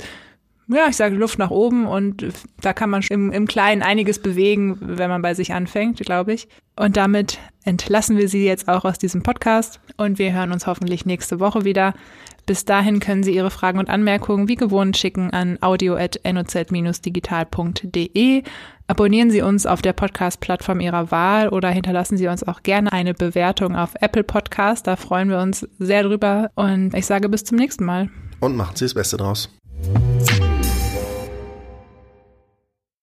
ja, 0.68 0.86
ich 0.88 0.96
sage 0.96 1.16
Luft 1.16 1.38
nach 1.38 1.50
oben 1.50 1.86
und 1.86 2.26
da 2.60 2.72
kann 2.72 2.90
man 2.90 3.02
im, 3.08 3.32
im 3.32 3.46
Kleinen 3.46 3.82
einiges 3.82 4.20
bewegen, 4.20 4.78
wenn 4.80 5.10
man 5.10 5.22
bei 5.22 5.34
sich 5.34 5.54
anfängt, 5.54 5.98
glaube 6.00 6.34
ich. 6.34 6.48
Und 6.76 6.96
damit 6.96 7.38
entlassen 7.64 8.16
wir 8.16 8.28
Sie 8.28 8.44
jetzt 8.44 8.68
auch 8.68 8.84
aus 8.84 8.98
diesem 8.98 9.22
Podcast 9.22 9.80
und 9.96 10.18
wir 10.18 10.32
hören 10.32 10.52
uns 10.52 10.66
hoffentlich 10.66 11.06
nächste 11.06 11.40
Woche 11.40 11.64
wieder. 11.64 11.94
Bis 12.48 12.64
dahin 12.64 12.98
können 13.00 13.22
Sie 13.22 13.34
Ihre 13.34 13.50
Fragen 13.50 13.78
und 13.78 13.90
Anmerkungen 13.90 14.48
wie 14.48 14.54
gewohnt 14.54 14.96
schicken 14.96 15.30
an 15.30 15.58
audio.noz-digital.de. 15.60 18.42
Abonnieren 18.86 19.30
Sie 19.30 19.42
uns 19.42 19.66
auf 19.66 19.82
der 19.82 19.92
Podcast-Plattform 19.92 20.80
Ihrer 20.80 21.10
Wahl 21.10 21.50
oder 21.50 21.68
hinterlassen 21.68 22.16
Sie 22.16 22.26
uns 22.26 22.42
auch 22.42 22.62
gerne 22.62 22.90
eine 22.90 23.12
Bewertung 23.12 23.76
auf 23.76 23.96
Apple 24.00 24.24
Podcast. 24.24 24.86
Da 24.86 24.96
freuen 24.96 25.28
wir 25.28 25.40
uns 25.40 25.68
sehr 25.78 26.04
drüber 26.04 26.50
und 26.54 26.94
ich 26.94 27.04
sage 27.04 27.28
bis 27.28 27.44
zum 27.44 27.58
nächsten 27.58 27.84
Mal 27.84 28.08
und 28.40 28.56
machen 28.56 28.76
Sie 28.76 28.84
das 28.84 28.94
Beste 28.94 29.16
draus. 29.16 29.48